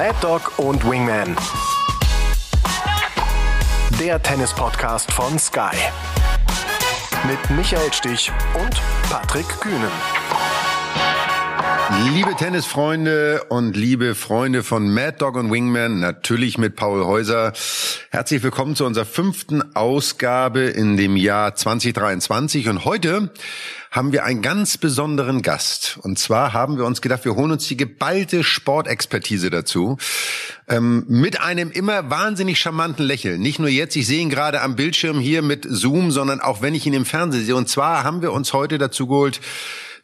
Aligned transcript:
Mad 0.00 0.16
Dog 0.22 0.58
und 0.58 0.82
Wingman. 0.90 1.36
Der 4.00 4.22
Tennis-Podcast 4.22 5.12
von 5.12 5.38
Sky. 5.38 5.76
Mit 7.28 7.50
Michael 7.54 7.92
Stich 7.92 8.32
und 8.54 8.80
Patrick 9.10 9.46
Kühnen. 9.60 9.90
Liebe 12.14 12.34
Tennisfreunde 12.34 13.44
und 13.50 13.76
liebe 13.76 14.14
Freunde 14.14 14.62
von 14.62 14.88
Mad 14.88 15.16
Dog 15.18 15.36
und 15.36 15.52
Wingman, 15.52 16.00
natürlich 16.00 16.56
mit 16.56 16.76
Paul 16.76 17.04
Häuser. 17.04 17.52
Herzlich 18.12 18.42
willkommen 18.42 18.74
zu 18.74 18.86
unserer 18.86 19.04
fünften 19.04 19.76
Ausgabe 19.76 20.62
in 20.62 20.96
dem 20.96 21.14
Jahr 21.14 21.54
2023. 21.54 22.68
Und 22.68 22.84
heute 22.84 23.30
haben 23.92 24.10
wir 24.10 24.24
einen 24.24 24.42
ganz 24.42 24.78
besonderen 24.78 25.42
Gast. 25.42 25.96
Und 26.02 26.18
zwar 26.18 26.52
haben 26.52 26.76
wir 26.76 26.86
uns 26.86 27.02
gedacht, 27.02 27.24
wir 27.24 27.36
holen 27.36 27.52
uns 27.52 27.68
die 27.68 27.76
geballte 27.76 28.42
Sportexpertise 28.42 29.48
dazu. 29.50 29.96
Ähm, 30.66 31.04
mit 31.06 31.40
einem 31.40 31.70
immer 31.70 32.10
wahnsinnig 32.10 32.58
charmanten 32.58 33.04
Lächeln. 33.04 33.40
Nicht 33.40 33.60
nur 33.60 33.68
jetzt, 33.68 33.94
ich 33.94 34.08
sehe 34.08 34.22
ihn 34.22 34.28
gerade 34.28 34.60
am 34.60 34.74
Bildschirm 34.74 35.20
hier 35.20 35.40
mit 35.40 35.64
Zoom, 35.70 36.10
sondern 36.10 36.40
auch 36.40 36.62
wenn 36.62 36.74
ich 36.74 36.86
ihn 36.86 36.94
im 36.94 37.04
Fernsehen 37.04 37.44
sehe. 37.44 37.54
Und 37.54 37.68
zwar 37.68 38.02
haben 38.02 38.22
wir 38.22 38.32
uns 38.32 38.52
heute 38.52 38.78
dazu 38.78 39.06
geholt, 39.06 39.40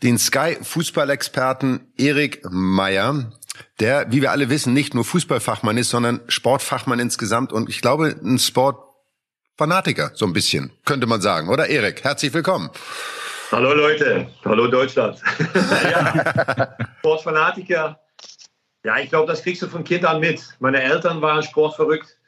den 0.05 0.17
Sky-Fußballexperten 0.17 1.81
Erik 1.97 2.43
Meyer, 2.49 3.33
der, 3.81 4.11
wie 4.11 4.23
wir 4.23 4.31
alle 4.31 4.51
wissen, 4.51 4.73
nicht 4.73 4.95
nur 4.95 5.05
Fußballfachmann 5.05 5.77
ist, 5.77 5.91
sondern 5.91 6.21
Sportfachmann 6.29 6.99
insgesamt 6.99 7.53
und 7.53 7.69
ich 7.69 7.81
glaube 7.81 8.17
ein 8.23 8.39
Sportfanatiker, 8.39 10.13
so 10.15 10.27
ein 10.27 10.33
bisschen, 10.33 10.73
könnte 10.85 11.07
man 11.07 11.21
sagen. 11.21 11.49
Oder 11.49 11.69
Erik, 11.69 12.05
herzlich 12.05 12.33
willkommen. 12.33 12.71
Hallo 13.53 13.75
Leute, 13.75 14.29
hallo 14.45 14.67
Deutschland. 14.67 15.21
ja, 15.55 16.77
Sportfanatiker. 16.99 18.01
Ja, 18.85 18.99
ich 18.99 19.09
glaube, 19.09 19.27
das 19.27 19.43
kriegst 19.43 19.63
du 19.63 19.69
von 19.69 19.85
Kind 19.85 20.05
an 20.05 20.21
mit. 20.21 20.43
Meine 20.59 20.83
Eltern 20.83 21.21
waren 21.23 21.43
sportverrückt. 21.43 22.19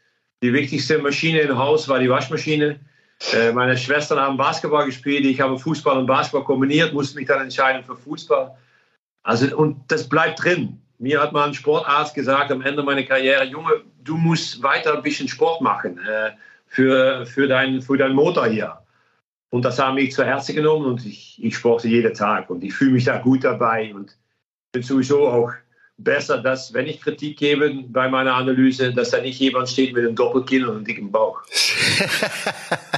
Die 0.43 0.53
wichtigste 0.53 0.99
Maschine 0.99 1.41
im 1.41 1.59
Haus 1.59 1.89
war 1.89 1.99
die 1.99 2.11
Waschmaschine. 2.11 2.81
Äh, 3.33 3.53
meine 3.53 3.77
Schwestern 3.77 4.21
haben 4.21 4.37
Basketball 4.37 4.87
gespielt. 4.87 5.25
Ich 5.25 5.41
habe 5.41 5.59
Fußball 5.59 5.99
und 5.99 6.07
Basketball 6.07 6.45
kombiniert, 6.45 6.93
musste 6.93 7.17
mich 7.17 7.27
dann 7.27 7.43
entscheiden 7.43 7.83
für 7.85 7.97
Fußball. 7.97 8.57
Also, 9.23 9.57
und 9.57 9.83
das 9.89 10.09
bleibt 10.09 10.43
drin. 10.43 10.81
Mir 10.99 11.21
hat 11.21 11.33
mal 11.33 11.47
ein 11.47 11.55
Sportarzt 11.55 12.15
gesagt 12.15 12.51
am 12.51 12.63
Ende 12.63 12.83
meiner 12.83 13.05
Karriere, 13.05 13.45
Junge, 13.45 13.83
du 14.03 14.17
musst 14.17 14.63
weiter 14.63 14.97
ein 14.97 15.03
bisschen 15.03 15.29
Sport 15.29 15.61
machen 15.61 15.99
äh, 15.99 16.33
für, 16.67 17.25
für, 17.25 17.47
dein, 17.47 17.81
für 17.81 17.97
deinen 17.97 18.17
Motor 18.17 18.47
hier. 18.47 18.79
Und 19.51 19.65
das 19.65 19.79
haben 19.79 19.95
mich 19.95 20.13
zu 20.13 20.25
Herzen 20.25 20.57
genommen 20.57 20.87
und 20.87 21.07
ich, 21.07 21.39
ich 21.43 21.57
sporte 21.57 21.89
jeden 21.89 22.13
Tag 22.15 22.51
und 22.51 22.63
ich 22.65 22.75
fühle 22.75 22.91
mich 22.93 23.05
da 23.05 23.19
gut 23.19 23.45
dabei 23.45 23.95
und 23.95 24.17
bin 24.73 24.83
sowieso 24.83 25.27
auch 25.29 25.53
besser, 25.97 26.39
dass, 26.39 26.75
wenn 26.75 26.87
ich 26.87 27.01
Kritik 27.01 27.39
gebe 27.39 27.85
bei 27.89 28.09
meiner 28.09 28.35
Analyse, 28.35 28.93
dass 28.93 29.11
da 29.11 29.21
nicht 29.21 29.41
jemand 29.41 29.69
steht 29.69 29.95
mit 29.95 30.05
einem 30.05 30.17
Doppelkinn 30.17 30.65
und 30.65 30.77
einem 30.77 30.85
dicken 30.85 31.11
Bauch. 31.11 31.43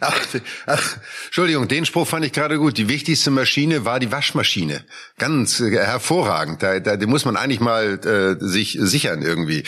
Entschuldigung, 1.26 1.68
den 1.68 1.84
Spruch 1.84 2.06
fand 2.06 2.24
ich 2.24 2.32
gerade 2.32 2.58
gut. 2.58 2.78
Die 2.78 2.88
wichtigste 2.88 3.30
Maschine 3.30 3.84
war 3.84 4.00
die 4.00 4.12
Waschmaschine. 4.12 4.82
Ganz 5.18 5.60
äh, 5.60 5.70
hervorragend. 5.70 6.62
Da, 6.62 6.80
da, 6.80 6.96
den 6.96 7.08
muss 7.08 7.24
man 7.24 7.36
eigentlich 7.36 7.60
mal 7.60 7.98
äh, 8.04 8.44
sich 8.44 8.76
sichern 8.80 9.22
irgendwie. 9.22 9.64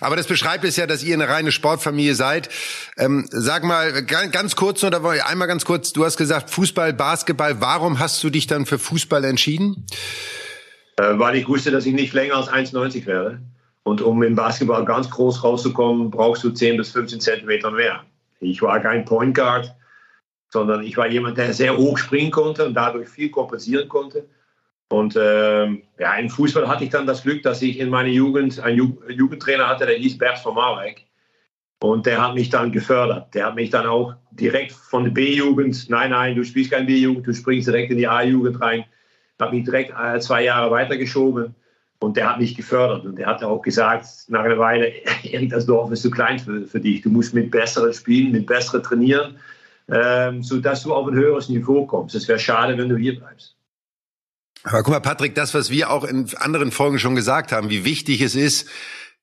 Aber 0.00 0.16
das 0.16 0.26
beschreibt 0.26 0.64
es 0.64 0.76
ja, 0.76 0.86
dass 0.86 1.02
ihr 1.02 1.14
eine 1.14 1.28
reine 1.28 1.52
Sportfamilie 1.52 2.14
seid. 2.14 2.48
Ähm, 2.96 3.26
sag 3.30 3.64
mal 3.64 4.02
ganz, 4.04 4.32
ganz 4.32 4.56
kurz 4.56 4.84
oder 4.84 5.02
einmal 5.26 5.48
ganz 5.48 5.64
kurz. 5.64 5.92
Du 5.92 6.04
hast 6.04 6.16
gesagt 6.16 6.50
Fußball, 6.50 6.92
Basketball. 6.92 7.60
Warum 7.60 7.98
hast 7.98 8.22
du 8.22 8.30
dich 8.30 8.46
dann 8.46 8.66
für 8.66 8.78
Fußball 8.78 9.24
entschieden? 9.24 9.86
Äh, 10.96 11.18
weil 11.18 11.36
ich 11.36 11.48
wusste, 11.48 11.70
dass 11.70 11.86
ich 11.86 11.94
nicht 11.94 12.12
länger 12.12 12.36
als 12.36 12.48
1,90 12.48 13.06
werde. 13.06 13.40
Und 13.82 14.02
um 14.02 14.22
im 14.22 14.34
Basketball 14.34 14.84
ganz 14.84 15.08
groß 15.08 15.42
rauszukommen, 15.42 16.10
brauchst 16.10 16.44
du 16.44 16.50
10 16.50 16.76
bis 16.76 16.90
15 16.90 17.20
Zentimeter 17.20 17.70
mehr. 17.70 18.04
Ich 18.40 18.62
war 18.62 18.80
kein 18.80 19.04
Point 19.04 19.34
Guard, 19.34 19.74
sondern 20.50 20.82
ich 20.82 20.96
war 20.96 21.08
jemand, 21.08 21.38
der 21.38 21.52
sehr 21.52 21.76
hoch 21.76 21.98
springen 21.98 22.30
konnte 22.30 22.64
und 22.64 22.74
dadurch 22.74 23.08
viel 23.08 23.30
kompensieren 23.30 23.88
konnte. 23.88 24.28
Und 24.90 25.16
ähm, 25.20 25.82
ja, 25.98 26.14
im 26.14 26.30
Fußball 26.30 26.66
hatte 26.66 26.84
ich 26.84 26.90
dann 26.90 27.06
das 27.06 27.22
Glück, 27.22 27.42
dass 27.42 27.60
ich 27.60 27.78
in 27.78 27.90
meiner 27.90 28.08
Jugend 28.08 28.58
einen 28.60 28.78
Ju 28.78 28.96
Jugendtrainer 29.08 29.68
hatte, 29.68 29.86
der 29.86 29.96
hieß 29.96 30.16
Bert 30.16 30.38
von 30.38 30.54
Marwijk. 30.54 31.04
Und 31.80 32.06
der 32.06 32.20
hat 32.20 32.34
mich 32.34 32.48
dann 32.48 32.72
gefördert. 32.72 33.34
Der 33.34 33.46
hat 33.46 33.54
mich 33.54 33.70
dann 33.70 33.86
auch 33.86 34.14
direkt 34.30 34.72
von 34.72 35.04
der 35.04 35.10
B-Jugend, 35.12 35.88
nein, 35.90 36.10
nein, 36.10 36.34
du 36.34 36.44
spielst 36.44 36.72
kein 36.72 36.86
B-Jugend, 36.86 37.26
du 37.26 37.34
springst 37.34 37.68
direkt 37.68 37.90
in 37.90 37.98
die 37.98 38.08
A-Jugend 38.08 38.60
rein 38.60 38.84
habe 39.40 39.56
mich 39.56 39.64
direkt 39.64 39.92
äh, 39.98 40.18
zwei 40.20 40.44
Jahre 40.44 40.70
weitergeschoben 40.70 41.54
und 42.00 42.16
der 42.16 42.28
hat 42.28 42.38
mich 42.38 42.54
gefördert. 42.54 43.04
Und 43.04 43.16
der 43.16 43.26
hat 43.26 43.42
auch 43.42 43.62
gesagt, 43.62 44.06
nach 44.28 44.44
einer 44.44 44.58
Weile, 44.58 44.92
Erik, 45.22 45.50
das 45.50 45.66
Dorf 45.66 45.90
ist 45.90 46.02
zu 46.02 46.10
klein 46.10 46.38
für, 46.38 46.66
für 46.66 46.80
dich. 46.80 47.02
Du 47.02 47.10
musst 47.10 47.34
mit 47.34 47.50
besseren 47.50 47.92
spielen, 47.92 48.32
mit 48.32 48.46
besseren 48.46 48.82
trainieren, 48.82 49.36
ähm, 49.88 50.42
sodass 50.42 50.82
du 50.82 50.94
auf 50.94 51.08
ein 51.08 51.14
höheres 51.14 51.48
Niveau 51.48 51.86
kommst. 51.86 52.14
Es 52.14 52.28
wäre 52.28 52.38
schade, 52.38 52.76
wenn 52.78 52.88
du 52.88 52.96
hier 52.96 53.18
bleibst. 53.18 53.56
Aber 54.64 54.82
guck 54.82 54.92
mal, 54.92 55.00
Patrick, 55.00 55.34
das, 55.34 55.54
was 55.54 55.70
wir 55.70 55.90
auch 55.90 56.04
in 56.04 56.28
anderen 56.36 56.72
Folgen 56.72 56.98
schon 56.98 57.14
gesagt 57.14 57.52
haben, 57.52 57.70
wie 57.70 57.84
wichtig 57.84 58.20
es 58.20 58.34
ist, 58.34 58.68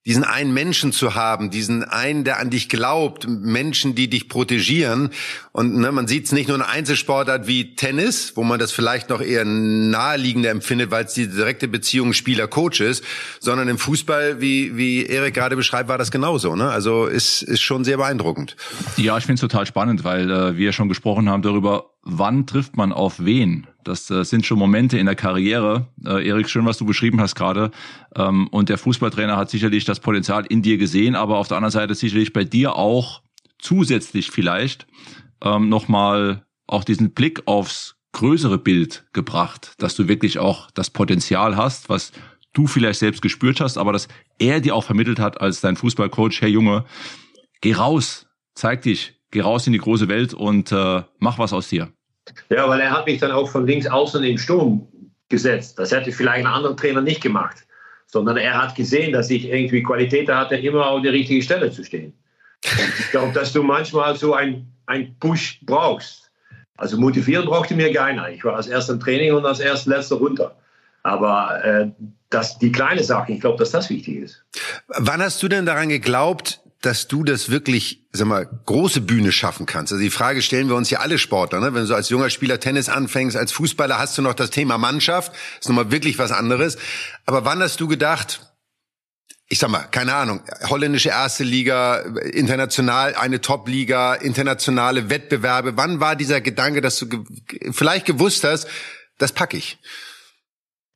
diesen 0.05 0.23
einen 0.23 0.53
Menschen 0.53 0.91
zu 0.91 1.15
haben, 1.15 1.49
diesen 1.49 1.83
einen, 1.83 2.23
der 2.23 2.39
an 2.39 2.51
dich 2.51 2.69
glaubt, 2.69 3.27
Menschen, 3.27 3.95
die 3.95 4.07
dich 4.07 4.29
protegieren. 4.29 5.09
Und 5.51 5.75
ne, 5.77 5.91
man 5.91 6.07
sieht 6.07 6.25
es 6.25 6.31
nicht 6.31 6.47
nur 6.47 6.57
in 6.57 6.63
Einzelsportart 6.63 7.47
wie 7.47 7.75
Tennis, 7.75 8.33
wo 8.35 8.43
man 8.43 8.59
das 8.59 8.71
vielleicht 8.71 9.09
noch 9.09 9.19
eher 9.19 9.45
naheliegender 9.45 10.51
empfindet, 10.51 10.91
weil 10.91 11.05
es 11.05 11.15
die 11.15 11.27
direkte 11.27 11.67
Beziehung 11.67 12.13
Spieler-Coach 12.13 12.81
ist, 12.81 13.03
sondern 13.39 13.67
im 13.67 13.79
Fußball, 13.79 14.39
wie, 14.39 14.77
wie 14.77 15.07
Erik 15.07 15.33
gerade 15.33 15.55
beschreibt, 15.55 15.89
war 15.89 15.97
das 15.97 16.11
genauso. 16.11 16.55
Ne? 16.55 16.69
Also 16.69 17.07
ist, 17.07 17.41
ist 17.41 17.61
schon 17.61 17.83
sehr 17.83 17.97
beeindruckend. 17.97 18.55
Ja, 18.97 19.17
ich 19.17 19.25
finde 19.25 19.35
es 19.35 19.41
total 19.41 19.65
spannend, 19.65 20.03
weil 20.03 20.29
äh, 20.29 20.55
wir 20.55 20.71
schon 20.71 20.87
gesprochen 20.87 21.29
haben 21.29 21.41
darüber, 21.41 21.94
wann 22.05 22.45
trifft 22.45 22.77
man 22.77 22.93
auf 22.93 23.25
wen? 23.25 23.67
Das 23.83 24.09
äh, 24.09 24.23
sind 24.23 24.45
schon 24.45 24.59
Momente 24.59 24.97
in 24.97 25.07
der 25.07 25.15
Karriere. 25.15 25.87
Äh, 26.05 26.27
Erik, 26.27 26.49
schön, 26.49 26.65
was 26.65 26.77
du 26.77 26.85
beschrieben 26.85 27.19
hast 27.19 27.35
gerade. 27.35 27.71
Ähm, 28.15 28.47
und 28.47 28.69
der 28.69 28.77
Fußballtrainer 28.77 29.35
hat 29.35 29.49
sicherlich 29.49 29.83
das 29.83 29.99
Potenzial 29.99 30.45
in 30.45 30.61
dir 30.61 30.77
gesehen, 30.77 31.15
aber 31.15 31.37
auf 31.37 31.47
der 31.47 31.57
anderen 31.57 31.71
Seite 31.71 31.95
sicherlich 31.95 32.31
bei 32.31 32.43
dir 32.43 32.75
auch 32.75 33.21
zusätzlich 33.59 34.31
vielleicht 34.31 34.87
ähm, 35.41 35.67
nochmal 35.67 36.45
auch 36.67 36.83
diesen 36.83 37.11
Blick 37.13 37.43
aufs 37.47 37.95
größere 38.11 38.57
Bild 38.57 39.05
gebracht, 39.11 39.73
dass 39.79 39.95
du 39.95 40.07
wirklich 40.07 40.39
auch 40.39 40.71
das 40.71 40.89
Potenzial 40.89 41.57
hast, 41.57 41.89
was 41.89 42.13
du 42.53 42.67
vielleicht 42.67 42.99
selbst 42.99 43.21
gespürt 43.21 43.59
hast, 43.59 43.77
aber 43.77 43.91
dass 43.91 44.07
er 44.39 44.61
dir 44.61 44.75
auch 44.75 44.85
vermittelt 44.85 45.19
hat 45.19 45.41
als 45.41 45.59
dein 45.59 45.75
Fußballcoach, 45.75 46.39
Herr 46.39 46.47
Junge, 46.47 46.85
geh 47.59 47.73
raus, 47.73 48.27
zeig 48.53 48.83
dich, 48.83 49.19
geh 49.31 49.41
raus 49.41 49.67
in 49.67 49.73
die 49.73 49.79
große 49.79 50.07
Welt 50.07 50.33
und 50.33 50.71
äh, 50.71 51.03
mach 51.19 51.37
was 51.37 51.51
aus 51.51 51.67
dir. 51.67 51.91
Ja, 52.49 52.67
weil 52.67 52.79
er 52.79 52.91
hat 52.91 53.05
mich 53.05 53.19
dann 53.19 53.31
auch 53.31 53.49
von 53.49 53.65
links 53.65 53.87
außen 53.87 54.23
im 54.23 54.37
Sturm 54.37 54.87
gesetzt. 55.29 55.79
Das 55.79 55.91
hätte 55.91 56.11
vielleicht 56.11 56.45
ein 56.45 56.51
anderer 56.51 56.75
Trainer 56.75 57.01
nicht 57.01 57.21
gemacht. 57.21 57.57
Sondern 58.07 58.37
er 58.37 58.61
hat 58.61 58.75
gesehen, 58.75 59.13
dass 59.13 59.29
ich 59.29 59.45
irgendwie 59.45 59.83
Qualität 59.83 60.29
hatte, 60.29 60.55
immer 60.55 60.87
auf 60.87 61.01
der 61.01 61.13
richtigen 61.13 61.41
Stelle 61.41 61.71
zu 61.71 61.83
stehen. 61.83 62.13
Und 62.63 62.99
ich 62.99 63.11
glaube, 63.11 63.33
dass 63.33 63.51
du 63.51 63.63
manchmal 63.63 64.15
so 64.15 64.33
ein, 64.33 64.67
ein 64.85 65.15
Push 65.19 65.59
brauchst. 65.63 66.31
Also 66.77 66.97
motivieren 66.97 67.45
brauchte 67.45 67.75
mir 67.75 67.93
keiner. 67.93 68.29
Ich 68.29 68.43
war 68.43 68.55
als 68.55 68.67
erster 68.67 68.93
im 68.93 68.99
Training 68.99 69.33
und 69.33 69.45
als 69.45 69.59
erster 69.59 69.91
letzter 69.91 70.17
runter. 70.17 70.55
Aber 71.03 71.63
äh, 71.63 71.87
das, 72.29 72.57
die 72.59 72.71
kleine 72.71 73.03
Sache, 73.03 73.33
ich 73.33 73.39
glaube, 73.39 73.57
dass 73.57 73.71
das 73.71 73.89
wichtig 73.89 74.17
ist. 74.17 74.43
Wann 74.87 75.21
hast 75.21 75.41
du 75.41 75.47
denn 75.47 75.65
daran 75.65 75.89
geglaubt, 75.89 76.61
dass 76.85 77.07
du 77.07 77.23
das 77.23 77.49
wirklich, 77.49 78.05
sag 78.11 78.27
mal, 78.27 78.47
große 78.65 79.01
Bühne 79.01 79.31
schaffen 79.31 79.65
kannst. 79.65 79.91
Also 79.91 80.03
die 80.03 80.11
Frage 80.11 80.41
stellen 80.41 80.69
wir 80.69 80.75
uns 80.75 80.89
ja 80.89 80.99
alle 80.99 81.17
Sportler, 81.17 81.59
ne? 81.59 81.73
Wenn 81.73 81.87
du 81.87 81.95
als 81.95 82.09
junger 82.09 82.29
Spieler 82.29 82.59
Tennis 82.59 82.89
anfängst, 82.89 83.35
als 83.35 83.51
Fußballer 83.51 83.97
hast 83.97 84.17
du 84.17 84.21
noch 84.21 84.35
das 84.35 84.51
Thema 84.51 84.77
Mannschaft, 84.77 85.33
ist 85.59 85.67
nochmal 85.67 85.91
wirklich 85.91 86.19
was 86.19 86.31
anderes. 86.31 86.77
Aber 87.25 87.43
wann 87.43 87.61
hast 87.61 87.79
du 87.81 87.87
gedacht, 87.87 88.41
ich 89.47 89.59
sag 89.59 89.69
mal, 89.69 89.87
keine 89.89 90.13
Ahnung, 90.13 90.41
holländische 90.69 91.09
erste 91.09 91.43
Liga, 91.43 91.97
international 92.33 93.15
eine 93.15 93.41
Top-Liga, 93.41 94.15
internationale 94.15 95.09
Wettbewerbe. 95.09 95.77
Wann 95.77 95.99
war 95.99 96.15
dieser 96.15 96.41
Gedanke, 96.41 96.81
dass 96.81 96.99
du 96.99 97.07
ge 97.07 97.19
vielleicht 97.71 98.05
gewusst 98.05 98.43
hast, 98.43 98.67
das 99.17 99.31
packe 99.31 99.57
ich? 99.57 99.77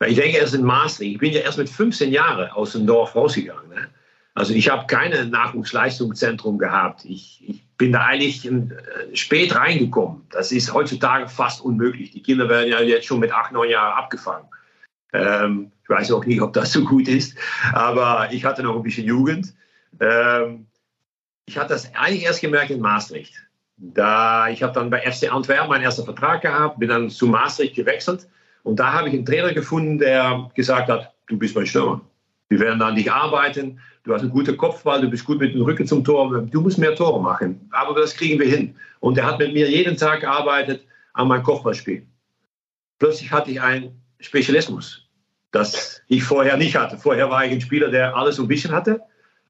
Ich 0.06 0.16
denke 0.16 0.38
erst 0.38 0.54
in 0.54 0.64
Maastricht. 0.64 1.14
Ich 1.14 1.20
bin 1.20 1.34
ja 1.34 1.42
erst 1.42 1.58
mit 1.58 1.70
15 1.70 2.12
Jahren 2.12 2.50
aus 2.52 2.72
dem 2.72 2.88
Dorf 2.88 3.16
rausgegangen. 3.16 3.70
Ne? 3.70 3.90
Also 4.34 4.54
ich 4.54 4.70
habe 4.70 4.88
kein 4.88 5.30
Nachwuchsleistungszentrum 5.30 6.58
gehabt. 6.58 7.04
Ich, 7.06 7.44
ich 7.48 7.68
bin 7.78 7.92
da 7.92 8.06
eigentlich 8.06 8.46
äh, 8.46 8.70
spät 9.14 9.56
reingekommen. 9.56 10.26
Das 10.30 10.52
ist 10.52 10.74
heutzutage 10.74 11.28
fast 11.28 11.62
unmöglich. 11.62 12.12
Die 12.12 12.22
Kinder 12.22 12.48
werden 12.48 12.70
ja 12.70 12.80
jetzt 12.82 13.06
schon 13.06 13.20
mit 13.20 13.34
acht, 13.34 13.52
neun 13.52 13.70
Jahren 13.70 13.98
abgefangen. 13.98 14.48
Ähm, 15.14 15.72
ich 15.84 15.90
weiß 15.90 16.12
auch 16.12 16.26
nicht, 16.26 16.42
ob 16.42 16.54
das 16.54 16.72
so 16.72 16.86
gut 16.86 17.08
ist, 17.08 17.36
aber 17.74 18.30
ich 18.32 18.46
hatte 18.46 18.64
noch 18.64 18.76
ein 18.76 18.84
bisschen 18.84 19.06
Jugend. 19.06 19.54
Ähm, 20.00 20.68
ich 21.46 21.58
hatte 21.58 21.74
das 21.74 21.94
eigentlich 21.96 22.24
erst 22.24 22.42
gemerkt 22.42 22.70
in 22.70 22.80
Maastricht. 22.80 23.34
Da, 23.78 24.50
ich 24.50 24.62
habe 24.62 24.74
dann 24.74 24.90
bei 24.90 25.02
FC 25.10 25.32
Antwerpen 25.32 25.70
meinen 25.70 25.84
ersten 25.84 26.06
Vertrag 26.06 26.42
gehabt, 26.42 26.80
bin 26.80 26.90
dann 26.90 27.10
zu 27.10 27.28
Maastricht 27.28 27.76
gewechselt 27.76 28.28
und 28.64 28.80
da 28.80 28.94
habe 28.94 29.08
ich 29.08 29.14
einen 29.14 29.26
Trainer 29.26 29.54
gefunden, 29.54 29.98
der 29.98 30.52
gesagt 30.54 30.90
hat, 30.90 31.14
du 31.28 31.38
bist 31.38 31.56
mein 31.56 31.66
Stürmer. 31.66 32.02
Wir 32.50 32.60
werden 32.60 32.82
an 32.82 32.96
dich 32.96 33.12
arbeiten. 33.12 33.80
Du 34.04 34.14
hast 34.14 34.22
einen 34.22 34.32
guten 34.32 34.56
Kopfball, 34.56 35.02
du 35.02 35.10
bist 35.10 35.26
gut 35.26 35.40
mit 35.40 35.54
dem 35.54 35.62
Rücken 35.62 35.86
zum 35.86 36.04
Tor. 36.04 36.42
Du 36.42 36.62
musst 36.62 36.78
mehr 36.78 36.96
Tore 36.96 37.22
machen. 37.22 37.68
Aber 37.72 38.00
das 38.00 38.16
kriegen 38.16 38.40
wir 38.40 38.48
hin. 38.48 38.76
Und 39.02 39.18
er 39.18 39.26
hat 39.26 39.40
mit 39.40 39.54
mir 39.54 39.70
jeden 39.70 39.98
Tag 39.98 40.22
gearbeitet 40.22 40.86
an 41.14 41.28
meinem 41.28 41.44
Kopfballspiel. 41.44 42.06
Plötzlich 42.98 43.32
hatte 43.32 43.52
ich 43.52 43.62
einen 43.62 44.02
Spezialismus, 44.20 45.06
das 45.52 46.02
ich 46.08 46.24
vorher 46.24 46.58
nicht 46.58 46.76
hatte. 46.76 46.98
Vorher 46.98 47.30
war 47.30 47.46
ich 47.46 47.52
ein 47.52 47.62
Spieler, 47.62 47.90
der 47.90 48.16
alles 48.16 48.38
so 48.38 48.44
ein 48.44 48.48
bisschen 48.48 48.72
hatte. 48.72 49.02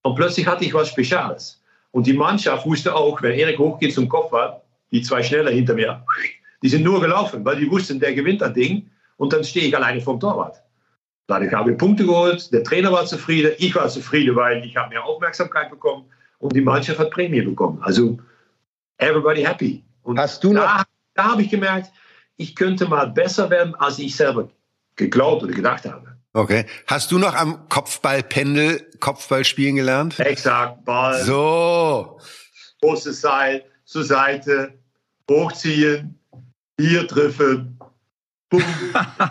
Und 0.01 0.15
plötzlich 0.15 0.47
hatte 0.47 0.65
ich 0.65 0.73
was 0.73 0.89
Spezielles. 0.89 1.61
Und 1.91 2.07
die 2.07 2.13
Mannschaft 2.13 2.65
wusste 2.65 2.95
auch, 2.95 3.21
wenn 3.21 3.37
Erik 3.37 3.59
hochgeht 3.59 3.93
zum 3.93 4.09
Kopfball, 4.09 4.61
die 4.91 5.01
zwei 5.01 5.23
schneller 5.23 5.51
hinter 5.51 5.73
mir, 5.73 6.03
die 6.61 6.69
sind 6.69 6.83
nur 6.83 6.99
gelaufen, 6.99 7.45
weil 7.45 7.57
die 7.57 7.69
wussten, 7.69 7.99
der 7.99 8.13
gewinnt 8.13 8.41
das 8.41 8.53
Ding. 8.53 8.89
Und 9.17 9.33
dann 9.33 9.43
stehe 9.43 9.67
ich 9.67 9.75
alleine 9.75 10.01
vom 10.01 10.19
Torwart. 10.19 10.61
Dadurch 11.29 11.53
habe 11.53 11.71
ich 11.71 11.77
Punkte 11.77 12.05
geholt, 12.07 12.51
der 12.51 12.63
Trainer 12.63 12.91
war 12.91 13.05
zufrieden, 13.05 13.51
ich 13.59 13.75
war 13.75 13.87
zufrieden, 13.87 14.35
weil 14.35 14.65
ich 14.65 14.75
habe 14.75 14.89
mehr 14.89 15.03
Aufmerksamkeit 15.05 15.69
bekommen 15.69 16.05
und 16.39 16.55
die 16.55 16.61
Mannschaft 16.61 16.97
hat 16.97 17.11
Prämie 17.11 17.41
bekommen. 17.41 17.77
Also 17.83 18.17
everybody 18.97 19.43
happy. 19.43 19.83
Und 20.01 20.17
Hast 20.17 20.43
du 20.43 20.53
noch? 20.53 20.63
Da, 20.63 20.83
da 21.13 21.23
habe 21.25 21.43
ich 21.43 21.51
gemerkt, 21.51 21.91
ich 22.37 22.55
könnte 22.55 22.87
mal 22.87 23.05
besser 23.11 23.47
werden, 23.51 23.75
als 23.75 23.99
ich 23.99 24.15
selber 24.15 24.49
geglaubt 24.95 25.43
oder 25.43 25.53
gedacht 25.53 25.85
habe. 25.85 26.17
Okay. 26.33 26.65
Hast 26.87 27.11
du 27.11 27.19
noch 27.19 27.35
am 27.35 27.69
Kopfballpendel 27.69 28.89
Kopfball 28.99 29.45
spielen 29.45 29.75
gelernt? 29.75 30.19
Exakt, 30.19 30.83
Ball, 30.83 31.23
So. 31.23 32.19
großes 32.81 33.21
Seil 33.21 33.65
zur 33.85 34.03
Seite, 34.03 34.73
hochziehen, 35.29 36.19
hier 36.79 37.07
treffen, 37.07 37.78
Bumm, 38.49 38.63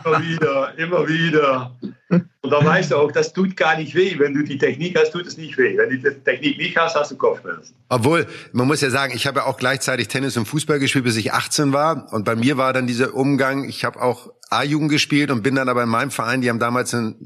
immer 0.05 0.23
wieder, 0.23 0.79
immer 0.79 1.09
wieder. 1.09 1.76
Und 2.09 2.50
dann 2.50 2.65
weißt 2.65 2.93
du 2.93 2.97
auch, 2.97 3.11
das 3.11 3.32
tut 3.32 3.56
gar 3.56 3.76
nicht 3.76 3.94
weh. 3.94 4.17
Wenn 4.19 4.32
du 4.32 4.44
die 4.44 4.59
Technik 4.59 4.97
hast, 4.97 5.11
tut 5.11 5.26
es 5.26 5.37
nicht 5.37 5.59
weh. 5.59 5.76
Wenn 5.76 5.91
du 5.91 5.99
die 5.99 6.20
Technik 6.20 6.56
nicht 6.56 6.76
hast, 6.76 6.94
hast 6.94 7.11
du 7.11 7.17
Kopfschmerzen. 7.17 7.75
Obwohl, 7.88 8.26
man 8.53 8.69
muss 8.69 8.81
ja 8.81 8.91
sagen, 8.91 9.12
ich 9.15 9.26
habe 9.26 9.41
ja 9.41 9.47
auch 9.47 9.59
gleichzeitig 9.59 10.06
Tennis 10.06 10.37
und 10.37 10.47
Fußball 10.47 10.79
gespielt, 10.79 11.05
bis 11.05 11.17
ich 11.17 11.32
18 11.32 11.73
war. 11.73 12.12
Und 12.12 12.25
bei 12.25 12.37
mir 12.37 12.56
war 12.56 12.73
dann 12.73 12.87
dieser 12.87 13.12
Umgang, 13.12 13.69
ich 13.69 13.85
habe 13.85 14.00
auch 14.00 14.31
A-Jugend 14.50 14.91
gespielt 14.91 15.31
und 15.31 15.43
bin 15.43 15.56
dann 15.56 15.69
aber 15.69 15.82
in 15.82 15.88
meinem 15.88 16.12
Verein, 16.12 16.41
die 16.41 16.49
haben 16.49 16.61
damals 16.61 16.93
in 16.93 17.17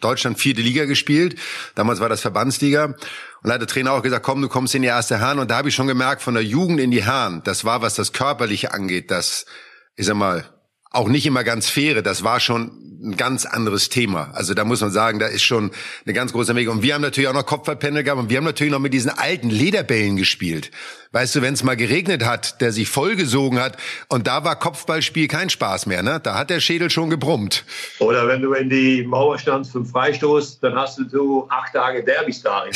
Deutschland 0.00 0.38
vierte 0.38 0.60
Liga 0.60 0.86
gespielt. 0.86 1.36
Damals 1.76 2.00
war 2.00 2.08
das 2.08 2.20
Verbandsliga. 2.20 2.86
Und 2.86 2.96
da 3.44 3.54
hat 3.54 3.60
der 3.60 3.68
Trainer 3.68 3.92
auch 3.92 4.02
gesagt, 4.02 4.24
komm, 4.24 4.42
du 4.42 4.48
kommst 4.48 4.74
in 4.74 4.82
die 4.82 4.88
erste 4.88 5.20
Herren. 5.20 5.38
Und 5.38 5.52
da 5.52 5.56
habe 5.56 5.68
ich 5.68 5.74
schon 5.74 5.86
gemerkt, 5.86 6.20
von 6.20 6.34
der 6.34 6.42
Jugend 6.42 6.80
in 6.80 6.90
die 6.90 7.04
Herren, 7.04 7.42
das 7.44 7.64
war, 7.64 7.80
was 7.80 7.94
das 7.94 8.12
Körperliche 8.12 8.74
angeht, 8.74 9.10
das, 9.12 9.46
ich 9.94 10.06
sag 10.06 10.16
mal, 10.16 10.44
auch 10.92 11.08
nicht 11.08 11.26
immer 11.26 11.44
ganz 11.44 11.68
faire, 11.68 12.02
das 12.02 12.22
war 12.22 12.40
schon 12.40 12.70
ein 13.02 13.16
ganz 13.16 13.44
anderes 13.46 13.88
Thema. 13.88 14.30
Also 14.32 14.54
da 14.54 14.64
muss 14.64 14.80
man 14.80 14.90
sagen, 14.90 15.18
da 15.18 15.26
ist 15.26 15.42
schon 15.42 15.72
eine 16.04 16.14
ganz 16.14 16.32
große 16.32 16.54
Menge. 16.54 16.70
Und 16.70 16.82
wir 16.82 16.94
haben 16.94 17.02
natürlich 17.02 17.28
auch 17.28 17.34
noch 17.34 17.44
Kopfballpendel 17.44 18.04
gehabt 18.04 18.20
und 18.20 18.30
wir 18.30 18.36
haben 18.36 18.44
natürlich 18.44 18.72
noch 18.72 18.78
mit 18.78 18.94
diesen 18.94 19.10
alten 19.10 19.50
Lederbällen 19.50 20.16
gespielt. 20.16 20.70
Weißt 21.10 21.34
du, 21.34 21.42
wenn 21.42 21.52
es 21.54 21.64
mal 21.64 21.76
geregnet 21.76 22.24
hat, 22.24 22.60
der 22.60 22.72
sich 22.72 22.88
vollgesogen 22.88 23.58
hat 23.58 23.76
und 24.08 24.26
da 24.26 24.44
war 24.44 24.56
Kopfballspiel 24.58 25.28
kein 25.28 25.50
Spaß 25.50 25.86
mehr, 25.86 26.02
ne? 26.02 26.20
Da 26.22 26.38
hat 26.38 26.48
der 26.48 26.60
Schädel 26.60 26.90
schon 26.90 27.10
gebrummt. 27.10 27.64
Oder 27.98 28.28
wenn 28.28 28.40
du 28.40 28.54
in 28.54 28.70
die 28.70 29.02
Mauer 29.02 29.38
standst 29.38 29.72
zum 29.72 29.84
Freistoß, 29.84 30.60
dann 30.60 30.74
hast 30.74 30.98
du 30.98 31.08
so 31.08 31.48
acht 31.50 31.74
Tage 31.74 32.04
Derbys 32.04 32.42
da. 32.42 32.64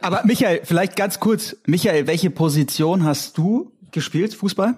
Aber 0.00 0.22
Michael, 0.24 0.62
vielleicht 0.64 0.96
ganz 0.96 1.20
kurz. 1.20 1.56
Michael, 1.66 2.06
welche 2.06 2.30
Position 2.30 3.04
hast 3.04 3.38
du 3.38 3.70
gespielt, 3.92 4.34
Fußball? 4.34 4.74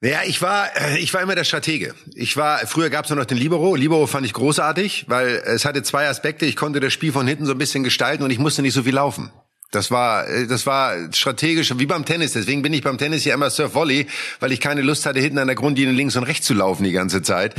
Ja, 0.00 0.20
ich 0.24 0.40
war, 0.40 0.68
äh, 0.76 0.98
ich 0.98 1.12
war 1.12 1.22
immer 1.22 1.34
der 1.34 1.42
Stratege. 1.42 1.92
Ich 2.14 2.36
war, 2.36 2.58
früher 2.66 2.88
gab 2.88 3.04
es 3.04 3.10
noch 3.10 3.24
den 3.24 3.36
Libero. 3.36 3.74
Libero 3.74 4.06
fand 4.06 4.24
ich 4.26 4.32
großartig, 4.32 5.06
weil 5.08 5.42
es 5.44 5.64
hatte 5.64 5.82
zwei 5.82 6.08
Aspekte. 6.08 6.46
Ich 6.46 6.54
konnte 6.54 6.78
das 6.78 6.92
Spiel 6.92 7.10
von 7.10 7.26
hinten 7.26 7.46
so 7.46 7.52
ein 7.52 7.58
bisschen 7.58 7.82
gestalten 7.82 8.22
und 8.22 8.30
ich 8.30 8.38
musste 8.38 8.62
nicht 8.62 8.74
so 8.74 8.84
viel 8.84 8.94
laufen. 8.94 9.32
Das 9.70 9.90
war, 9.90 10.26
äh, 10.26 10.46
das 10.46 10.66
war 10.66 10.94
strategisch, 11.12 11.72
wie 11.76 11.86
beim 11.86 12.04
Tennis. 12.06 12.32
Deswegen 12.32 12.62
bin 12.62 12.72
ich 12.72 12.82
beim 12.82 12.96
Tennis 12.96 13.24
ja 13.24 13.34
immer 13.34 13.50
Surf 13.50 13.74
Volley, 13.74 14.06
weil 14.40 14.50
ich 14.52 14.60
keine 14.60 14.80
Lust 14.80 15.04
hatte, 15.04 15.20
hinten 15.20 15.38
an 15.38 15.46
der 15.46 15.56
Grundlinie 15.56 15.92
links 15.92 16.16
und 16.16 16.24
rechts 16.24 16.46
zu 16.46 16.54
laufen 16.54 16.84
die 16.84 16.92
ganze 16.92 17.20
Zeit. 17.20 17.54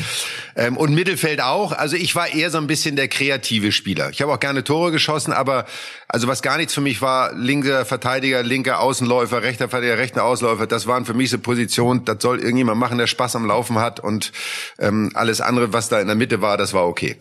Ähm, 0.56 0.76
und 0.76 0.94
Mittelfeld 0.96 1.42
auch. 1.42 1.72
Also 1.72 1.96
ich 1.96 2.16
war 2.16 2.34
eher 2.34 2.50
so 2.50 2.58
ein 2.58 2.66
bisschen 2.66 2.96
der 2.96 3.08
kreative 3.10 3.72
Spieler. 3.72 4.10
Ich 4.10 4.22
habe 4.22 4.34
auch 4.34 4.40
gerne 4.40 4.64
Tore 4.64 4.92
geschossen, 4.92 5.34
aber 5.34 5.66
also 6.08 6.28
was 6.28 6.42
gar 6.42 6.58
nichts 6.58 6.74
für 6.74 6.82
mich 6.82 7.02
war, 7.04 7.34
linker 7.34 7.86
Verteidiger, 7.86 8.42
linker 8.42 8.80
Außenläufer, 8.80 9.44
rechter 9.44 9.70
Verteidiger, 9.70 10.00
rechter 10.00 10.24
Ausläufer, 10.24 10.66
das 10.66 10.88
waren 10.88 11.06
für 11.06 11.14
mich 11.14 11.30
so 11.30 11.38
Positionen, 11.38 12.06
das 12.06 12.18
soll 12.22 12.40
irgendjemand 12.40 12.80
machen, 12.80 12.98
der 12.98 13.08
Spaß 13.08 13.36
am 13.36 13.46
Laufen 13.46 13.78
hat 13.78 14.00
und 14.00 14.32
ähm, 14.80 15.12
alles 15.14 15.42
andere, 15.42 15.74
was 15.74 15.90
da 15.90 16.00
in 16.00 16.08
der 16.08 16.16
Mitte 16.16 16.42
war, 16.42 16.58
das 16.58 16.74
war 16.74 16.88
okay. 16.88 17.18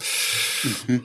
Mhm. 0.87 1.03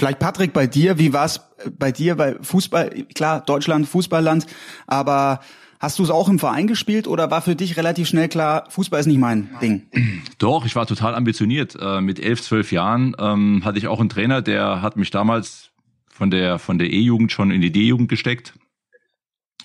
Vielleicht 0.00 0.18
Patrick 0.18 0.54
bei 0.54 0.66
dir, 0.66 0.98
wie 0.98 1.12
war 1.12 1.26
es 1.26 1.42
bei 1.78 1.92
dir 1.92 2.16
bei 2.16 2.36
Fußball? 2.40 3.04
Klar, 3.14 3.42
Deutschland, 3.42 3.86
Fußballland, 3.86 4.46
aber 4.86 5.40
hast 5.78 5.98
du 5.98 6.02
es 6.02 6.08
auch 6.08 6.30
im 6.30 6.38
Verein 6.38 6.66
gespielt 6.66 7.06
oder 7.06 7.30
war 7.30 7.42
für 7.42 7.54
dich 7.54 7.76
relativ 7.76 8.08
schnell 8.08 8.30
klar, 8.30 8.64
Fußball 8.70 8.98
ist 8.98 9.04
nicht 9.04 9.18
mein 9.18 9.50
Ding? 9.60 9.82
Doch, 10.38 10.64
ich 10.64 10.74
war 10.74 10.86
total 10.86 11.14
ambitioniert. 11.14 11.76
Äh, 11.78 12.00
mit 12.00 12.18
elf, 12.18 12.40
zwölf 12.40 12.72
Jahren 12.72 13.14
ähm, 13.18 13.60
hatte 13.62 13.76
ich 13.76 13.88
auch 13.88 14.00
einen 14.00 14.08
Trainer, 14.08 14.40
der 14.40 14.80
hat 14.80 14.96
mich 14.96 15.10
damals 15.10 15.68
von 16.08 16.30
der 16.30 16.58
von 16.58 16.78
der 16.78 16.90
E-Jugend 16.90 17.30
schon 17.30 17.50
in 17.50 17.60
die 17.60 17.70
D-Jugend 17.70 18.08
gesteckt. 18.08 18.54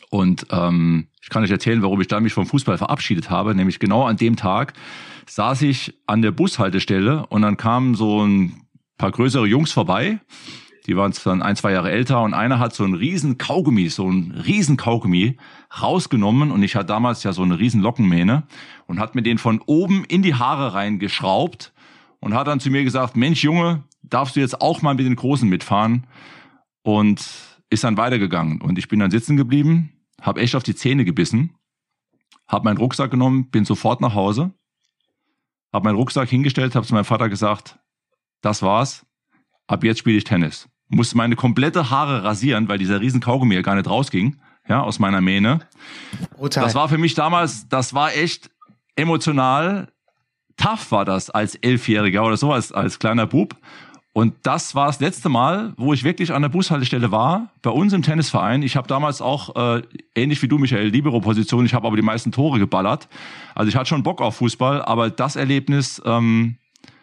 Und 0.10 0.48
ähm, 0.52 1.08
ich 1.22 1.30
kann 1.30 1.44
euch 1.44 1.52
erzählen, 1.52 1.82
warum 1.82 2.02
ich 2.02 2.10
da 2.10 2.20
mich 2.20 2.34
vom 2.34 2.46
Fußball 2.46 2.78
verabschiedet 2.78 3.30
habe. 3.30 3.56
Nämlich 3.56 3.80
genau 3.80 4.04
an 4.04 4.18
dem 4.18 4.36
Tag 4.36 4.74
saß 5.28 5.62
ich 5.62 5.94
an 6.08 6.22
der 6.22 6.32
Bushaltestelle 6.32 7.26
und 7.28 7.42
dann 7.42 7.56
kam 7.56 7.96
so 7.96 8.22
ein 8.22 8.65
paar 8.98 9.12
größere 9.12 9.46
Jungs 9.46 9.72
vorbei. 9.72 10.20
Die 10.88 10.96
waren 10.96 11.14
dann 11.24 11.42
ein, 11.42 11.56
zwei 11.56 11.72
Jahre 11.72 11.92
älter 11.92 12.22
und 12.22 12.34
einer 12.34 12.60
hat 12.60 12.76
so 12.76 12.84
einen 12.84 12.94
riesen 12.94 13.38
Kaugummi, 13.38 13.90
so 13.90 14.06
einen 14.06 14.32
riesen 14.32 14.78
Kaugummi 14.78 15.38
rausgenommen 15.82 16.52
und 16.52 16.62
ich 16.62 16.76
hatte 16.76 16.86
damals 16.86 17.24
ja 17.24 17.34
so 17.34 17.42
eine 17.42 17.58
riesen 17.58 17.82
Lockenmähne 17.82 18.44
und 18.86 19.00
hat 19.00 19.16
mir 19.16 19.24
den 19.24 19.40
von 19.40 19.62
oben 19.66 20.06
in 20.06 20.22
die 20.22 20.36
Haare 20.36 20.76
reingeschraubt 20.76 21.74
und 22.20 22.36
hat 22.36 22.48
dann 22.48 22.60
zu 22.60 22.70
mir 22.70 22.84
gesagt, 22.84 23.16
Mensch 23.16 23.44
Junge, 23.44 23.84
darfst 24.04 24.36
du 24.36 24.42
jetzt 24.42 24.62
auch 24.62 24.84
mal 24.84 24.94
mit 24.94 25.06
den 25.06 25.16
Großen 25.16 25.50
mitfahren? 25.50 26.06
Und 26.84 27.26
ist 27.70 27.84
dann 27.84 27.98
weitergegangen 27.98 28.62
und 28.62 28.78
ich 28.78 28.88
bin 28.88 29.00
dann 29.00 29.12
sitzen 29.12 29.38
geblieben, 29.38 29.92
habe 30.22 30.42
echt 30.42 30.56
auf 30.56 30.64
die 30.64 30.76
Zähne 30.76 31.04
gebissen, 31.04 31.56
habe 32.48 32.66
meinen 32.66 32.78
Rucksack 32.78 33.12
genommen, 33.12 33.50
bin 33.50 33.66
sofort 33.66 34.02
nach 34.02 34.14
Hause, 34.14 34.54
habe 35.74 35.86
meinen 35.86 35.96
Rucksack 35.96 36.30
hingestellt, 36.30 36.76
habe 36.76 36.86
zu 36.86 36.94
meinem 36.94 37.06
Vater 37.06 37.28
gesagt, 37.28 37.80
das 38.46 38.62
war's. 38.62 39.06
Ab 39.68 39.84
jetzt 39.84 40.00
spiele 40.00 40.18
ich 40.18 40.24
Tennis. 40.24 40.70
Musste 40.88 41.18
meine 41.18 41.36
komplette 41.36 41.90
Haare 41.90 42.24
rasieren, 42.24 42.70
weil 42.70 42.78
dieser 42.78 43.02
riesen 43.02 43.20
Kaugummi 43.20 43.56
ja 43.56 43.62
gar 43.62 43.76
nicht 43.76 43.90
rausging, 43.90 44.38
ja, 44.68 44.82
aus 44.82 45.00
meiner 45.00 45.20
Mähne. 45.20 45.62
Brutal. 46.38 46.64
Das 46.64 46.76
war 46.76 46.88
für 46.88 47.00
mich 47.00 47.16
damals, 47.16 47.68
das 47.68 47.94
war 47.96 48.14
echt 48.14 48.52
emotional. 48.96 49.92
Tough 50.58 50.92
war 50.92 51.06
das 51.06 51.30
als 51.30 51.56
Elfjähriger 51.56 52.24
oder 52.24 52.38
so, 52.38 52.54
als, 52.54 52.72
als 52.72 53.00
kleiner 53.00 53.26
Bub. 53.26 53.56
Und 54.14 54.34
das 54.44 54.76
war 54.76 54.88
das 54.88 55.02
letzte 55.02 55.28
Mal, 55.28 55.74
wo 55.76 55.92
ich 55.92 56.06
wirklich 56.06 56.32
an 56.32 56.42
der 56.42 56.50
Bushaltestelle 56.50 57.12
war, 57.12 57.52
bei 57.62 57.72
uns 57.72 57.92
im 57.92 58.02
Tennisverein. 58.02 58.64
Ich 58.64 58.78
habe 58.78 58.88
damals 58.88 59.22
auch, 59.22 59.56
äh, 59.58 59.82
ähnlich 60.16 60.42
wie 60.42 60.48
du, 60.48 60.58
Michael, 60.58 60.88
Libero-Position, 60.88 61.66
ich 61.66 61.74
habe 61.74 61.86
aber 61.86 61.98
die 61.98 62.02
meisten 62.02 62.32
Tore 62.32 62.60
geballert. 62.60 63.10
Also 63.56 63.68
ich 63.68 63.76
hatte 63.76 63.90
schon 63.90 64.04
Bock 64.04 64.22
auf 64.22 64.38
Fußball, 64.38 64.84
aber 64.84 65.10
das 65.10 65.36
Erlebnis, 65.36 66.02
ähm, 66.06 66.58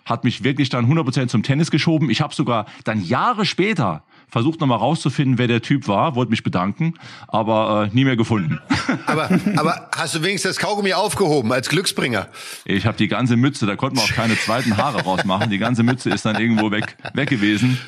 hat 0.04 0.24
mich 0.24 0.44
wirklich 0.44 0.68
dann 0.68 0.86
100% 0.90 1.28
zum 1.28 1.42
Tennis 1.42 1.70
geschoben. 1.70 2.10
Ich 2.10 2.20
habe 2.20 2.34
sogar 2.34 2.66
dann 2.84 3.02
Jahre 3.02 3.44
später 3.44 4.04
versucht 4.32 4.60
nochmal 4.60 4.78
rauszufinden, 4.78 5.36
wer 5.36 5.46
der 5.46 5.60
Typ 5.60 5.86
war, 5.86 6.16
wollte 6.16 6.30
mich 6.30 6.42
bedanken, 6.42 6.94
aber 7.28 7.88
äh, 7.92 7.94
nie 7.94 8.04
mehr 8.04 8.16
gefunden. 8.16 8.60
Aber, 9.06 9.28
aber 9.56 9.90
hast 9.94 10.14
du 10.14 10.22
wenigstens 10.22 10.56
das 10.56 10.58
Kaugummi 10.58 10.92
aufgehoben 10.92 11.52
als 11.52 11.68
Glücksbringer? 11.68 12.28
Ich 12.64 12.86
habe 12.86 12.96
die 12.96 13.08
ganze 13.08 13.36
Mütze, 13.36 13.66
da 13.66 13.76
konnten 13.76 13.96
wir 13.96 14.02
auch 14.02 14.12
keine 14.12 14.36
zweiten 14.36 14.76
Haare 14.76 15.02
rausmachen. 15.02 15.50
Die 15.50 15.58
ganze 15.58 15.82
Mütze 15.82 16.10
ist 16.10 16.24
dann 16.24 16.38
irgendwo 16.38 16.70
weg, 16.70 16.96
weg 17.14 17.28
gewesen 17.28 17.78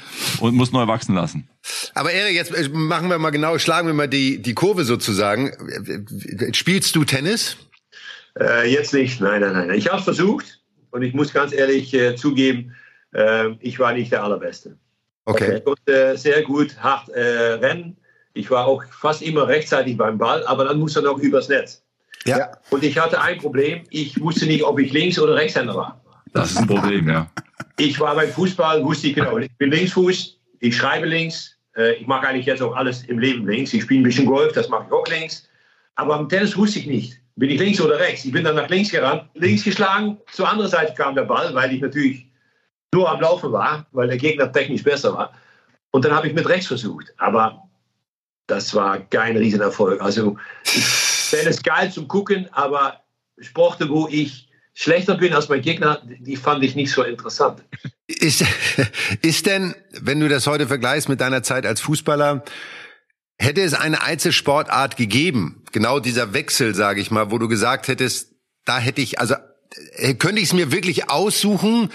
und 0.40 0.54
muss 0.54 0.72
neu 0.72 0.86
wachsen 0.86 1.14
lassen. 1.14 1.48
Aber 1.94 2.12
Erik, 2.12 2.34
jetzt 2.34 2.52
äh, 2.52 2.68
machen 2.68 3.10
wir 3.10 3.18
mal 3.18 3.30
genau, 3.30 3.58
schlagen 3.58 3.86
wir 3.86 3.94
mal 3.94 4.08
die, 4.08 4.40
die 4.40 4.54
Kurve 4.54 4.84
sozusagen. 4.84 5.52
Spielst 6.52 6.96
du 6.96 7.04
Tennis? 7.04 7.56
Äh, 8.38 8.70
jetzt 8.72 8.92
nicht, 8.94 9.20
nein, 9.20 9.40
nein, 9.40 9.52
nein. 9.52 9.70
Ich 9.70 9.88
habe 9.88 9.98
es 9.98 10.04
versucht, 10.04 10.60
und 10.94 11.02
ich 11.02 11.12
muss 11.12 11.32
ganz 11.32 11.52
ehrlich 11.52 11.92
äh, 11.92 12.14
zugeben, 12.14 12.72
äh, 13.12 13.50
ich 13.58 13.80
war 13.80 13.92
nicht 13.92 14.12
der 14.12 14.22
Allerbeste. 14.22 14.78
Okay. 15.24 15.56
Ich 15.56 15.64
konnte 15.64 16.16
sehr 16.16 16.42
gut 16.42 16.76
hart 16.78 17.08
äh, 17.08 17.54
rennen. 17.54 17.96
Ich 18.32 18.48
war 18.50 18.66
auch 18.66 18.82
fast 18.84 19.20
immer 19.20 19.48
rechtzeitig 19.48 19.96
beim 19.96 20.18
Ball, 20.18 20.46
aber 20.46 20.64
dann 20.64 20.78
musste 20.78 21.00
er 21.00 21.02
noch 21.02 21.18
übers 21.18 21.48
Netz. 21.48 21.82
Ja. 22.26 22.52
Und 22.70 22.84
ich 22.84 22.96
hatte 22.96 23.20
ein 23.20 23.38
Problem. 23.38 23.82
Ich 23.90 24.20
wusste 24.20 24.46
nicht, 24.46 24.62
ob 24.62 24.78
ich 24.78 24.92
Links- 24.92 25.18
oder 25.18 25.34
Rechtshänder 25.34 25.74
war. 25.74 26.00
Das 26.32 26.52
ist 26.52 26.58
ein 26.58 26.66
Problem, 26.68 27.08
ja. 27.08 27.28
Ich 27.76 27.98
war 27.98 28.14
beim 28.14 28.28
Fußball, 28.28 28.84
wusste 28.84 29.08
ich 29.08 29.14
genau, 29.14 29.36
ich 29.38 29.50
bin 29.58 29.72
Linksfuß, 29.72 30.38
ich 30.60 30.76
schreibe 30.76 31.06
links. 31.06 31.56
Äh, 31.76 31.94
ich 31.94 32.06
mache 32.06 32.28
eigentlich 32.28 32.46
jetzt 32.46 32.62
auch 32.62 32.76
alles 32.76 33.02
im 33.04 33.18
Leben 33.18 33.48
links. 33.48 33.74
Ich 33.74 33.82
spiele 33.82 34.00
ein 34.00 34.04
bisschen 34.04 34.26
Golf, 34.26 34.52
das 34.52 34.68
mache 34.68 34.84
ich 34.86 34.92
auch 34.92 35.06
links. 35.08 35.48
Aber 35.96 36.14
am 36.14 36.28
Tennis 36.28 36.56
wusste 36.56 36.78
ich 36.78 36.86
nicht 36.86 37.23
bin 37.36 37.50
ich 37.50 37.58
links 37.58 37.80
oder 37.80 37.98
rechts. 37.98 38.24
Ich 38.24 38.32
bin 38.32 38.44
dann 38.44 38.56
nach 38.56 38.68
links 38.68 38.90
gerannt, 38.90 39.24
links 39.34 39.64
geschlagen, 39.64 40.18
zur 40.32 40.48
anderen 40.48 40.70
Seite 40.70 40.94
kam 40.94 41.14
der 41.14 41.24
Ball, 41.24 41.54
weil 41.54 41.72
ich 41.72 41.80
natürlich 41.80 42.26
nur 42.92 43.10
am 43.10 43.20
Laufen 43.20 43.52
war, 43.52 43.86
weil 43.92 44.08
der 44.08 44.18
Gegner 44.18 44.52
technisch 44.52 44.84
besser 44.84 45.14
war. 45.14 45.32
Und 45.90 46.04
dann 46.04 46.12
habe 46.12 46.28
ich 46.28 46.34
mit 46.34 46.48
rechts 46.48 46.68
versucht. 46.68 47.12
Aber 47.18 47.68
das 48.46 48.74
war 48.74 49.00
kein 49.00 49.36
Riesenerfolg. 49.36 50.00
Also 50.00 50.36
ich 50.64 50.84
fände 50.84 51.50
es 51.50 51.62
geil 51.62 51.90
zum 51.90 52.08
Gucken, 52.08 52.48
aber 52.52 53.00
Sporte, 53.38 53.88
wo 53.88 54.08
ich 54.08 54.48
schlechter 54.74 55.16
bin 55.16 55.32
als 55.32 55.48
mein 55.48 55.62
Gegner, 55.62 56.02
die 56.04 56.36
fand 56.36 56.62
ich 56.62 56.74
nicht 56.74 56.92
so 56.92 57.02
interessant. 57.02 57.62
Ist, 58.06 58.44
ist 59.22 59.46
denn, 59.46 59.74
wenn 60.00 60.20
du 60.20 60.28
das 60.28 60.46
heute 60.46 60.66
vergleichst 60.66 61.08
mit 61.08 61.20
deiner 61.20 61.42
Zeit 61.42 61.66
als 61.66 61.80
Fußballer, 61.80 62.44
hätte 63.38 63.62
es 63.62 63.74
eine 63.74 64.02
Einzelsportart 64.02 64.96
gegeben, 64.96 65.64
genau 65.72 66.00
dieser 66.00 66.32
Wechsel, 66.32 66.74
sage 66.74 67.00
ich 67.00 67.10
mal, 67.10 67.30
wo 67.30 67.38
du 67.38 67.48
gesagt 67.48 67.88
hättest, 67.88 68.32
da 68.64 68.78
hätte 68.78 69.00
ich, 69.00 69.18
also 69.20 69.34
äh, 69.96 70.14
könnte 70.14 70.40
ich 70.40 70.48
es 70.48 70.52
mir 70.52 70.72
wirklich 70.72 71.10
aussuchen, 71.10 71.90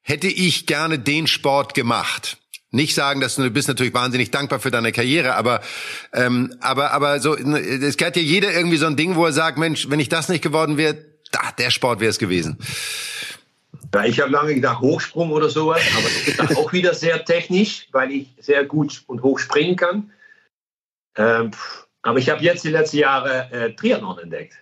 hätte 0.00 0.28
ich 0.28 0.66
gerne 0.66 0.98
den 0.98 1.26
Sport 1.26 1.74
gemacht. 1.74 2.38
Nicht 2.70 2.94
sagen, 2.94 3.20
dass 3.20 3.36
du, 3.36 3.42
du 3.42 3.50
bist 3.50 3.68
natürlich 3.68 3.94
wahnsinnig 3.94 4.30
dankbar 4.30 4.58
für 4.58 4.70
deine 4.70 4.90
Karriere, 4.90 5.36
aber 5.36 5.60
ähm, 6.12 6.54
aber 6.60 6.90
aber 6.90 7.20
so 7.20 7.36
es 7.36 7.96
gehört 7.96 8.16
ja 8.16 8.22
jeder 8.22 8.52
irgendwie 8.52 8.78
so 8.78 8.86
ein 8.86 8.96
Ding, 8.96 9.14
wo 9.14 9.24
er 9.26 9.32
sagt, 9.32 9.58
Mensch, 9.58 9.88
wenn 9.90 10.00
ich 10.00 10.08
das 10.08 10.28
nicht 10.28 10.42
geworden 10.42 10.76
wäre, 10.76 10.96
da, 11.30 11.52
der 11.56 11.70
Sport 11.70 12.00
wäre 12.00 12.10
es 12.10 12.18
gewesen. 12.18 12.58
Ja, 13.94 14.04
ich 14.04 14.20
habe 14.20 14.32
lange 14.32 14.54
gedacht 14.54 14.80
Hochsprung 14.80 15.30
oder 15.30 15.48
sowas, 15.48 15.82
aber 15.96 16.08
das 16.36 16.50
ist 16.50 16.56
auch 16.56 16.72
wieder 16.72 16.94
sehr 16.94 17.24
technisch, 17.24 17.86
weil 17.92 18.10
ich 18.10 18.26
sehr 18.40 18.64
gut 18.64 19.04
und 19.06 19.22
hoch 19.22 19.38
springen 19.38 19.76
kann. 19.76 20.10
Ähm, 21.16 21.50
aber 22.02 22.18
ich 22.18 22.28
habe 22.28 22.42
jetzt 22.42 22.64
die 22.64 22.70
letzten 22.70 22.98
Jahre 22.98 23.50
äh, 23.50 23.72
Triathlon 23.74 24.18
entdeckt. 24.18 24.54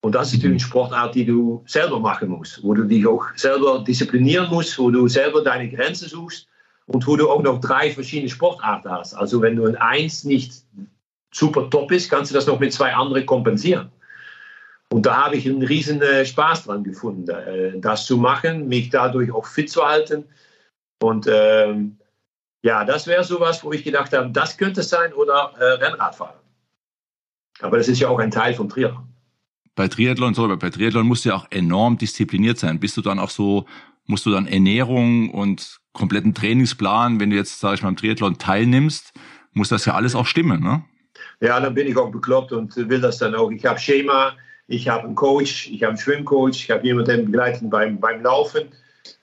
Und 0.00 0.14
das 0.14 0.28
ist 0.28 0.34
natürlich 0.34 0.62
eine 0.62 0.68
Sportart, 0.68 1.14
die 1.14 1.26
du 1.26 1.62
selber 1.66 1.98
machen 1.98 2.28
musst, 2.28 2.62
wo 2.62 2.72
du 2.72 2.84
dich 2.84 3.06
auch 3.06 3.26
selber 3.34 3.82
disziplinieren 3.86 4.48
musst, 4.48 4.78
wo 4.78 4.90
du 4.90 5.08
selber 5.08 5.42
deine 5.42 5.68
Grenzen 5.68 6.08
suchst 6.08 6.46
und 6.86 7.06
wo 7.06 7.16
du 7.16 7.28
auch 7.28 7.42
noch 7.42 7.60
drei 7.60 7.90
verschiedene 7.90 8.30
Sportarten 8.30 8.90
hast. 8.90 9.14
Also 9.14 9.42
wenn 9.42 9.56
du 9.56 9.66
in 9.66 9.76
eins 9.76 10.24
nicht 10.24 10.62
super 11.32 11.68
top 11.68 11.88
bist, 11.88 12.10
kannst 12.10 12.30
du 12.30 12.34
das 12.34 12.46
noch 12.46 12.60
mit 12.60 12.72
zwei 12.72 12.94
anderen 12.94 13.26
kompensieren. 13.26 13.90
Und 14.90 15.04
da 15.04 15.26
habe 15.26 15.36
ich 15.36 15.46
einen 15.46 15.62
riesen 15.62 16.00
äh, 16.00 16.24
Spaß 16.24 16.64
dran 16.64 16.84
gefunden, 16.84 17.28
äh, 17.28 17.78
das 17.78 18.06
zu 18.06 18.16
machen, 18.16 18.68
mich 18.68 18.88
dadurch 18.88 19.30
auch 19.30 19.44
fit 19.44 19.70
zu 19.70 19.86
halten. 19.86 20.24
Und 21.02 21.26
ähm, 21.30 21.98
ja, 22.62 22.84
das 22.84 23.06
wäre 23.06 23.24
sowas, 23.24 23.62
wo 23.62 23.72
ich 23.72 23.84
gedacht 23.84 24.12
habe, 24.12 24.30
das 24.30 24.56
könnte 24.56 24.80
es 24.80 24.88
sein 24.88 25.12
oder 25.12 25.52
äh, 25.58 25.84
Rennradfahren. 25.84 26.38
Aber 27.60 27.78
das 27.78 27.88
ist 27.88 28.00
ja 28.00 28.08
auch 28.08 28.18
ein 28.18 28.30
Teil 28.30 28.54
vom 28.54 28.68
Triathlon. 28.68 29.08
Bei 29.74 29.88
Triathlon, 29.88 30.34
sorry, 30.34 30.56
bei 30.56 30.70
Triathlon 30.70 31.06
musst 31.06 31.24
du 31.24 31.30
ja 31.30 31.36
auch 31.36 31.46
enorm 31.50 31.98
diszipliniert 31.98 32.58
sein. 32.58 32.80
Bist 32.80 32.96
du 32.96 33.00
dann 33.00 33.18
auch 33.18 33.30
so, 33.30 33.66
musst 34.06 34.26
du 34.26 34.30
dann 34.30 34.46
Ernährung 34.46 35.30
und 35.30 35.78
kompletten 35.92 36.34
Trainingsplan, 36.34 37.20
wenn 37.20 37.30
du 37.30 37.36
jetzt, 37.36 37.60
sage 37.60 37.76
ich 37.76 37.82
mal, 37.82 37.90
im 37.90 37.96
Triathlon 37.96 38.38
teilnimmst, 38.38 39.12
muss 39.52 39.68
das 39.68 39.84
ja 39.84 39.94
alles 39.94 40.14
auch 40.14 40.26
stimmen, 40.26 40.62
ne? 40.62 40.84
Ja, 41.40 41.60
dann 41.60 41.74
bin 41.74 41.86
ich 41.86 41.96
auch 41.96 42.10
bekloppt 42.10 42.52
und 42.52 42.76
will 42.76 43.00
das 43.00 43.18
dann 43.18 43.34
auch. 43.34 43.50
Ich 43.50 43.64
habe 43.64 43.78
Schema, 43.78 44.36
ich 44.66 44.88
habe 44.88 45.04
einen 45.04 45.14
Coach, 45.14 45.68
ich 45.68 45.82
habe 45.82 45.90
einen 45.90 45.98
Schwimmcoach, 45.98 46.50
ich 46.50 46.70
habe 46.70 46.84
jemanden, 46.84 47.10
der 47.10 47.22
begleitet 47.22 47.70
beim, 47.70 47.98
beim 48.00 48.22
Laufen. 48.22 48.68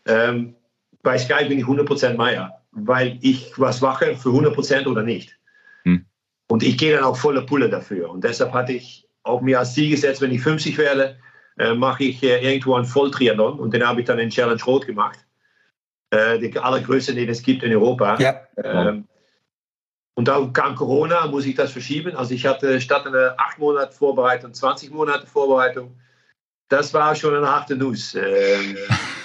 Ähm, 0.06 0.56
bei 1.04 1.18
Sky 1.18 1.46
bin 1.48 1.60
ich 1.60 1.66
100% 1.66 2.16
Meier, 2.16 2.62
weil 2.76 3.18
ich 3.22 3.58
was 3.58 3.82
mache 3.82 4.16
für 4.16 4.30
100% 4.30 4.86
oder 4.86 5.02
nicht. 5.02 5.38
Hm. 5.84 6.06
Und 6.48 6.62
ich 6.62 6.78
gehe 6.78 6.94
dann 6.94 7.06
auch 7.06 7.18
volle 7.18 7.42
Pulle 7.42 7.70
dafür. 7.70 8.12
Und 8.12 8.24
deshalb 8.24 8.54
hatte 8.54 8.74
ich 8.74 9.08
auch 9.24 9.42
mir 9.42 9.60
als 9.60 9.74
Ziel 9.74 9.90
gesetzt, 9.90 10.22
wenn 10.22 10.32
ich 10.32 10.42
50 10.42 10.78
werde, 10.78 11.18
äh, 11.58 11.74
mache 11.74 12.04
ich 12.04 12.22
äh, 12.22 12.44
irgendwo 12.44 12.76
einen 12.76 12.86
Volltriathlon. 12.86 13.60
Und 13.60 13.74
den 13.74 13.88
habe 13.88 14.02
ich 14.02 14.06
dann 14.06 14.20
in 14.20 14.30
Challenge 14.30 14.62
Rot 14.64 14.86
gemacht. 14.86 15.20
Äh, 16.12 16.38
die 16.40 16.58
allergrößte, 16.58 17.16
den 17.16 17.30
es 17.30 17.42
gibt 17.42 17.64
in 17.64 17.72
Europa. 17.72 18.20
Ja. 18.20 18.42
Ähm, 18.64 19.08
und 20.14 20.28
dann 20.28 20.54
kam 20.54 20.76
Corona, 20.76 21.28
muss 21.28 21.46
ich 21.46 21.56
das 21.56 21.72
verschieben. 21.72 22.16
Also 22.16 22.34
ich 22.34 22.46
hatte 22.46 22.80
statt 22.82 23.08
einer 23.08 23.36
acht 23.38 23.58
Monate 23.58 23.94
Vorbereitung 23.94 24.54
20 24.54 24.92
Monate 24.92 25.26
Vorbereitung. 25.28 25.98
Das 26.70 26.94
war 26.94 27.14
schon 27.16 27.36
eine 27.36 27.48
harte 27.48 27.76
Nuss. 27.76 28.16
Ähm, 28.16 28.76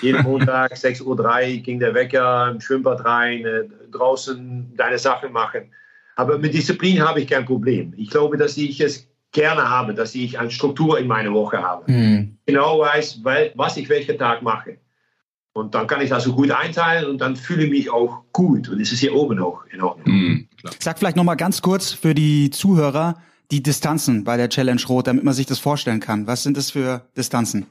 jeden 0.02 0.22
Montag 0.22 0.72
6.03 0.74 1.04
Uhr 1.04 1.62
ging 1.62 1.80
der 1.80 1.94
Wecker 1.94 2.50
im 2.50 2.60
Schwimmbad 2.60 3.04
rein, 3.04 3.44
äh, 3.44 3.64
draußen 3.90 4.74
deine 4.76 4.98
Sachen 4.98 5.32
machen. 5.32 5.72
Aber 6.16 6.38
mit 6.38 6.52
Disziplin 6.52 7.00
habe 7.00 7.20
ich 7.20 7.28
kein 7.28 7.46
Problem. 7.46 7.94
Ich 7.96 8.10
glaube, 8.10 8.36
dass 8.36 8.56
ich 8.58 8.80
es 8.80 9.08
gerne 9.32 9.68
habe, 9.68 9.94
dass 9.94 10.14
ich 10.14 10.38
eine 10.38 10.50
Struktur 10.50 10.98
in 10.98 11.06
meiner 11.06 11.32
Woche 11.32 11.62
habe. 11.62 11.90
Mhm. 11.90 12.36
Genau 12.46 12.80
weiß, 12.80 13.20
weil, 13.22 13.52
was 13.54 13.76
ich 13.76 13.88
welchen 13.88 14.18
Tag 14.18 14.42
mache. 14.42 14.78
Und 15.52 15.74
dann 15.74 15.86
kann 15.86 16.00
ich 16.00 16.10
das 16.10 16.24
so 16.24 16.34
gut 16.34 16.50
einteilen 16.50 17.06
und 17.06 17.18
dann 17.18 17.36
fühle 17.36 17.64
ich 17.64 17.70
mich 17.70 17.90
auch 17.90 18.22
gut. 18.32 18.68
Und 18.68 18.80
es 18.80 18.92
ist 18.92 19.00
hier 19.00 19.14
oben 19.14 19.40
auch 19.40 19.64
in 19.72 19.82
Ordnung. 19.82 20.16
Mhm, 20.16 20.48
Sag 20.78 20.98
vielleicht 20.98 21.16
noch 21.16 21.24
mal 21.24 21.34
ganz 21.34 21.60
kurz 21.60 21.90
für 21.90 22.14
die 22.14 22.50
Zuhörer 22.50 23.16
die 23.50 23.62
Distanzen 23.62 24.24
bei 24.24 24.36
der 24.36 24.48
Challenge 24.48 24.80
Rot, 24.88 25.06
damit 25.06 25.24
man 25.24 25.34
sich 25.34 25.46
das 25.46 25.58
vorstellen 25.58 26.00
kann. 26.00 26.26
Was 26.26 26.42
sind 26.42 26.56
das 26.56 26.70
für 26.70 27.02
Distanzen? 27.16 27.66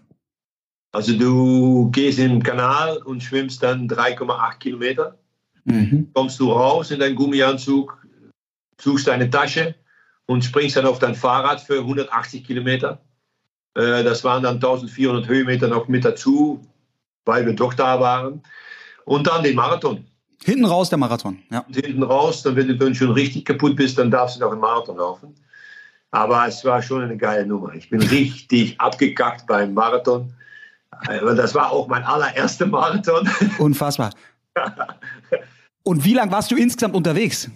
Also 0.92 1.18
du 1.18 1.90
gehst 1.92 2.20
in 2.20 2.30
den 2.30 2.44
Kanal 2.44 2.98
und 2.98 3.22
schwimmst 3.22 3.62
dann 3.62 3.88
3,8 3.88 4.58
Kilometer. 4.58 5.18
Mhm. 5.66 6.10
Kommst 6.14 6.40
du 6.40 6.52
raus 6.52 6.92
in 6.92 7.00
deinen 7.00 7.16
Gummianzug, 7.16 8.06
suchst 8.82 9.08
deine 9.08 9.30
Tasche 9.30 9.76
und 10.26 10.44
springst 10.44 10.78
dann 10.78 10.86
auf 10.86 11.00
dein 11.00 11.16
Fahrrad 11.16 11.62
für 11.62 11.80
180 11.80 12.44
Kilometer. 12.44 13.02
Äh, 13.76 14.04
das 14.04 14.24
waren 14.24 14.42
dann 14.42 14.56
1400 14.56 15.28
Höhenmeter 15.28 15.68
noch 15.68 15.88
mit 15.88 16.06
dazu 16.06 16.62
weil 17.30 17.46
wir 17.46 17.54
doch 17.54 17.74
da 17.74 18.00
waren. 18.00 18.42
Und 19.06 19.28
dann 19.28 19.44
den 19.44 19.56
Marathon. 19.56 20.06
Hinten 20.44 20.66
raus 20.66 20.90
der 20.90 20.98
Marathon, 20.98 21.40
ja. 21.52 21.60
Und 21.60 21.76
hinten 21.76 22.04
raus, 22.04 22.44
dann 22.44 22.56
wenn 22.56 22.68
du 22.68 22.78
dann 22.78 22.96
schon 22.96 23.12
richtig 23.12 23.46
kaputt 23.46 23.76
bist, 23.76 23.98
dann 23.98 24.10
darfst 24.12 24.36
du 24.36 24.40
noch 24.42 24.52
einen 24.52 24.62
Marathon 24.62 24.98
laufen. 24.98 25.36
Aber 26.12 26.48
es 26.48 26.66
war 26.66 26.82
schon 26.82 27.04
eine 27.04 27.18
geile 27.18 27.46
Nummer. 27.46 27.74
Ich 27.74 27.90
bin 27.90 28.02
richtig 28.02 28.80
abgekackt 28.80 29.46
beim 29.48 29.74
Marathon. 29.74 30.34
Das 31.06 31.54
war 31.54 31.72
auch 31.72 31.88
mein 31.88 32.04
allererster 32.04 32.66
Marathon. 32.66 33.30
Unfassbar. 33.60 34.12
Und 35.84 36.04
wie 36.04 36.14
lange 36.14 36.32
warst 36.32 36.52
du 36.52 36.56
insgesamt 36.56 36.96
unterwegs? 36.96 37.50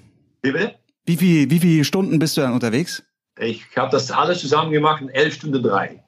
Wie 0.43 0.51
bitte? 0.51 0.75
Wie, 1.05 1.17
viel, 1.17 1.49
wie 1.49 1.59
viele 1.59 1.83
Stunden 1.83 2.19
bist 2.19 2.37
du 2.37 2.41
dann 2.41 2.53
unterwegs? 2.53 3.03
Ich 3.37 3.65
habe 3.75 3.91
das 3.91 4.11
alles 4.11 4.39
zusammen 4.39 4.71
gemacht 4.71 5.01
in 5.01 5.09
elf 5.09 5.33
Stunden 5.33 5.61
drei. 5.61 6.03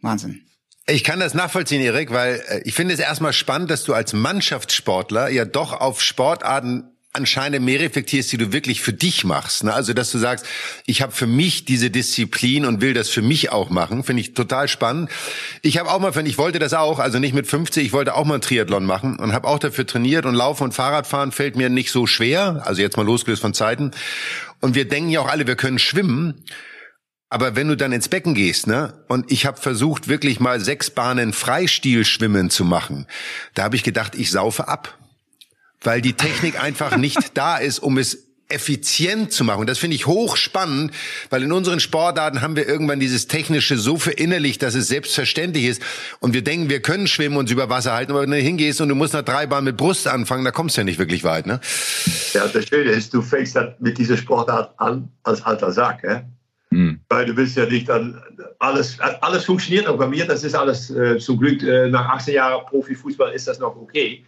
Wahnsinn. 0.00 0.42
Ich 0.86 1.04
kann 1.04 1.20
das 1.20 1.34
nachvollziehen, 1.34 1.80
Erik, 1.80 2.10
weil 2.12 2.42
äh, 2.48 2.62
ich 2.64 2.74
finde 2.74 2.94
es 2.94 3.00
erstmal 3.00 3.32
spannend, 3.32 3.70
dass 3.70 3.84
du 3.84 3.94
als 3.94 4.12
Mannschaftssportler 4.12 5.28
ja 5.28 5.44
doch 5.44 5.72
auf 5.72 6.02
Sportarten 6.02 6.91
anscheinend 7.12 7.64
mehr 7.64 7.80
reflektierst, 7.80 8.32
die 8.32 8.38
du 8.38 8.52
wirklich 8.52 8.80
für 8.80 8.92
dich 8.92 9.24
machst. 9.24 9.64
Ne? 9.64 9.72
Also, 9.72 9.92
dass 9.92 10.10
du 10.10 10.18
sagst, 10.18 10.46
ich 10.86 11.02
habe 11.02 11.12
für 11.12 11.26
mich 11.26 11.64
diese 11.64 11.90
Disziplin 11.90 12.64
und 12.64 12.80
will 12.80 12.94
das 12.94 13.10
für 13.10 13.22
mich 13.22 13.52
auch 13.52 13.68
machen, 13.68 14.02
finde 14.02 14.22
ich 14.22 14.34
total 14.34 14.66
spannend. 14.68 15.10
Ich 15.60 15.78
habe 15.78 15.90
auch 15.90 16.00
mal, 16.00 16.26
ich 16.26 16.38
wollte 16.38 16.58
das 16.58 16.72
auch, 16.72 16.98
also 16.98 17.18
nicht 17.18 17.34
mit 17.34 17.46
50, 17.46 17.84
ich 17.84 17.92
wollte 17.92 18.14
auch 18.14 18.24
mal 18.24 18.40
Triathlon 18.40 18.86
machen 18.86 19.18
und 19.18 19.32
habe 19.32 19.46
auch 19.46 19.58
dafür 19.58 19.86
trainiert 19.86 20.24
und 20.24 20.34
Laufen 20.34 20.64
und 20.64 20.72
Fahrradfahren 20.72 21.32
fällt 21.32 21.56
mir 21.56 21.68
nicht 21.68 21.90
so 21.90 22.06
schwer, 22.06 22.62
also 22.64 22.80
jetzt 22.80 22.96
mal 22.96 23.06
losgelöst 23.06 23.42
von 23.42 23.52
Zeiten. 23.52 23.90
Und 24.60 24.74
wir 24.74 24.88
denken 24.88 25.10
ja 25.10 25.20
auch 25.20 25.28
alle, 25.28 25.46
wir 25.46 25.56
können 25.56 25.78
schwimmen. 25.78 26.44
Aber 27.28 27.56
wenn 27.56 27.68
du 27.68 27.76
dann 27.76 27.92
ins 27.92 28.08
Becken 28.08 28.34
gehst, 28.34 28.66
ne, 28.66 28.92
und 29.08 29.32
ich 29.32 29.46
habe 29.46 29.58
versucht, 29.58 30.06
wirklich 30.06 30.38
mal 30.38 30.60
sechs 30.60 30.90
Bahnen 30.90 31.32
Freistilschwimmen 31.32 32.50
zu 32.50 32.62
machen, 32.62 33.06
da 33.54 33.62
habe 33.64 33.74
ich 33.74 33.82
gedacht, 33.82 34.14
ich 34.14 34.30
saufe 34.30 34.68
ab. 34.68 34.98
Weil 35.84 36.00
die 36.00 36.14
Technik 36.14 36.62
einfach 36.62 36.96
nicht 36.96 37.36
da 37.36 37.56
ist, 37.56 37.78
um 37.80 37.98
es 37.98 38.26
effizient 38.52 39.32
zu 39.32 39.44
machen. 39.44 39.60
Und 39.60 39.70
das 39.70 39.78
finde 39.78 39.96
ich 39.96 40.06
hochspannend, 40.06 40.92
weil 41.30 41.42
in 41.42 41.52
unseren 41.52 41.80
Sportarten 41.80 42.42
haben 42.42 42.54
wir 42.54 42.68
irgendwann 42.68 43.00
dieses 43.00 43.26
Technische 43.26 43.76
so 43.78 43.96
verinnerlicht, 43.96 44.62
dass 44.62 44.74
es 44.74 44.88
selbstverständlich 44.88 45.64
ist. 45.64 45.82
Und 46.20 46.34
wir 46.34 46.44
denken, 46.44 46.68
wir 46.68 46.80
können 46.80 47.06
schwimmen 47.06 47.36
und 47.36 47.50
über 47.50 47.68
Wasser 47.70 47.94
halten, 47.94 48.12
aber 48.12 48.22
wenn 48.22 48.30
du 48.30 48.36
hingehst 48.36 48.80
und 48.80 48.88
du 48.88 48.94
musst 48.94 49.14
nach 49.14 49.22
drei 49.22 49.46
Bahnen 49.46 49.64
mit 49.64 49.76
Brust 49.76 50.06
anfangen, 50.06 50.44
da 50.44 50.50
kommst 50.50 50.76
du 50.76 50.82
ja 50.82 50.84
nicht 50.84 50.98
wirklich 50.98 51.24
weit. 51.24 51.46
Ne? 51.46 51.60
Ja, 52.34 52.46
das 52.46 52.68
Schöne 52.68 52.90
ist, 52.90 53.14
du 53.14 53.22
fängst 53.22 53.56
dann 53.56 53.74
mit 53.80 53.98
dieser 53.98 54.16
Sportart 54.16 54.78
an 54.78 55.08
als 55.22 55.42
alter 55.42 55.72
Sack. 55.72 56.04
Eh? 56.04 56.20
Mhm. 56.70 57.00
Weil 57.08 57.26
du 57.26 57.34
bist 57.34 57.56
ja 57.56 57.66
nicht 57.66 57.88
dann 57.88 58.20
alles, 58.58 58.98
alles 59.00 59.44
funktioniert 59.44 59.86
auch 59.86 59.98
bei 59.98 60.06
mir. 60.06 60.26
Das 60.26 60.44
ist 60.44 60.54
alles 60.54 60.90
äh, 60.90 61.18
zum 61.18 61.38
Glück 61.38 61.62
äh, 61.62 61.88
nach 61.88 62.08
18 62.10 62.34
Jahren 62.34 62.66
Profifußball 62.66 63.32
ist 63.32 63.48
das 63.48 63.58
noch 63.58 63.76
okay. 63.76 64.24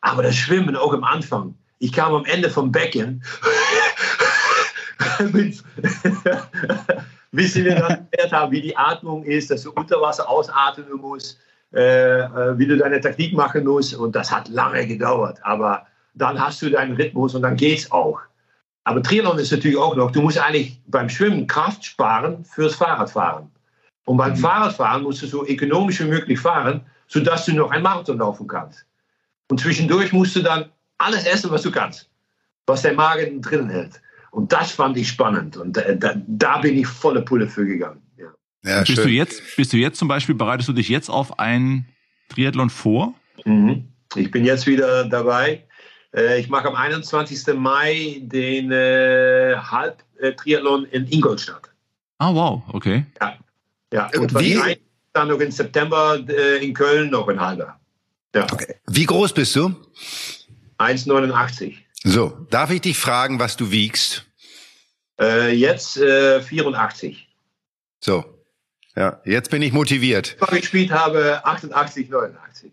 Aber 0.00 0.22
das 0.22 0.36
Schwimmen 0.36 0.76
auch 0.76 0.94
am 0.94 1.04
Anfang. 1.04 1.54
Ich 1.78 1.92
kam 1.92 2.14
am 2.14 2.24
Ende 2.24 2.50
vom 2.50 2.72
Becken. 2.72 3.22
bis 5.32 5.64
wir 7.54 7.74
dann 7.74 8.06
haben, 8.32 8.52
wie 8.52 8.60
die 8.60 8.76
Atmung 8.76 9.24
ist, 9.24 9.50
dass 9.50 9.62
du 9.62 9.72
unter 9.72 10.00
Wasser 10.00 10.28
ausatmen 10.28 11.00
musst, 11.00 11.38
äh, 11.72 12.20
äh, 12.20 12.58
wie 12.58 12.66
du 12.66 12.76
deine 12.76 13.00
Technik 13.00 13.32
machen 13.34 13.64
musst. 13.64 13.94
Und 13.94 14.14
das 14.14 14.30
hat 14.30 14.48
lange 14.48 14.86
gedauert. 14.86 15.38
Aber 15.42 15.86
dann 16.14 16.38
hast 16.38 16.60
du 16.62 16.70
deinen 16.70 16.96
Rhythmus 16.96 17.34
und 17.34 17.42
dann 17.42 17.56
geht's 17.56 17.90
auch. 17.90 18.20
Aber 18.84 19.02
Triathlon 19.02 19.38
ist 19.38 19.52
natürlich 19.52 19.76
auch 19.76 19.94
noch, 19.94 20.10
du 20.10 20.22
musst 20.22 20.38
eigentlich 20.38 20.80
beim 20.86 21.08
Schwimmen 21.08 21.46
Kraft 21.46 21.84
sparen 21.84 22.44
fürs 22.44 22.74
Fahrradfahren. 22.74 23.50
Und 24.06 24.16
beim 24.16 24.32
mhm. 24.32 24.36
Fahrradfahren 24.36 25.02
musst 25.02 25.22
du 25.22 25.26
so 25.26 25.46
ökonomisch 25.46 26.00
wie 26.00 26.08
möglich 26.08 26.40
fahren, 26.40 26.80
sodass 27.06 27.44
du 27.44 27.52
noch 27.52 27.70
einen 27.70 27.82
Marathon 27.82 28.18
laufen 28.18 28.48
kannst. 28.48 28.84
Und 29.50 29.58
zwischendurch 29.58 30.12
musst 30.12 30.36
du 30.36 30.42
dann 30.42 30.66
alles 30.98 31.26
essen, 31.26 31.50
was 31.50 31.62
du 31.62 31.72
kannst, 31.72 32.08
was 32.66 32.82
der 32.82 32.94
Magen 32.94 33.42
drin 33.42 33.68
hält. 33.68 34.00
Und 34.30 34.52
das 34.52 34.70
fand 34.70 34.96
ich 34.96 35.08
spannend. 35.08 35.56
Und 35.56 35.76
da, 35.76 35.92
da, 35.92 36.14
da 36.26 36.58
bin 36.58 36.78
ich 36.78 36.86
volle 36.86 37.22
Pulle 37.22 37.48
für 37.48 37.66
gegangen. 37.66 38.00
Ja. 38.16 38.28
Ja, 38.64 38.84
bist, 38.84 38.98
du 38.98 39.08
jetzt, 39.08 39.42
bist 39.56 39.72
du 39.72 39.76
jetzt 39.76 39.98
zum 39.98 40.06
Beispiel, 40.06 40.36
bereitest 40.36 40.68
du 40.68 40.72
dich 40.72 40.88
jetzt 40.88 41.08
auf 41.08 41.40
ein 41.40 41.88
Triathlon 42.28 42.70
vor? 42.70 43.14
Mhm. 43.44 43.88
Ich 44.14 44.30
bin 44.30 44.44
jetzt 44.44 44.68
wieder 44.68 45.04
dabei. 45.04 45.64
Äh, 46.14 46.38
ich 46.38 46.48
mache 46.48 46.68
am 46.68 46.76
21. 46.76 47.54
Mai 47.54 48.20
den 48.22 48.70
äh, 48.70 49.56
Halb-Triathlon 49.56 50.84
in 50.84 51.08
Ingolstadt. 51.08 51.70
Ah, 52.18 52.32
wow, 52.32 52.62
okay. 52.72 53.04
Ja, 53.20 53.36
ja. 53.92 54.10
und 54.16 54.32
Wie? 54.38 54.60
dann 55.12 55.26
noch 55.26 55.40
im 55.40 55.50
September 55.50 56.20
äh, 56.28 56.64
in 56.64 56.72
Köln 56.72 57.10
noch 57.10 57.26
ein 57.26 57.40
halber. 57.40 57.79
Ja. 58.34 58.44
Okay. 58.50 58.76
Wie 58.86 59.06
groß 59.06 59.32
bist 59.32 59.56
du? 59.56 59.74
1,89. 60.78 61.74
So, 62.04 62.46
darf 62.50 62.70
ich 62.70 62.80
dich 62.80 62.96
fragen, 62.96 63.38
was 63.38 63.56
du 63.56 63.70
wiegst? 63.70 64.24
Äh, 65.20 65.52
jetzt 65.54 65.98
äh, 65.98 66.40
84. 66.40 67.28
So, 68.00 68.24
ja, 68.96 69.20
jetzt 69.24 69.50
bin 69.50 69.60
ich 69.62 69.72
motiviert. 69.72 70.36
Ich 70.40 70.60
gespielt 70.60 70.90
habe, 70.90 71.44
88, 71.44 72.08
89. 72.08 72.72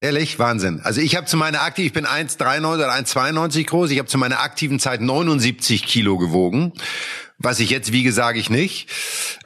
Ehrlich, 0.00 0.38
Wahnsinn. 0.38 0.80
Also 0.82 1.00
ich 1.00 1.16
habe 1.16 1.26
zu 1.26 1.36
meiner 1.36 1.62
aktiven, 1.62 1.86
ich 1.86 1.92
bin 1.94 2.06
1,93 2.06 2.74
oder 2.74 2.92
1,92 2.92 3.66
groß, 3.66 3.90
ich 3.90 3.98
habe 3.98 4.08
zu 4.08 4.18
meiner 4.18 4.40
aktiven 4.40 4.78
Zeit 4.78 5.00
79 5.00 5.86
Kilo 5.86 6.18
gewogen. 6.18 6.72
Was 7.38 7.58
ich 7.58 7.70
jetzt 7.70 7.90
wiege, 7.90 8.12
sage 8.12 8.38
ich 8.38 8.50
nicht. 8.50 8.90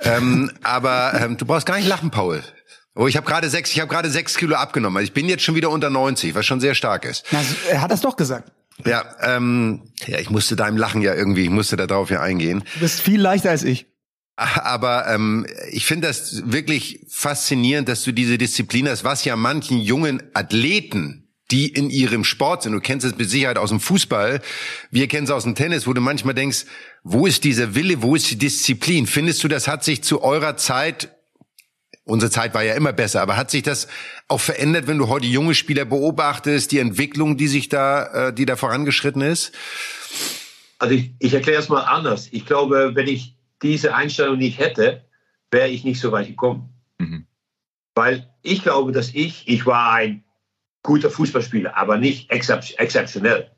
Ähm, 0.00 0.50
aber 0.62 1.14
ähm, 1.14 1.36
du 1.36 1.46
brauchst 1.46 1.66
gar 1.66 1.76
nicht 1.76 1.88
lachen, 1.88 2.10
Paul. 2.10 2.42
Oh, 2.98 3.06
ich 3.06 3.16
habe 3.16 3.24
gerade 3.24 3.48
sechs, 3.48 3.70
ich 3.70 3.78
habe 3.78 3.88
gerade 3.88 4.10
sechs 4.10 4.36
Kilo 4.36 4.56
abgenommen. 4.56 4.96
Also 4.96 5.04
ich 5.04 5.12
bin 5.12 5.28
jetzt 5.28 5.44
schon 5.44 5.54
wieder 5.54 5.70
unter 5.70 5.88
90, 5.88 6.34
was 6.34 6.44
schon 6.44 6.58
sehr 6.58 6.74
stark 6.74 7.04
ist. 7.04 7.24
Na, 7.30 7.40
er 7.70 7.80
hat 7.80 7.92
das 7.92 8.00
doch 8.00 8.16
gesagt. 8.16 8.50
Ja, 8.84 9.04
ähm, 9.22 9.82
ja, 10.06 10.18
ich 10.18 10.30
musste 10.30 10.56
deinem 10.56 10.76
Lachen 10.76 11.00
ja 11.00 11.14
irgendwie, 11.14 11.44
ich 11.44 11.50
musste 11.50 11.76
da 11.76 11.86
drauf 11.86 12.10
ja 12.10 12.20
eingehen. 12.20 12.64
Du 12.74 12.80
bist 12.80 13.00
viel 13.00 13.20
leichter 13.20 13.50
als 13.50 13.62
ich. 13.62 13.86
Aber 14.34 15.06
ähm, 15.06 15.46
ich 15.70 15.86
finde 15.86 16.08
das 16.08 16.42
wirklich 16.50 17.06
faszinierend, 17.08 17.88
dass 17.88 18.02
du 18.02 18.10
diese 18.10 18.36
Disziplin 18.36 18.88
hast, 18.88 19.04
was 19.04 19.24
ja 19.24 19.36
manchen 19.36 19.78
jungen 19.78 20.20
Athleten 20.34 21.24
die 21.50 21.68
in 21.68 21.88
ihrem 21.88 22.24
Sport 22.24 22.64
sind. 22.64 22.72
Du 22.72 22.80
kennst 22.80 23.06
es 23.06 23.16
mit 23.16 23.30
Sicherheit 23.30 23.56
aus 23.56 23.70
dem 23.70 23.80
Fußball. 23.80 24.42
Wir 24.90 25.08
kennen 25.08 25.24
es 25.24 25.30
aus 25.30 25.44
dem 25.44 25.54
Tennis, 25.54 25.86
wo 25.86 25.94
du 25.94 26.00
manchmal 26.02 26.34
denkst, 26.34 26.66
wo 27.04 27.26
ist 27.26 27.44
dieser 27.44 27.74
Wille, 27.74 28.02
wo 28.02 28.14
ist 28.14 28.30
die 28.30 28.36
Disziplin? 28.36 29.06
Findest 29.06 29.42
du, 29.42 29.48
das 29.48 29.66
hat 29.66 29.82
sich 29.82 30.02
zu 30.02 30.22
eurer 30.22 30.58
Zeit, 30.58 31.17
unsere 32.08 32.30
Zeit 32.30 32.54
war 32.54 32.62
ja 32.62 32.74
immer 32.74 32.92
besser, 32.92 33.20
aber 33.20 33.36
hat 33.36 33.50
sich 33.50 33.62
das 33.62 33.86
auch 34.28 34.40
verändert, 34.40 34.86
wenn 34.86 34.98
du 34.98 35.08
heute 35.08 35.26
junge 35.26 35.54
Spieler 35.54 35.84
beobachtest, 35.84 36.72
die 36.72 36.78
Entwicklung, 36.78 37.36
die 37.36 37.48
sich 37.48 37.68
da, 37.68 38.28
äh, 38.28 38.32
die 38.32 38.46
da 38.46 38.56
vorangeschritten 38.56 39.22
ist? 39.22 39.52
Also 40.78 40.94
ich, 40.94 41.12
ich 41.18 41.34
erkläre 41.34 41.60
es 41.60 41.68
mal 41.68 41.82
anders. 41.82 42.28
Ich 42.32 42.46
glaube, 42.46 42.92
wenn 42.94 43.08
ich 43.08 43.36
diese 43.62 43.94
Einstellung 43.94 44.38
nicht 44.38 44.58
hätte, 44.58 45.04
wäre 45.50 45.68
ich 45.68 45.84
nicht 45.84 46.00
so 46.00 46.10
weit 46.12 46.28
gekommen. 46.28 46.72
Mhm. 46.98 47.26
Weil 47.94 48.28
ich 48.42 48.62
glaube, 48.62 48.92
dass 48.92 49.10
ich, 49.12 49.46
ich 49.46 49.66
war 49.66 49.92
ein 49.92 50.24
guter 50.82 51.10
Fußballspieler, 51.10 51.76
aber 51.76 51.98
nicht 51.98 52.30
exzeptionell. 52.30 53.50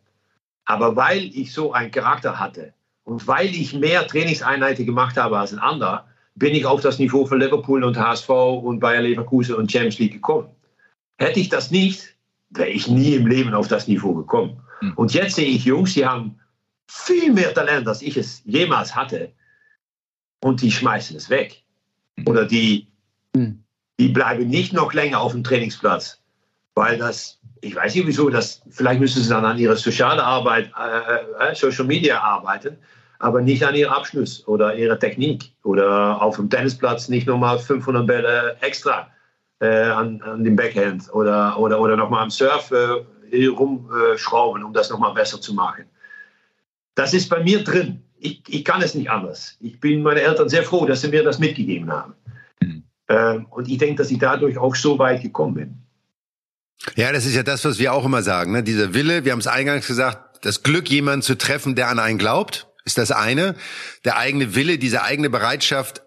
Aber 0.64 0.96
weil 0.96 1.24
ich 1.24 1.52
so 1.52 1.72
einen 1.72 1.90
Charakter 1.90 2.40
hatte 2.40 2.74
und 3.04 3.26
weil 3.26 3.48
ich 3.48 3.74
mehr 3.74 4.06
Trainingseinheiten 4.06 4.86
gemacht 4.86 5.16
habe 5.16 5.38
als 5.38 5.52
ein 5.52 5.58
anderer, 5.58 6.09
bin 6.40 6.54
ich 6.54 6.64
auf 6.64 6.80
das 6.80 6.98
Niveau 6.98 7.26
von 7.26 7.38
Liverpool 7.38 7.84
und 7.84 7.98
HSV 7.98 8.30
und 8.30 8.80
Bayer 8.80 9.02
Leverkusen 9.02 9.54
und 9.54 9.70
Champions 9.70 9.98
League 9.98 10.14
gekommen. 10.14 10.48
Hätte 11.18 11.38
ich 11.38 11.50
das 11.50 11.70
nicht, 11.70 12.16
wäre 12.48 12.70
ich 12.70 12.88
nie 12.88 13.14
im 13.14 13.26
Leben 13.26 13.52
auf 13.52 13.68
das 13.68 13.86
Niveau 13.86 14.14
gekommen. 14.14 14.58
Mhm. 14.80 14.94
Und 14.94 15.12
jetzt 15.12 15.36
sehe 15.36 15.46
ich 15.46 15.66
Jungs, 15.66 15.92
die 15.92 16.06
haben 16.06 16.40
viel 16.88 17.30
mehr 17.30 17.52
Talent, 17.52 17.86
als 17.86 18.00
ich 18.00 18.16
es 18.16 18.42
jemals 18.46 18.96
hatte 18.96 19.32
und 20.42 20.62
die 20.62 20.72
schmeißen 20.72 21.14
es 21.14 21.28
weg. 21.28 21.62
Mhm. 22.16 22.26
Oder 22.26 22.46
die, 22.46 22.88
mhm. 23.36 23.62
die 24.00 24.08
bleiben 24.08 24.48
nicht 24.48 24.72
noch 24.72 24.94
länger 24.94 25.20
auf 25.20 25.32
dem 25.32 25.44
Trainingsplatz, 25.44 26.22
weil 26.74 26.96
das, 26.96 27.38
ich 27.60 27.76
weiß 27.76 27.94
nicht 27.94 28.06
wieso, 28.06 28.30
das, 28.30 28.62
vielleicht 28.70 29.00
müssen 29.00 29.22
sie 29.22 29.28
dann 29.28 29.44
an 29.44 29.58
ihrer 29.58 29.76
sozialen 29.76 30.20
Arbeit, 30.20 30.72
äh, 30.74 31.50
äh, 31.50 31.54
Social 31.54 31.84
Media 31.84 32.18
arbeiten, 32.18 32.78
aber 33.20 33.40
nicht 33.40 33.64
an 33.64 33.76
ihrem 33.76 33.92
Abschluss 33.92 34.46
oder 34.48 34.74
ihrer 34.74 34.98
Technik 34.98 35.52
oder 35.62 36.20
auf 36.20 36.36
dem 36.36 36.50
Tennisplatz 36.50 37.08
nicht 37.08 37.26
nochmal 37.26 37.58
500 37.58 38.06
Bälle 38.06 38.56
extra 38.60 39.08
äh, 39.60 39.84
an, 39.84 40.20
an 40.22 40.42
dem 40.42 40.56
Backhand 40.56 41.12
oder, 41.14 41.56
oder, 41.58 41.80
oder 41.80 41.96
nochmal 41.96 42.24
am 42.24 42.30
Surf 42.30 42.72
äh, 42.72 43.46
rumschrauben, 43.46 44.64
um 44.64 44.72
das 44.72 44.90
nochmal 44.90 45.14
besser 45.14 45.40
zu 45.40 45.54
machen. 45.54 45.84
Das 46.96 47.14
ist 47.14 47.28
bei 47.28 47.42
mir 47.42 47.62
drin 47.62 48.02
ich, 48.20 48.42
ich 48.48 48.64
kann 48.64 48.82
es 48.82 48.94
nicht 48.94 49.10
anders. 49.10 49.56
Ich 49.60 49.80
bin 49.80 50.02
meine 50.02 50.20
Eltern 50.20 50.48
sehr 50.48 50.62
froh, 50.62 50.86
dass 50.86 51.00
sie 51.00 51.08
mir 51.08 51.24
das 51.24 51.38
mitgegeben 51.38 51.90
haben. 51.90 52.14
Mhm. 52.60 52.82
Ähm, 53.08 53.46
und 53.50 53.68
ich 53.68 53.78
denke, 53.78 53.96
dass 53.96 54.10
ich 54.10 54.18
dadurch 54.18 54.58
auch 54.58 54.76
so 54.76 54.98
weit 54.98 55.22
gekommen 55.22 55.54
bin. 55.54 55.74
Ja, 56.96 57.12
das 57.12 57.26
ist 57.26 57.34
ja 57.34 57.42
das, 57.42 57.64
was 57.64 57.78
wir 57.78 57.92
auch 57.92 58.04
immer 58.04 58.22
sagen. 58.22 58.52
Ne? 58.52 58.62
Dieser 58.62 58.94
Wille, 58.94 59.24
wir 59.24 59.32
haben 59.32 59.40
es 59.40 59.46
eingangs 59.46 59.86
gesagt, 59.86 60.44
das 60.44 60.62
Glück, 60.62 60.90
jemanden 60.90 61.22
zu 61.22 61.36
treffen, 61.36 61.74
der 61.74 61.88
an 61.88 61.98
einen 61.98 62.18
glaubt, 62.18 62.68
ist 62.84 62.98
das 62.98 63.10
eine. 63.10 63.54
Der 64.04 64.16
eigene 64.16 64.54
Wille, 64.54 64.78
diese 64.78 65.02
eigene 65.02 65.30
Bereitschaft, 65.30 66.02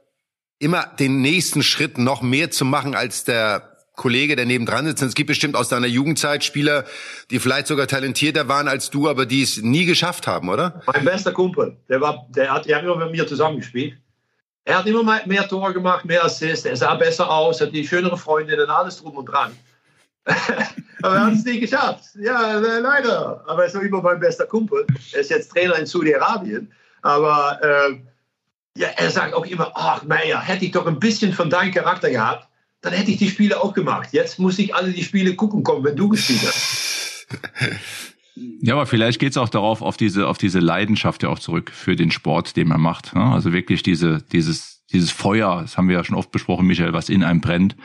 immer 0.59 0.87
den 0.99 1.21
nächsten 1.21 1.63
Schritt 1.63 1.97
noch 1.97 2.21
mehr 2.21 2.51
zu 2.51 2.65
machen 2.65 2.95
als 2.95 3.23
der 3.23 3.73
Kollege, 3.95 4.35
der 4.35 4.45
nebendran 4.45 4.85
sitzt. 4.85 5.03
Es 5.03 5.13
gibt 5.13 5.27
bestimmt 5.27 5.55
aus 5.55 5.69
deiner 5.69 5.87
Jugendzeit 5.87 6.43
Spieler, 6.43 6.85
die 7.29 7.39
vielleicht 7.39 7.67
sogar 7.67 7.87
talentierter 7.87 8.47
waren 8.47 8.67
als 8.67 8.89
du, 8.89 9.07
aber 9.07 9.25
die 9.25 9.43
es 9.43 9.61
nie 9.61 9.85
geschafft 9.85 10.25
haben, 10.25 10.49
oder? 10.49 10.81
Mein 10.91 11.05
bester 11.05 11.31
Kumpel, 11.31 11.77
der 11.89 12.01
war, 12.01 12.25
der 12.29 12.51
hat 12.51 12.65
ja 12.65 12.79
immer 12.79 12.95
mit 12.95 13.11
mir 13.11 13.27
zusammengespielt. 13.27 13.97
Er 14.65 14.79
hat 14.79 14.87
immer 14.87 15.03
mehr 15.25 15.47
Tore 15.47 15.73
gemacht, 15.73 16.05
mehr 16.05 16.23
Assists, 16.23 16.65
er 16.65 16.77
sah 16.77 16.95
besser 16.95 17.29
aus, 17.29 17.59
hat 17.59 17.73
die 17.73 17.85
schönere 17.85 18.17
Freundinnen, 18.17 18.69
alles 18.69 18.97
drum 18.97 19.17
und 19.17 19.25
dran. 19.25 19.51
Aber 21.01 21.15
er 21.15 21.25
hat 21.25 21.33
es 21.33 21.45
nie 21.45 21.59
geschafft. 21.59 22.05
Ja, 22.19 22.57
leider. 22.59 23.43
Aber 23.47 23.63
er 23.63 23.67
ist 23.67 23.75
noch 23.75 23.81
immer 23.81 24.01
mein 24.01 24.19
bester 24.19 24.45
Kumpel. 24.45 24.85
Er 25.11 25.19
ist 25.19 25.29
jetzt 25.29 25.51
Trainer 25.51 25.77
in 25.77 25.85
Saudi-Arabien. 25.85 26.71
Aber 27.01 27.59
äh, 27.61 27.99
ja, 28.77 28.87
er 28.95 29.09
sagt 29.09 29.33
auch 29.33 29.45
immer, 29.45 29.71
ach 29.75 30.03
Meier, 30.03 30.41
hätte 30.41 30.65
ich 30.65 30.71
doch 30.71 30.87
ein 30.87 30.99
bisschen 30.99 31.33
von 31.33 31.49
deinem 31.49 31.73
Charakter 31.73 32.09
gehabt, 32.09 32.47
dann 32.81 32.93
hätte 32.93 33.11
ich 33.11 33.17
die 33.17 33.29
Spiele 33.29 33.61
auch 33.61 33.73
gemacht. 33.73 34.09
Jetzt 34.11 34.39
muss 34.39 34.59
ich 34.59 34.73
alle 34.73 34.91
die 34.91 35.03
Spiele 35.03 35.35
gucken 35.35 35.63
kommen, 35.63 35.83
wenn 35.83 35.95
du 35.95 36.09
gespielt 36.09 36.41
hast. 36.41 37.27
Ja, 38.61 38.73
aber 38.73 38.87
vielleicht 38.87 39.19
geht 39.19 39.31
es 39.31 39.37
auch 39.37 39.49
darauf, 39.49 39.83
auf 39.83 39.95
diese, 39.95 40.27
auf 40.27 40.39
diese 40.39 40.59
Leidenschaft 40.59 41.21
ja 41.21 41.29
auch 41.29 41.37
zurück 41.37 41.71
für 41.71 41.95
den 41.95 42.09
Sport, 42.09 42.55
den 42.55 42.67
man 42.67 42.81
macht. 42.81 43.13
Ne? 43.13 43.21
Also 43.21 43.53
wirklich 43.53 43.83
diese, 43.83 44.23
dieses, 44.31 44.72
dieses 44.93 45.11
Feuer, 45.11 45.61
das 45.61 45.77
haben 45.77 45.89
wir 45.89 45.97
ja 45.97 46.03
schon 46.03 46.15
oft 46.15 46.31
besprochen, 46.31 46.67
Michael, 46.67 46.93
was 46.93 47.09
in 47.09 47.23
einem 47.23 47.41
brennt. 47.41 47.75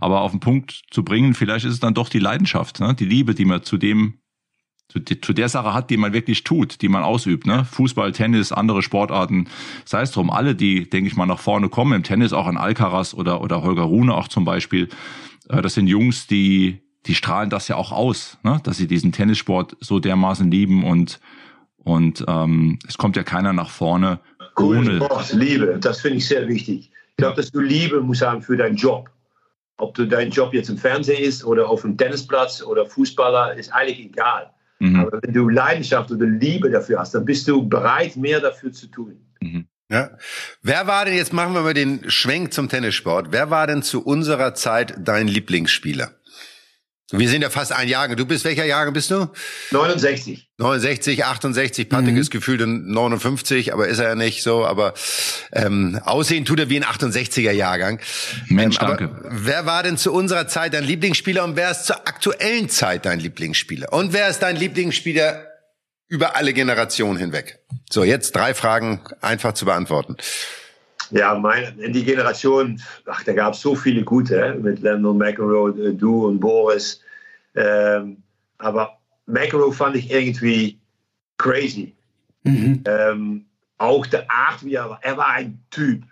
Aber 0.00 0.22
auf 0.22 0.30
den 0.30 0.40
Punkt 0.40 0.82
zu 0.90 1.04
bringen, 1.04 1.34
vielleicht 1.34 1.64
ist 1.66 1.74
es 1.74 1.80
dann 1.80 1.94
doch 1.94 2.08
die 2.08 2.18
Leidenschaft, 2.18 2.80
ne? 2.80 2.94
die 2.94 3.04
Liebe, 3.04 3.34
die 3.34 3.44
man 3.44 3.62
zu 3.62 3.76
dem 3.76 4.18
zu, 4.88 5.00
zu 5.00 5.32
der 5.32 5.48
Sache 5.48 5.72
hat, 5.72 5.90
die 5.90 5.96
man 5.96 6.12
wirklich 6.12 6.44
tut, 6.44 6.82
die 6.82 6.88
man 6.88 7.02
ausübt. 7.02 7.46
Ne? 7.46 7.64
Fußball, 7.64 8.12
Tennis, 8.12 8.52
andere 8.52 8.82
Sportarten, 8.82 9.48
sei 9.84 10.02
es 10.02 10.10
drum. 10.10 10.30
Alle, 10.30 10.54
die, 10.54 10.88
denke 10.88 11.08
ich 11.08 11.16
mal, 11.16 11.26
nach 11.26 11.38
vorne 11.38 11.68
kommen, 11.68 11.92
im 11.94 12.02
Tennis 12.02 12.32
auch 12.32 12.46
an 12.46 12.56
Alcaraz 12.56 13.14
oder, 13.14 13.40
oder 13.40 13.62
Holger 13.62 13.82
Rune 13.82 14.14
auch 14.14 14.28
zum 14.28 14.44
Beispiel, 14.44 14.88
äh, 15.48 15.62
das 15.62 15.74
sind 15.74 15.86
Jungs, 15.86 16.26
die, 16.26 16.80
die 17.06 17.14
strahlen 17.14 17.50
das 17.50 17.68
ja 17.68 17.76
auch 17.76 17.92
aus, 17.92 18.38
ne? 18.42 18.60
dass 18.62 18.76
sie 18.76 18.86
diesen 18.86 19.12
Tennissport 19.12 19.76
so 19.80 20.00
dermaßen 20.00 20.50
lieben 20.50 20.84
und, 20.84 21.20
und 21.76 22.24
ähm, 22.28 22.78
es 22.86 22.98
kommt 22.98 23.16
ja 23.16 23.22
keiner 23.22 23.52
nach 23.52 23.70
vorne 23.70 24.20
ohne... 24.56 24.96
Sport, 24.96 25.32
Liebe, 25.32 25.78
das 25.80 26.00
finde 26.00 26.18
ich 26.18 26.26
sehr 26.26 26.46
wichtig. 26.48 26.90
Ich 27.10 27.16
glaube, 27.16 27.36
dass 27.36 27.50
du 27.50 27.60
Liebe 27.60 28.00
musst 28.00 28.22
haben 28.22 28.42
für 28.42 28.56
deinen 28.56 28.76
Job. 28.76 29.10
Ob 29.76 29.94
du 29.94 30.06
dein 30.06 30.30
Job 30.30 30.54
jetzt 30.54 30.68
im 30.68 30.78
Fernsehen 30.78 31.22
ist 31.22 31.44
oder 31.44 31.68
auf 31.68 31.82
dem 31.82 31.96
Tennisplatz 31.96 32.62
oder 32.62 32.86
Fußballer, 32.86 33.54
ist 33.54 33.72
eigentlich 33.72 34.00
egal. 34.00 34.50
Mhm. 34.78 35.00
Aber 35.00 35.22
wenn 35.22 35.32
du 35.32 35.48
Leidenschaft 35.48 36.10
oder 36.10 36.26
Liebe 36.26 36.70
dafür 36.70 37.00
hast, 37.00 37.14
dann 37.14 37.24
bist 37.24 37.48
du 37.48 37.68
bereit, 37.68 38.16
mehr 38.16 38.40
dafür 38.40 38.72
zu 38.72 38.86
tun. 38.86 39.16
Mhm. 39.40 39.66
Ja. 39.90 40.16
Wer 40.62 40.86
war 40.86 41.04
denn, 41.04 41.14
jetzt 41.14 41.32
machen 41.32 41.54
wir 41.54 41.60
mal 41.60 41.74
den 41.74 42.08
Schwenk 42.10 42.52
zum 42.52 42.68
Tennissport, 42.68 43.28
wer 43.30 43.50
war 43.50 43.66
denn 43.66 43.82
zu 43.82 44.04
unserer 44.04 44.54
Zeit 44.54 44.94
dein 44.98 45.28
Lieblingsspieler? 45.28 46.12
Wir 47.10 47.28
sind 47.28 47.42
ja 47.42 47.50
fast 47.50 47.70
ein 47.70 47.86
Jahrgang. 47.86 48.16
Du 48.16 48.24
bist 48.24 48.44
welcher 48.44 48.64
Jahrgang 48.64 48.94
bist 48.94 49.10
du? 49.10 49.28
69. 49.72 50.48
69, 50.56 51.24
68. 51.24 51.88
Patrick 51.88 52.14
mhm. 52.14 52.20
ist 52.20 52.30
gefühlt 52.30 52.62
in 52.62 52.86
59, 52.86 53.74
aber 53.74 53.88
ist 53.88 53.98
er 53.98 54.08
ja 54.08 54.14
nicht 54.14 54.42
so. 54.42 54.64
Aber 54.64 54.94
ähm, 55.52 56.00
aussehen 56.02 56.46
tut 56.46 56.60
er 56.60 56.70
wie 56.70 56.76
ein 56.76 56.84
68er 56.84 57.50
Jahrgang. 57.50 58.00
Mensch, 58.48 58.78
ähm, 58.80 58.86
danke. 58.88 59.10
Wer 59.28 59.66
war 59.66 59.82
denn 59.82 59.98
zu 59.98 60.12
unserer 60.12 60.48
Zeit 60.48 60.72
dein 60.72 60.84
Lieblingsspieler 60.84 61.44
und 61.44 61.56
wer 61.56 61.70
ist 61.70 61.84
zur 61.84 62.08
aktuellen 62.08 62.70
Zeit 62.70 63.04
dein 63.04 63.20
Lieblingsspieler? 63.20 63.92
Und 63.92 64.14
wer 64.14 64.28
ist 64.28 64.38
dein 64.38 64.56
Lieblingsspieler 64.56 65.46
über 66.08 66.36
alle 66.36 66.54
Generationen 66.54 67.18
hinweg? 67.18 67.58
So, 67.90 68.02
jetzt 68.02 68.34
drei 68.34 68.54
Fragen 68.54 69.02
einfach 69.20 69.52
zu 69.52 69.66
beantworten. 69.66 70.16
Ja, 71.10 71.34
mein, 71.34 71.78
in 71.78 71.92
die 71.92 72.04
Generation, 72.04 72.80
ach, 73.06 73.22
da 73.24 73.32
gab 73.32 73.54
es 73.54 73.60
so 73.60 73.74
viele 73.74 74.02
gute, 74.04 74.40
hè? 74.40 74.54
mit 74.54 74.80
Lennon, 74.80 75.18
McEnroe, 75.18 75.94
du 75.94 76.26
und 76.26 76.40
Boris. 76.40 77.00
Ähm, 77.54 78.22
aber 78.58 78.98
McEnroe 79.26 79.72
fand 79.72 79.96
ich 79.96 80.10
irgendwie 80.10 80.78
crazy. 81.38 81.94
Mhm. 82.44 82.82
Ähm, 82.86 83.46
auch 83.78 84.06
der 84.06 84.30
Art, 84.30 84.64
wie 84.64 84.74
er 84.74 84.90
war. 84.90 84.98
Er 85.02 85.16
war 85.16 85.28
ein 85.28 85.62
Typ. 85.70 86.04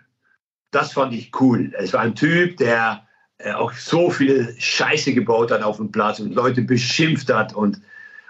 Das 0.71 0.93
fand 0.93 1.13
ich 1.13 1.31
cool. 1.39 1.71
Es 1.77 1.93
war 1.93 2.01
ein 2.01 2.15
Typ, 2.15 2.57
der 2.57 3.07
äh, 3.37 3.53
auch 3.53 3.71
so 3.73 4.09
viel 4.09 4.55
Scheiße 4.57 5.13
gebaut 5.13 5.51
hat 5.51 5.61
auf 5.61 5.77
dem 5.77 5.91
Platz 5.91 6.19
und 6.19 6.33
Leute 6.33 6.61
beschimpft 6.61 7.31
hat 7.31 7.53
und, 7.53 7.81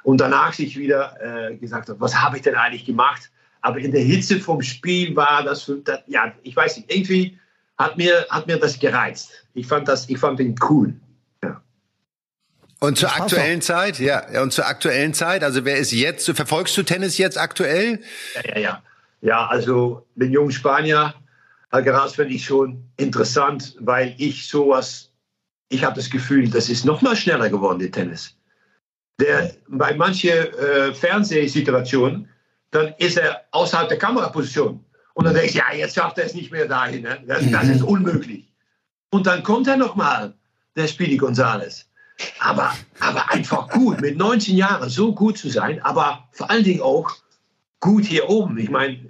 und 0.03 0.19
danach 0.19 0.53
sich 0.53 0.77
wieder 0.77 1.15
äh, 1.21 1.55
gesagt 1.55 1.89
hat, 1.89 1.99
was 1.99 2.21
habe 2.21 2.37
ich 2.37 2.43
denn 2.43 2.55
eigentlich 2.55 2.85
gemacht? 2.85 3.31
Aber 3.63 3.79
in 3.79 3.91
der 3.91 4.01
Hitze 4.01 4.39
vom 4.39 4.61
Spiel 4.61 5.15
war 5.15 5.43
das, 5.43 5.71
das, 5.85 5.99
ja, 6.07 6.33
ich 6.43 6.55
weiß 6.55 6.77
nicht, 6.77 6.93
irgendwie 6.93 7.39
hat 7.77 7.97
mir, 7.97 8.27
hat 8.29 8.45
mir 8.45 8.57
das 8.57 8.77
gereizt. 8.77 9.31
Ich 9.53 9.65
fand 9.65 9.87
das, 9.87 10.09
ich 10.09 10.19
fand 10.19 10.39
ihn 10.39 10.55
cool. 10.69 10.93
Und 12.79 12.97
zur 12.97 13.15
aktuellen 13.15 13.61
Zeit, 13.61 13.97
ja, 13.99 14.41
und 14.41 14.51
zur 14.51 14.67
aktuellen 14.67 15.13
Zeit, 15.13 15.41
also 15.41 15.63
wer 15.63 15.77
ist 15.77 15.93
jetzt, 15.93 16.29
verfolgst 16.29 16.75
du 16.75 16.83
Tennis 16.83 17.17
jetzt 17.17 17.37
aktuell? 17.37 18.01
Ja, 18.35 18.41
ja, 18.43 18.59
ja. 18.59 18.83
Ja, 19.21 19.47
also 19.47 20.05
den 20.15 20.33
jungen 20.33 20.51
Spanier, 20.51 21.13
Alcaraz 21.69 22.15
finde 22.15 22.33
ich 22.33 22.43
schon 22.43 22.83
interessant, 22.97 23.77
weil 23.79 24.13
ich 24.17 24.49
sowas, 24.49 25.13
ich 25.69 25.85
habe 25.85 25.95
das 25.95 26.09
Gefühl, 26.09 26.49
das 26.49 26.67
ist 26.67 26.83
noch 26.83 27.01
mal 27.01 27.15
schneller 27.15 27.49
geworden, 27.49 27.79
der 27.79 27.89
Tennis. 27.89 28.35
Der, 29.17 29.55
bei 29.69 29.93
manchen 29.93 30.31
äh, 30.31 30.93
Fernsehsituationen, 30.93 32.27
dann 32.73 32.93
ist 32.97 33.17
er 33.17 33.43
außerhalb 33.51 33.89
der 33.89 33.97
Kameraposition. 33.97 34.83
Und 35.13 35.25
dann 35.25 35.35
denkst 35.35 35.53
du, 35.53 35.59
ja, 35.59 35.73
jetzt 35.73 35.95
schafft 35.95 36.17
er 36.17 36.25
es 36.25 36.33
nicht 36.33 36.51
mehr 36.51 36.67
dahin. 36.67 37.03
Ne? 37.03 37.23
Das, 37.27 37.49
das 37.49 37.69
ist 37.69 37.83
unmöglich. 37.83 38.51
Und 39.11 39.27
dann 39.27 39.43
kommt 39.43 39.67
er 39.67 39.77
noch 39.77 39.95
mal, 39.95 40.33
der 40.75 40.87
Speedy 40.87 41.17
González. 41.17 41.85
Aber, 42.39 42.73
aber 42.99 43.31
einfach 43.31 43.69
gut, 43.69 44.01
mit 44.01 44.17
19 44.17 44.55
Jahren 44.55 44.89
so 44.89 45.13
gut 45.13 45.37
zu 45.37 45.49
sein, 45.49 45.81
aber 45.81 46.27
vor 46.31 46.49
allen 46.49 46.63
Dingen 46.63 46.81
auch 46.81 47.11
gut 47.79 48.05
hier 48.05 48.29
oben. 48.29 48.57
Ich 48.57 48.69
meine, 48.69 49.09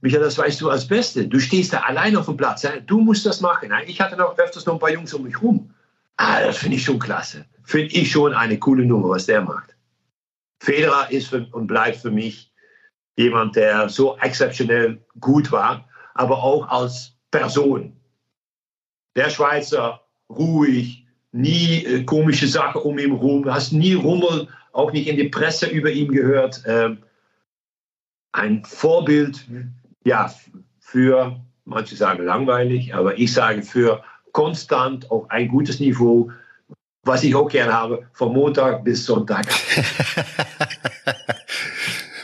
Michael, 0.00 0.22
das 0.22 0.38
weißt 0.38 0.60
du 0.60 0.70
als 0.70 0.86
Beste. 0.86 1.26
Du 1.26 1.40
stehst 1.40 1.72
da 1.72 1.80
allein 1.80 2.16
auf 2.16 2.26
dem 2.26 2.36
Platz. 2.36 2.66
Du 2.86 3.00
musst 3.00 3.26
das 3.26 3.40
machen. 3.40 3.72
Ich 3.86 4.00
hatte 4.00 4.16
noch 4.16 4.38
öfters 4.38 4.66
noch 4.66 4.74
ein 4.74 4.80
paar 4.80 4.92
Jungs 4.92 5.14
um 5.14 5.22
mich 5.22 5.40
rum. 5.40 5.72
Ah, 6.16 6.40
das 6.40 6.58
finde 6.58 6.76
ich 6.76 6.84
schon 6.84 6.98
klasse. 6.98 7.46
Finde 7.64 7.94
ich 7.94 8.10
schon 8.10 8.34
eine 8.34 8.58
coole 8.58 8.84
Nummer, 8.84 9.10
was 9.10 9.26
der 9.26 9.40
macht. 9.40 9.76
Federer 10.60 11.10
ist 11.10 11.28
für, 11.28 11.46
und 11.52 11.66
bleibt 11.66 11.96
für 11.96 12.10
mich 12.10 12.51
jemand, 13.16 13.56
der 13.56 13.88
so 13.88 14.16
exzeptionell 14.18 15.02
gut 15.20 15.52
war, 15.52 15.88
aber 16.14 16.42
auch 16.42 16.68
als 16.68 17.14
Person. 17.30 17.96
Der 19.16 19.30
Schweizer, 19.30 20.02
ruhig, 20.28 21.06
nie 21.32 21.84
äh, 21.84 22.04
komische 22.04 22.46
Sachen 22.46 22.82
um 22.82 22.98
ihn 22.98 23.12
herum, 23.12 23.50
hast 23.50 23.72
nie 23.72 23.94
Rummel, 23.94 24.48
auch 24.72 24.92
nicht 24.92 25.08
in 25.08 25.16
die 25.16 25.28
Presse 25.28 25.66
über 25.66 25.90
ihn 25.90 26.10
gehört. 26.10 26.62
Ähm, 26.66 26.98
ein 28.32 28.64
Vorbild, 28.64 29.44
ja, 30.04 30.32
für, 30.80 31.40
manche 31.64 31.96
sagen 31.96 32.24
langweilig, 32.24 32.94
aber 32.94 33.18
ich 33.18 33.32
sage 33.32 33.62
für 33.62 34.02
konstant 34.32 35.10
auf 35.10 35.30
ein 35.30 35.48
gutes 35.48 35.80
Niveau, 35.80 36.30
was 37.04 37.24
ich 37.24 37.34
auch 37.34 37.48
gerne 37.48 37.72
habe, 37.72 38.06
von 38.12 38.32
Montag 38.32 38.84
bis 38.84 39.04
Sonntag. 39.04 39.46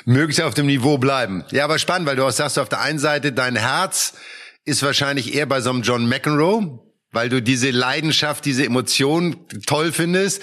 Möglichst 0.08 0.40
auf 0.40 0.54
dem 0.54 0.66
Niveau 0.66 0.96
bleiben. 0.96 1.44
Ja, 1.50 1.64
aber 1.64 1.78
spannend, 1.78 2.08
weil 2.08 2.16
du 2.16 2.24
auch 2.24 2.32
sagst, 2.32 2.58
auf 2.58 2.70
der 2.70 2.80
einen 2.80 2.98
Seite, 2.98 3.30
dein 3.30 3.56
Herz 3.56 4.14
ist 4.64 4.82
wahrscheinlich 4.82 5.34
eher 5.34 5.44
bei 5.44 5.60
so 5.60 5.68
einem 5.68 5.82
John 5.82 6.08
McEnroe, 6.08 6.78
weil 7.12 7.28
du 7.28 7.42
diese 7.42 7.70
Leidenschaft, 7.70 8.46
diese 8.46 8.64
Emotion 8.64 9.36
toll 9.66 9.92
findest. 9.92 10.42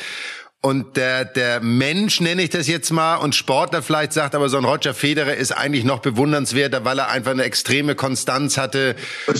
Und 0.62 0.97
der, 0.97 1.25
der 1.25 1.62
Mensch, 1.62 2.21
nenne 2.21 2.43
ich 2.43 2.51
das 2.51 2.67
jetzt 2.67 2.91
mal, 2.91 3.15
und 3.15 3.34
Sportler 3.34 3.82
vielleicht 3.82 4.13
sagt, 4.13 4.36
aber 4.36 4.49
so 4.49 4.58
ein 4.58 4.65
Roger 4.65 4.93
Federer 4.93 5.34
ist 5.34 5.51
eigentlich 5.51 5.84
noch 5.84 5.99
bewundernswerter, 5.99 6.86
weil 6.86 6.99
er 6.99 7.10
einfach 7.10 7.32
eine 7.32 7.43
extreme 7.43 7.95
Konstanz 7.95 8.60
hatte. 8.60 8.95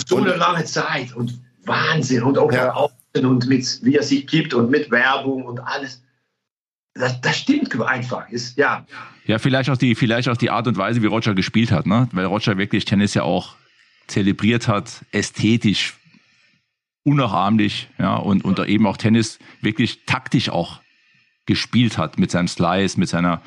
So 0.08 0.16
eine 0.16 0.34
lange 0.34 0.64
Zeit 0.64 1.14
und 1.14 1.40
Wahnsinn 1.64 2.24
und 2.24 2.36
auch 2.36 2.50
ja. 2.50 2.74
und 3.14 3.46
mit, 3.46 3.78
wie 3.82 3.94
er 3.94 4.02
sich 4.02 4.26
gibt 4.26 4.54
und 4.54 4.70
mit 4.70 4.90
Werbung 4.90 5.44
und 5.44 5.60
alles. 5.60 6.02
Das, 6.98 7.20
das 7.20 7.36
stimmt 7.36 7.78
einfach. 7.80 8.28
Ist, 8.30 8.56
ja. 8.56 8.86
ja, 9.26 9.38
vielleicht 9.38 9.70
auch, 9.70 9.76
die, 9.76 9.94
vielleicht 9.94 10.28
auch 10.28 10.36
die 10.36 10.50
Art 10.50 10.66
und 10.66 10.76
Weise, 10.76 11.02
wie 11.02 11.06
Roger 11.06 11.34
gespielt 11.34 11.70
hat, 11.70 11.86
ne? 11.86 12.08
weil 12.12 12.24
Roger 12.24 12.56
wirklich 12.58 12.84
Tennis 12.84 13.14
ja 13.14 13.22
auch 13.22 13.56
zelebriert 14.06 14.68
hat, 14.68 15.04
ästhetisch 15.12 15.94
unnachahmlich, 17.04 17.88
ja, 17.98 18.16
und, 18.16 18.44
und 18.44 18.58
eben 18.66 18.86
auch 18.86 18.96
Tennis 18.96 19.38
wirklich 19.60 20.04
taktisch 20.06 20.48
auch 20.48 20.80
gespielt 21.46 21.98
hat 21.98 22.18
mit 22.18 22.32
seinem 22.32 22.48
Slice, 22.48 22.98
mit 22.98 23.08
seiner 23.08 23.40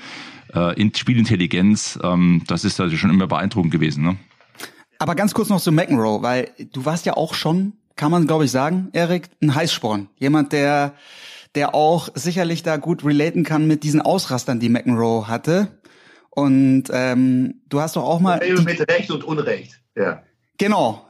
äh, 0.53 0.89
Spielintelligenz. 0.95 1.99
Ähm, 2.01 2.43
das 2.47 2.63
ist 2.63 2.79
also 2.79 2.95
schon 2.95 3.09
immer 3.09 3.27
beeindruckend 3.27 3.71
gewesen. 3.71 4.03
Ne? 4.03 4.17
Aber 4.97 5.15
ganz 5.15 5.33
kurz 5.33 5.49
noch 5.49 5.62
zu 5.62 5.71
McEnroe, 5.71 6.21
weil 6.21 6.51
du 6.71 6.85
warst 6.85 7.05
ja 7.05 7.17
auch 7.17 7.33
schon, 7.33 7.73
kann 7.97 8.12
man 8.12 8.27
glaube 8.27 8.45
ich 8.45 8.51
sagen, 8.51 8.89
Erik, 8.93 9.29
ein 9.41 9.53
Heißsporn. 9.53 10.07
Jemand, 10.17 10.53
der, 10.53 10.93
der 11.55 11.75
auch 11.75 12.09
sicherlich 12.13 12.63
da 12.63 12.77
gut 12.77 13.03
relaten 13.03 13.43
kann 13.43 13.67
mit 13.67 13.83
diesen 13.83 14.01
Ausrastern, 14.01 14.59
die 14.59 14.69
McEnroe 14.69 15.27
hatte. 15.27 15.79
Und 16.29 16.85
ähm, 16.91 17.62
du 17.67 17.81
hast 17.81 17.95
doch 17.95 18.03
auch 18.03 18.19
mal. 18.19 18.39
Mit 18.63 18.89
Recht 18.89 19.12
und 19.12 19.23
Unrecht, 19.23 19.81
ja. 19.95 20.23
Genau, 20.57 21.09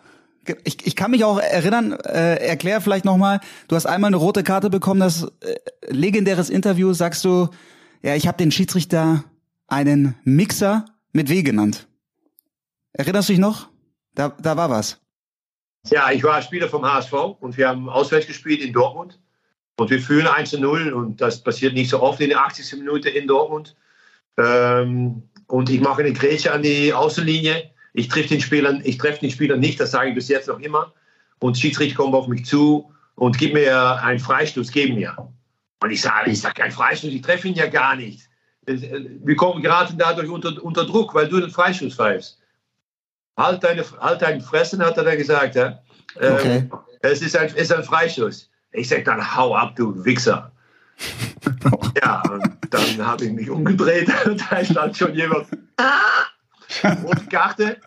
ich, 0.63 0.85
ich 0.85 0.95
kann 0.95 1.11
mich 1.11 1.23
auch 1.23 1.39
erinnern, 1.39 1.91
äh, 1.91 2.35
erklär 2.35 2.81
vielleicht 2.81 3.05
nochmal, 3.05 3.39
du 3.67 3.75
hast 3.75 3.85
einmal 3.85 4.09
eine 4.09 4.17
rote 4.17 4.43
Karte 4.43 4.69
bekommen, 4.69 4.99
das 4.99 5.23
äh, 5.41 5.55
legendäres 5.87 6.49
Interview, 6.49 6.93
sagst 6.93 7.23
du, 7.25 7.49
ja, 8.01 8.15
ich 8.15 8.27
habe 8.27 8.37
den 8.37 8.51
Schiedsrichter 8.51 9.23
einen 9.67 10.15
Mixer 10.23 10.85
mit 11.11 11.29
W 11.29 11.43
genannt. 11.43 11.87
Erinnerst 12.93 13.29
du 13.29 13.33
dich 13.33 13.39
noch? 13.39 13.69
Da, 14.15 14.29
da 14.41 14.57
war 14.57 14.69
was. 14.69 14.99
Ja, 15.87 16.11
ich 16.11 16.23
war 16.23 16.41
Spieler 16.41 16.67
vom 16.67 16.85
HSV 16.85 17.13
und 17.39 17.57
wir 17.57 17.69
haben 17.69 17.89
auswärts 17.89 18.27
gespielt 18.27 18.61
in 18.61 18.73
Dortmund. 18.73 19.19
Und 19.79 19.89
wir 19.89 20.01
führen 20.01 20.27
1 20.27 20.49
zu 20.49 20.59
0 20.59 20.93
und 20.93 21.21
das 21.21 21.41
passiert 21.41 21.73
nicht 21.73 21.89
so 21.89 22.01
oft 22.01 22.19
in 22.19 22.29
der 22.29 22.43
80. 22.45 22.79
Minute 22.79 23.09
in 23.09 23.27
Dortmund. 23.27 23.75
Ähm, 24.37 25.23
und 25.47 25.69
ich 25.69 25.79
mache 25.79 26.01
eine 26.01 26.13
Grätsche 26.13 26.51
an 26.51 26.63
die 26.63 26.93
Außenlinie 26.93 27.71
ich 27.93 28.07
treffe 28.07 28.29
den 28.29 28.41
Spieler, 28.41 28.79
ich 28.83 28.97
treffe 28.97 29.21
den 29.21 29.31
Spieler 29.31 29.57
nicht, 29.57 29.79
das 29.79 29.91
sage 29.91 30.09
ich 30.09 30.15
bis 30.15 30.27
jetzt 30.27 30.47
noch 30.47 30.59
immer. 30.59 30.93
Und 31.39 31.57
Schiedsrichter 31.57 31.95
kommt 31.95 32.13
auf 32.13 32.27
mich 32.27 32.45
zu 32.45 32.91
und 33.15 33.37
gibt 33.37 33.53
mir 33.53 34.01
einen 34.01 34.19
Freistoß, 34.19 34.71
geben 34.71 34.95
mir. 34.95 35.15
Und 35.81 35.91
ich 35.91 36.01
sage, 36.01 36.31
ich 36.31 36.41
sage 36.41 36.61
kein 36.61 36.71
Freistoß, 36.71 37.11
ich 37.11 37.21
treffe 37.21 37.47
ihn 37.47 37.55
ja 37.55 37.67
gar 37.67 37.95
nicht. 37.95 38.27
Wir 38.65 39.35
kommen 39.35 39.63
gerade 39.63 39.93
dadurch 39.97 40.29
unter, 40.29 40.63
unter 40.63 40.85
Druck, 40.85 41.15
weil 41.15 41.27
du 41.27 41.39
den 41.39 41.49
Freistoß 41.49 41.95
pfeifst. 41.95 42.39
Halt 43.37 43.63
deine, 43.63 43.83
halt 43.99 44.21
deine 44.21 44.41
Fressen, 44.41 44.83
hat 44.83 44.97
er 44.97 45.05
da 45.05 45.15
gesagt. 45.15 45.55
Ja? 45.55 45.81
Ähm, 46.19 46.33
okay. 46.33 46.69
es 47.01 47.21
ist 47.21 47.35
ein, 47.35 47.53
ist 47.55 47.71
ein 47.71 47.83
Freistoß. 47.83 48.49
Ich 48.71 48.89
sage 48.89 49.03
dann, 49.03 49.35
hau 49.35 49.55
ab, 49.55 49.75
du 49.75 50.05
Wichser. 50.05 50.51
ja, 52.03 52.21
und 52.29 52.57
dann 52.69 53.05
habe 53.05 53.25
ich 53.25 53.31
mich 53.31 53.49
umgedreht 53.49 54.09
und 54.25 54.41
da 54.49 54.63
stand 54.63 54.97
schon 54.97 55.15
jemand. 55.15 55.47
Ah! 55.77 56.25
rote 57.03 57.25
Karte. 57.25 57.77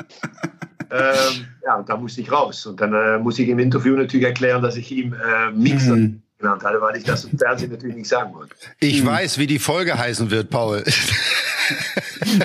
ähm, 0.90 1.46
ja, 1.64 1.82
da 1.82 1.96
musste 1.96 2.20
ich 2.20 2.32
raus. 2.32 2.66
Und 2.66 2.80
dann 2.80 2.92
äh, 2.92 3.18
muss 3.18 3.38
ich 3.38 3.48
im 3.48 3.58
Interview 3.58 3.96
natürlich 3.96 4.26
erklären, 4.26 4.62
dass 4.62 4.76
ich 4.76 4.90
ihm 4.90 5.14
äh, 5.14 5.50
Mixer 5.52 5.96
mhm. 5.96 6.22
genannt 6.38 6.64
hatte, 6.64 6.80
weil 6.80 6.96
ich 6.96 7.04
das 7.04 7.24
im 7.24 7.38
Fernsehen 7.38 7.70
natürlich 7.70 7.96
nicht 7.96 8.08
sagen 8.08 8.34
wollte. 8.34 8.54
Ich 8.80 9.02
mhm. 9.02 9.06
weiß, 9.06 9.38
wie 9.38 9.46
die 9.46 9.58
Folge 9.58 9.96
heißen 9.96 10.30
wird, 10.30 10.50
Paul. 10.50 10.82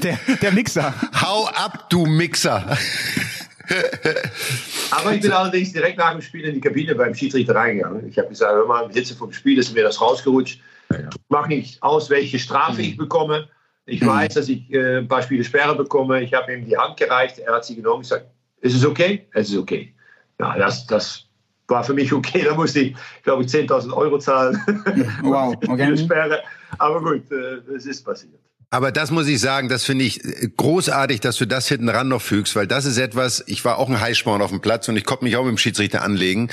der, 0.04 0.20
der 0.42 0.52
Mixer. 0.52 0.94
Hau 1.22 1.48
ab, 1.48 1.90
du 1.90 2.06
Mixer. 2.06 2.78
Aber 4.92 5.14
ich 5.14 5.22
bin 5.22 5.32
allerdings 5.32 5.74
direkt 5.74 5.98
nach 5.98 6.12
dem 6.12 6.22
Spiel 6.22 6.46
in 6.46 6.56
die 6.56 6.62
Kabine 6.62 6.96
beim 6.96 7.14
Schiedsrichter 7.14 7.56
reingegangen. 7.56 8.08
Ich 8.08 8.18
habe 8.18 8.30
gesagt, 8.30 8.54
hör 8.54 8.66
mal, 8.66 8.86
im 8.86 8.92
Hitze 8.92 9.16
vom 9.16 9.32
Spiel 9.32 9.58
ist 9.58 9.74
mir 9.74 9.84
das 9.84 10.00
rausgerutscht. 10.00 10.62
Ich 10.90 11.06
mache 11.30 11.50
nicht 11.50 11.84
aus, 11.84 12.10
welche 12.10 12.40
Strafe 12.40 12.82
mhm. 12.82 12.88
ich 12.88 12.98
bekomme. 12.98 13.50
Ich 13.86 14.02
mhm. 14.02 14.08
weiß, 14.08 14.34
dass 14.36 14.50
ich 14.50 14.72
äh, 14.72 15.00
ein 15.00 15.08
paar 15.08 15.22
Spiele 15.22 15.44
Sperre 15.44 15.76
bekomme. 15.76 16.22
Ich 16.22 16.34
habe 16.34 16.54
ihm 16.54 16.66
die 16.66 16.78
Hand 16.78 16.98
gereicht. 16.98 17.40
Er 17.40 17.56
hat 17.56 17.66
sie 17.66 17.76
genommen. 17.76 18.02
Ich 18.02 18.10
sage, 18.10 18.26
ist 18.62 18.76
es 18.76 18.86
okay? 18.86 19.28
Es 19.34 19.50
ist 19.50 19.58
okay. 19.58 19.94
Ja, 20.40 20.58
das, 20.58 20.86
das 20.88 21.26
war 21.68 21.84
für 21.84 21.94
mich 21.94 22.14
okay. 22.14 22.44
Da 22.44 22.56
musste 22.56 22.80
ich, 22.80 22.96
glaube 23.24 23.44
ich, 23.44 23.50
10.000 23.50 23.94
Euro 23.94 24.18
zahlen. 24.20 24.62
Wow, 25.24 25.56
okay. 25.68 25.98
Sperre. 25.98 26.44
Aber 26.78 27.02
gut, 27.02 27.32
äh, 27.32 27.76
es 27.76 27.86
ist 27.86 28.04
passiert. 28.04 28.34
Aber 28.70 28.92
das 28.92 29.12
muss 29.12 29.28
ich 29.28 29.40
sagen, 29.40 29.70
das 29.70 29.86
finde 29.86 30.04
ich 30.04 30.26
äh, 30.26 30.50
großartig, 30.56 31.22
dass 31.22 31.38
du 31.38 31.46
das 31.46 31.70
hinten 31.70 31.88
ran 31.88 32.10
noch 32.10 32.22
fügst, 32.22 32.56
weil 32.58 32.68
das 32.68 32.84
ist 32.84 32.98
etwas, 32.98 33.42
ich 33.48 33.64
war 33.64 33.78
auch 33.78 33.90
ein 33.90 34.00
Heißsporn 34.00 34.42
auf 34.42 34.50
dem 34.50 34.60
Platz 34.60 34.90
und 34.90 34.98
ich 34.98 35.06
konnte 35.06 35.24
mich 35.24 35.38
auch 35.38 35.46
mit 35.46 35.52
dem 35.52 35.58
Schiedsrichter 35.58 36.02
anlegen, 36.02 36.50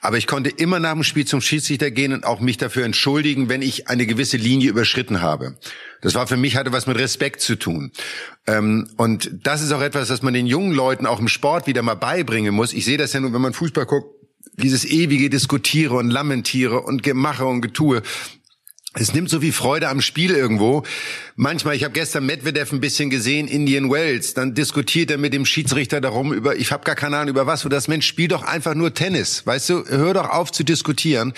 aber 0.00 0.16
ich 0.16 0.26
konnte 0.26 0.48
immer 0.48 0.80
nach 0.80 0.94
dem 0.94 1.04
Spiel 1.04 1.26
zum 1.26 1.42
Schiedsrichter 1.42 1.90
gehen 1.90 2.14
und 2.14 2.24
auch 2.24 2.40
mich 2.40 2.56
dafür 2.56 2.86
entschuldigen, 2.86 3.50
wenn 3.50 3.60
ich 3.60 3.88
eine 3.88 4.06
gewisse 4.06 4.38
Linie 4.38 4.70
überschritten 4.70 5.20
habe. 5.20 5.58
Das 6.00 6.14
war 6.14 6.26
für 6.26 6.38
mich, 6.38 6.56
hatte 6.56 6.72
was 6.72 6.86
mit 6.86 6.96
Respekt 6.96 7.42
zu 7.42 7.56
tun. 7.56 7.92
Ähm, 8.46 8.88
und 8.96 9.30
das 9.42 9.60
ist 9.60 9.72
auch 9.72 9.82
etwas, 9.82 10.08
das 10.08 10.22
man 10.22 10.32
den 10.32 10.46
jungen 10.46 10.72
Leuten 10.72 11.04
auch 11.04 11.20
im 11.20 11.28
Sport 11.28 11.66
wieder 11.66 11.82
mal 11.82 11.96
beibringen 11.96 12.54
muss. 12.54 12.72
Ich 12.72 12.86
sehe 12.86 12.96
das 12.96 13.12
ja 13.12 13.20
nur, 13.20 13.34
wenn 13.34 13.42
man 13.42 13.52
Fußball 13.52 13.84
guckt, 13.84 14.14
dieses 14.54 14.86
ewige 14.86 15.28
Diskutiere 15.28 15.96
und 15.96 16.10
Lamentiere 16.10 16.80
und 16.80 17.02
Gemache 17.02 17.44
und 17.44 17.60
Getue 17.60 18.02
es 18.94 19.14
nimmt 19.14 19.30
so 19.30 19.40
viel 19.40 19.52
Freude 19.52 19.88
am 19.88 20.00
Spiel 20.00 20.32
irgendwo. 20.32 20.82
Manchmal, 21.40 21.76
ich 21.76 21.84
habe 21.84 21.92
gestern 21.92 22.26
Medvedev 22.26 22.72
ein 22.72 22.80
bisschen 22.80 23.10
gesehen, 23.10 23.46
Indian 23.46 23.92
Wells, 23.92 24.34
dann 24.34 24.54
diskutiert 24.54 25.08
er 25.12 25.18
mit 25.18 25.32
dem 25.32 25.46
Schiedsrichter 25.46 26.00
darum 26.00 26.32
über, 26.32 26.56
ich 26.56 26.72
habe 26.72 26.82
gar 26.82 26.96
keine 26.96 27.16
Ahnung 27.16 27.28
über 27.28 27.46
was, 27.46 27.64
wo 27.64 27.68
das 27.68 27.86
Mensch 27.86 28.08
spiel 28.08 28.26
doch 28.26 28.42
einfach 28.42 28.74
nur 28.74 28.92
Tennis, 28.92 29.46
weißt 29.46 29.68
du, 29.70 29.84
hör 29.86 30.14
doch 30.14 30.30
auf 30.30 30.50
zu 30.50 30.64
diskutieren. 30.64 31.32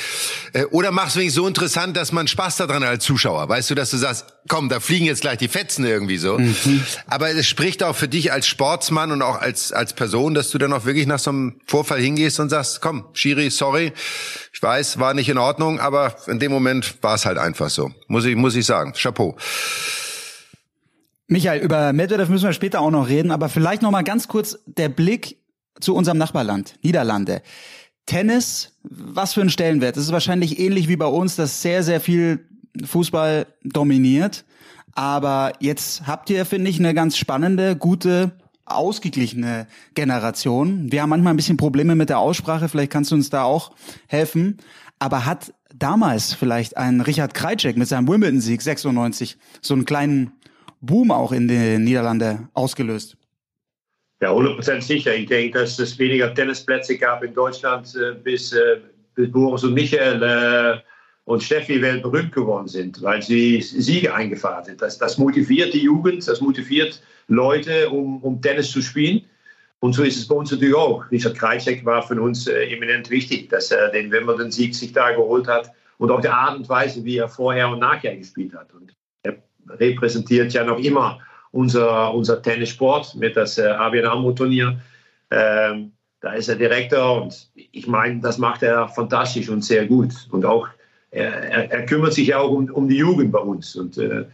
Äh, 0.54 0.64
oder 0.70 0.90
mach's 0.90 1.16
wenigstens 1.16 1.42
so 1.42 1.46
interessant, 1.46 1.98
dass 1.98 2.12
man 2.12 2.28
Spaß 2.28 2.56
daran 2.56 2.82
als 2.82 3.04
Zuschauer, 3.04 3.46
weißt 3.46 3.68
du, 3.68 3.74
dass 3.74 3.90
du 3.90 3.98
sagst, 3.98 4.24
komm, 4.48 4.70
da 4.70 4.80
fliegen 4.80 5.04
jetzt 5.04 5.20
gleich 5.20 5.36
die 5.36 5.48
Fetzen 5.48 5.84
irgendwie 5.84 6.16
so. 6.16 6.38
Mhm. 6.38 6.82
Aber 7.06 7.28
es 7.28 7.46
spricht 7.46 7.82
auch 7.82 7.94
für 7.94 8.08
dich 8.08 8.32
als 8.32 8.46
Sportsmann 8.46 9.12
und 9.12 9.20
auch 9.20 9.38
als, 9.38 9.70
als 9.70 9.92
Person, 9.92 10.32
dass 10.32 10.48
du 10.48 10.56
dann 10.56 10.72
auch 10.72 10.86
wirklich 10.86 11.06
nach 11.06 11.18
so 11.18 11.28
einem 11.28 11.60
Vorfall 11.66 12.00
hingehst 12.00 12.40
und 12.40 12.48
sagst, 12.48 12.80
komm, 12.80 13.04
Schiri, 13.12 13.50
sorry, 13.50 13.92
ich 14.50 14.62
weiß, 14.62 14.98
war 14.98 15.12
nicht 15.12 15.28
in 15.28 15.36
Ordnung, 15.36 15.78
aber 15.78 16.16
in 16.26 16.38
dem 16.38 16.52
Moment 16.52 16.94
war 17.02 17.16
es 17.16 17.26
halt 17.26 17.36
einfach 17.36 17.68
so. 17.68 17.92
Muss 18.08 18.24
ich, 18.24 18.34
muss 18.34 18.56
ich 18.56 18.64
sagen. 18.64 18.94
Chapeau. 18.94 19.36
Michael, 21.32 21.62
über 21.62 21.92
Medvedev 21.92 22.28
müssen 22.28 22.46
wir 22.46 22.52
später 22.52 22.80
auch 22.80 22.90
noch 22.90 23.08
reden, 23.08 23.30
aber 23.30 23.48
vielleicht 23.48 23.82
noch 23.82 23.92
mal 23.92 24.02
ganz 24.02 24.26
kurz 24.26 24.58
der 24.66 24.88
Blick 24.88 25.38
zu 25.78 25.94
unserem 25.94 26.18
Nachbarland, 26.18 26.74
Niederlande. 26.82 27.42
Tennis, 28.04 28.72
was 28.82 29.34
für 29.34 29.40
ein 29.40 29.48
Stellenwert? 29.48 29.96
Es 29.96 30.06
ist 30.06 30.12
wahrscheinlich 30.12 30.58
ähnlich 30.58 30.88
wie 30.88 30.96
bei 30.96 31.06
uns, 31.06 31.36
dass 31.36 31.62
sehr, 31.62 31.84
sehr 31.84 32.00
viel 32.00 32.48
Fußball 32.84 33.46
dominiert. 33.62 34.44
Aber 34.94 35.52
jetzt 35.60 36.08
habt 36.08 36.30
ihr, 36.30 36.44
finde 36.44 36.68
ich, 36.68 36.80
eine 36.80 36.94
ganz 36.94 37.16
spannende, 37.16 37.76
gute, 37.76 38.32
ausgeglichene 38.64 39.68
Generation. 39.94 40.90
Wir 40.90 41.02
haben 41.02 41.10
manchmal 41.10 41.34
ein 41.34 41.36
bisschen 41.36 41.56
Probleme 41.56 41.94
mit 41.94 42.08
der 42.08 42.18
Aussprache, 42.18 42.68
vielleicht 42.68 42.90
kannst 42.90 43.12
du 43.12 43.14
uns 43.14 43.30
da 43.30 43.44
auch 43.44 43.70
helfen. 44.08 44.56
Aber 44.98 45.26
hat 45.26 45.54
damals 45.72 46.34
vielleicht 46.34 46.76
ein 46.76 47.00
Richard 47.00 47.34
Krajcek 47.34 47.76
mit 47.76 47.86
seinem 47.86 48.08
Wimbledon-Sieg 48.08 48.60
96 48.60 49.38
so 49.60 49.74
einen 49.74 49.84
kleinen 49.84 50.32
Boom 50.80 51.10
auch 51.10 51.32
in 51.32 51.46
den 51.46 51.84
Niederlande 51.84 52.48
ausgelöst? 52.54 53.16
Ja, 54.22 54.32
100% 54.32 54.82
sicher. 54.82 55.14
Ich 55.14 55.26
denke, 55.26 55.58
dass 55.58 55.78
es 55.78 55.98
weniger 55.98 56.34
Tennisplätze 56.34 56.98
gab 56.98 57.22
in 57.22 57.32
Deutschland, 57.32 57.94
äh, 57.96 58.14
bis, 58.14 58.52
äh, 58.52 58.80
bis 59.14 59.30
Boris 59.30 59.64
und 59.64 59.74
Michael 59.74 60.22
äh, 60.22 60.80
und 61.24 61.42
Steffi 61.42 61.80
weltberühmt 61.80 62.32
geworden 62.32 62.68
sind, 62.68 63.00
weil 63.02 63.22
sie 63.22 63.62
Siege 63.62 64.12
eingefahren 64.12 64.64
sind. 64.64 64.82
Das, 64.82 64.98
das 64.98 65.16
motiviert 65.16 65.72
die 65.72 65.82
Jugend, 65.82 66.26
das 66.26 66.40
motiviert 66.40 67.02
Leute, 67.28 67.88
um, 67.88 68.22
um 68.22 68.42
Tennis 68.42 68.70
zu 68.70 68.82
spielen. 68.82 69.24
Und 69.78 69.94
so 69.94 70.02
ist 70.02 70.18
es 70.18 70.28
bei 70.28 70.34
uns 70.34 70.50
natürlich 70.50 70.74
auch. 70.74 71.10
Richard 71.10 71.38
Krajcek 71.38 71.84
war 71.86 72.02
für 72.02 72.20
uns 72.20 72.46
äh, 72.46 72.64
eminent 72.64 73.08
wichtig, 73.08 73.48
dass 73.48 73.70
er 73.70 73.88
den 73.90 74.10
Wimbledon-Sieg 74.10 74.74
sich 74.74 74.92
da 74.92 75.12
geholt 75.12 75.48
hat 75.48 75.72
und 75.96 76.10
auch 76.10 76.20
die 76.20 76.28
Art 76.28 76.58
und 76.58 76.68
Weise, 76.68 77.02
wie 77.04 77.16
er 77.16 77.28
vorher 77.28 77.70
und 77.70 77.78
nachher 77.78 78.14
gespielt 78.16 78.54
hat. 78.54 78.72
Und 78.74 78.94
repräsentiert 79.68 80.52
ja 80.52 80.64
noch 80.64 80.78
immer 80.78 81.20
unser, 81.52 82.14
unser 82.14 82.40
Tennissport 82.42 83.14
mit 83.16 83.36
das 83.36 83.58
äh, 83.58 83.66
ABN 83.66 84.06
AMRO-Turnier. 84.06 84.80
Ähm, 85.30 85.92
da 86.20 86.32
ist 86.32 86.48
er 86.48 86.56
Direktor 86.56 87.22
und 87.22 87.50
ich 87.54 87.86
meine, 87.86 88.20
das 88.20 88.38
macht 88.38 88.62
er 88.62 88.88
fantastisch 88.88 89.48
und 89.48 89.64
sehr 89.64 89.86
gut. 89.86 90.12
Und 90.30 90.44
auch 90.44 90.68
er, 91.10 91.32
er, 91.32 91.70
er 91.70 91.86
kümmert 91.86 92.12
sich 92.12 92.34
auch 92.34 92.50
um, 92.50 92.70
um 92.70 92.88
die 92.88 92.98
Jugend 92.98 93.32
bei 93.32 93.38
uns. 93.38 93.74
Und 93.74 93.98
äh, 93.98 94.24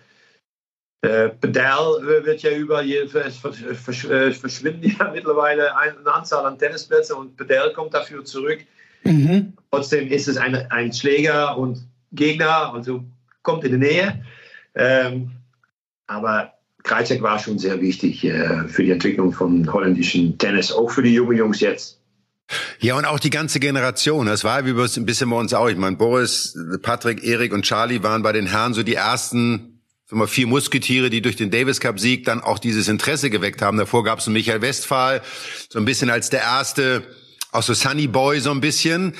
äh, 1.02 1.28
Pedal 1.28 2.02
wird 2.24 2.42
ja 2.42 2.50
überall, 2.50 3.06
verschwinden 3.08 4.94
ja 4.98 5.10
mittlerweile 5.14 5.76
eine 5.76 6.12
Anzahl 6.12 6.44
an 6.44 6.58
Tennisplätzen 6.58 7.16
und 7.16 7.36
Pedal 7.36 7.72
kommt 7.72 7.94
dafür 7.94 8.24
zurück. 8.24 8.60
Mhm. 9.04 9.52
Trotzdem 9.70 10.08
ist 10.10 10.26
es 10.26 10.36
ein, 10.36 10.54
ein 10.70 10.92
Schläger 10.92 11.56
und 11.56 11.86
Gegner, 12.12 12.72
also 12.72 13.04
kommt 13.42 13.62
in 13.64 13.72
die 13.72 13.86
Nähe. 13.86 14.24
Ähm, 14.76 15.32
aber 16.06 16.52
Krajcek 16.84 17.22
war 17.22 17.38
schon 17.38 17.58
sehr 17.58 17.80
wichtig 17.80 18.22
äh, 18.24 18.68
für 18.68 18.84
die 18.84 18.92
Entwicklung 18.92 19.32
von 19.32 19.72
holländischen 19.72 20.38
Tennis, 20.38 20.70
auch 20.70 20.90
für 20.90 21.02
die 21.02 21.14
jungen 21.14 21.36
Jungs 21.36 21.60
jetzt. 21.60 22.00
Ja, 22.78 22.96
und 22.96 23.04
auch 23.06 23.18
die 23.18 23.30
ganze 23.30 23.58
Generation. 23.58 24.26
Das 24.26 24.44
war 24.44 24.64
wie 24.64 24.70
ein 24.70 25.06
bisschen 25.06 25.30
bei 25.30 25.36
uns 25.36 25.52
auch. 25.52 25.68
Ich 25.68 25.76
meine, 25.76 25.96
Boris, 25.96 26.56
Patrick, 26.82 27.24
Erik 27.24 27.52
und 27.52 27.62
Charlie 27.62 28.04
waren 28.04 28.22
bei 28.22 28.32
den 28.32 28.46
Herren 28.46 28.72
so 28.72 28.84
die 28.84 28.94
ersten 28.94 29.76
mal, 30.10 30.28
vier 30.28 30.46
Musketiere, 30.46 31.10
die 31.10 31.22
durch 31.22 31.36
den 31.36 31.50
Davis 31.50 31.80
Cup 31.80 31.98
Sieg 31.98 32.24
dann 32.24 32.40
auch 32.40 32.58
dieses 32.58 32.86
Interesse 32.88 33.30
geweckt 33.30 33.62
haben. 33.62 33.78
Davor 33.78 34.04
gab 34.04 34.20
es 34.20 34.26
Michael 34.28 34.62
Westphal, 34.62 35.22
so 35.68 35.78
ein 35.78 35.84
bisschen 35.84 36.10
als 36.10 36.30
der 36.30 36.42
erste, 36.42 37.02
auch 37.50 37.62
so 37.62 37.74
Sunny 37.74 38.06
Boy 38.06 38.40
so 38.40 38.52
ein 38.52 38.60
bisschen. 38.60 39.14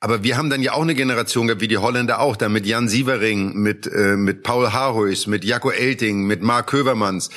Aber 0.00 0.22
wir 0.24 0.36
haben 0.36 0.50
dann 0.50 0.62
ja 0.62 0.72
auch 0.72 0.82
eine 0.82 0.94
Generation 0.94 1.46
gehabt, 1.46 1.60
wie 1.60 1.68
die 1.68 1.78
Holländer 1.78 2.20
auch, 2.20 2.36
dann 2.36 2.52
mit 2.52 2.66
Jan 2.66 2.88
Sievering, 2.88 3.54
mit, 3.54 3.86
äh, 3.86 4.16
mit 4.16 4.42
Paul 4.42 4.72
Harhuis, 4.72 5.26
mit 5.26 5.44
Jaco 5.44 5.70
Elting, 5.70 6.26
mit 6.26 6.42
Mark 6.42 6.68
Kövermanns 6.68 7.30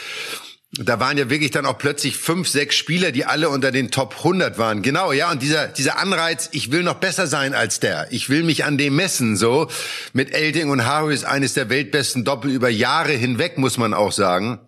da 0.75 0.99
waren 0.99 1.17
ja 1.17 1.29
wirklich 1.29 1.51
dann 1.51 1.67
auch 1.67 1.77
plötzlich 1.77 2.17
fünf, 2.17 2.47
sechs 2.47 2.75
Spieler, 2.75 3.11
die 3.11 3.25
alle 3.25 3.49
unter 3.49 3.71
den 3.71 3.91
Top 3.91 4.15
100 4.17 4.57
waren. 4.57 4.81
Genau, 4.81 5.11
ja. 5.11 5.31
Und 5.31 5.41
dieser, 5.43 5.67
dieser 5.67 5.99
Anreiz, 5.99 6.49
ich 6.51 6.71
will 6.71 6.81
noch 6.81 6.95
besser 6.95 7.27
sein 7.27 7.53
als 7.53 7.79
der. 7.79 8.07
Ich 8.09 8.29
will 8.29 8.43
mich 8.43 8.65
an 8.65 8.77
dem 8.79 8.95
messen, 8.95 9.37
so. 9.37 9.69
Mit 10.13 10.33
Elding 10.33 10.69
und 10.69 10.85
Harris 10.85 11.25
eines 11.25 11.53
der 11.53 11.69
weltbesten 11.69 12.25
Doppel 12.25 12.49
über 12.49 12.69
Jahre 12.69 13.11
hinweg, 13.11 13.59
muss 13.59 13.77
man 13.77 13.93
auch 13.93 14.11
sagen. 14.11 14.59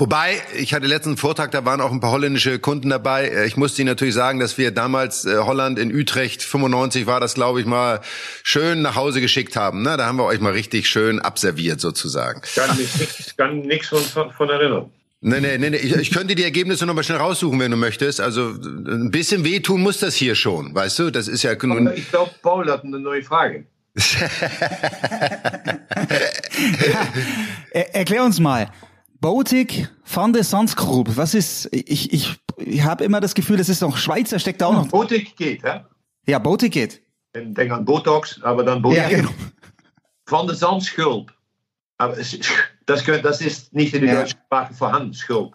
Wobei, 0.00 0.40
ich 0.56 0.72
hatte 0.72 0.86
letzten 0.86 1.18
Vortrag, 1.18 1.50
da 1.50 1.66
waren 1.66 1.82
auch 1.82 1.92
ein 1.92 2.00
paar 2.00 2.12
holländische 2.12 2.58
Kunden 2.58 2.88
dabei. 2.88 3.28
Äh, 3.28 3.46
ich 3.46 3.58
musste 3.58 3.82
Ihnen 3.82 3.90
natürlich 3.90 4.14
sagen, 4.14 4.40
dass 4.40 4.56
wir 4.56 4.70
damals 4.70 5.26
äh, 5.26 5.36
Holland 5.36 5.78
in 5.78 5.94
Utrecht, 5.94 6.42
95 6.42 7.06
war 7.06 7.20
das, 7.20 7.34
glaube 7.34 7.60
ich, 7.60 7.66
mal 7.66 8.00
schön 8.42 8.80
nach 8.80 8.96
Hause 8.96 9.20
geschickt 9.20 9.56
haben. 9.56 9.82
Ne? 9.82 9.98
Da 9.98 10.06
haben 10.06 10.16
wir 10.16 10.24
euch 10.24 10.40
mal 10.40 10.52
richtig 10.52 10.88
schön 10.88 11.20
abserviert, 11.20 11.82
sozusagen. 11.82 12.40
Kann 12.54 12.78
nichts 12.78 13.36
kann 13.36 13.58
nix 13.60 13.88
von, 13.88 14.30
von 14.30 14.48
erinnern. 14.48 14.90
Nee, 15.20 15.40
nee, 15.40 15.58
nee, 15.58 15.68
nee. 15.68 15.76
Ich, 15.76 15.94
ich 15.94 16.10
könnte 16.12 16.34
die 16.34 16.44
Ergebnisse 16.44 16.86
noch 16.86 16.94
mal 16.94 17.04
schnell 17.04 17.18
raussuchen, 17.18 17.60
wenn 17.60 17.70
du 17.70 17.76
möchtest. 17.76 18.22
Also 18.22 18.54
ein 18.54 19.10
bisschen 19.10 19.44
wehtun 19.44 19.82
muss 19.82 19.98
das 19.98 20.14
hier 20.14 20.34
schon, 20.34 20.74
weißt 20.74 20.98
du? 20.98 21.10
Das 21.10 21.28
ist 21.28 21.42
ja. 21.42 21.50
Aber 21.50 21.94
ich 21.94 22.08
glaube, 22.08 22.30
Paul 22.40 22.70
hat 22.70 22.84
eine 22.84 23.00
neue 23.00 23.22
Frage. 23.22 23.66
ja, 27.74 27.80
erklär 27.92 28.24
uns 28.24 28.40
mal. 28.40 28.70
Botik 29.20 29.88
van 30.04 30.32
de 30.32 30.42
Sandsgroep. 30.42 31.16
Was 31.16 31.34
ist, 31.34 31.68
ich, 31.72 32.12
ich, 32.12 32.40
ich 32.56 32.82
habe 32.82 33.04
immer 33.04 33.20
das 33.20 33.34
Gefühl, 33.34 33.58
das 33.58 33.68
ist 33.68 33.82
noch 33.82 33.96
Schweizer, 33.96 34.38
steckt 34.38 34.60
da 34.60 34.66
auch 34.66 34.72
noch. 34.72 34.88
Botik 34.88 35.36
geht, 35.36 35.62
ja? 35.62 35.88
Ja, 36.26 36.38
Botik 36.38 36.72
geht. 36.72 37.02
Ich 37.32 37.54
denke 37.54 37.74
an 37.74 37.84
Botox, 37.84 38.42
aber 38.42 38.64
dann 38.64 38.82
Botik. 38.82 38.98
Ja, 38.98 39.08
genau. 39.08 39.30
Van 40.26 40.46
de 40.46 40.56
Zandschulp. 40.56 41.32
Aber 41.98 42.16
das, 42.16 43.04
das 43.04 43.40
ist 43.42 43.74
nicht 43.74 43.94
in 43.94 44.00
der 44.00 44.14
ja. 44.14 44.20
deutschen 44.22 44.38
Sprache 44.46 44.72
vorhanden, 44.72 45.12
Schulp. 45.12 45.54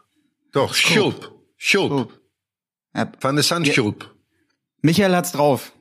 Doch, 0.52 0.74
Schulp. 0.76 1.32
Schulp. 1.58 2.22
Ja. 2.96 3.12
Van 3.20 3.36
der 3.36 3.44
Sandschulp. 3.44 4.14
Michael 4.82 5.16
hat's 5.16 5.32
drauf. 5.32 5.74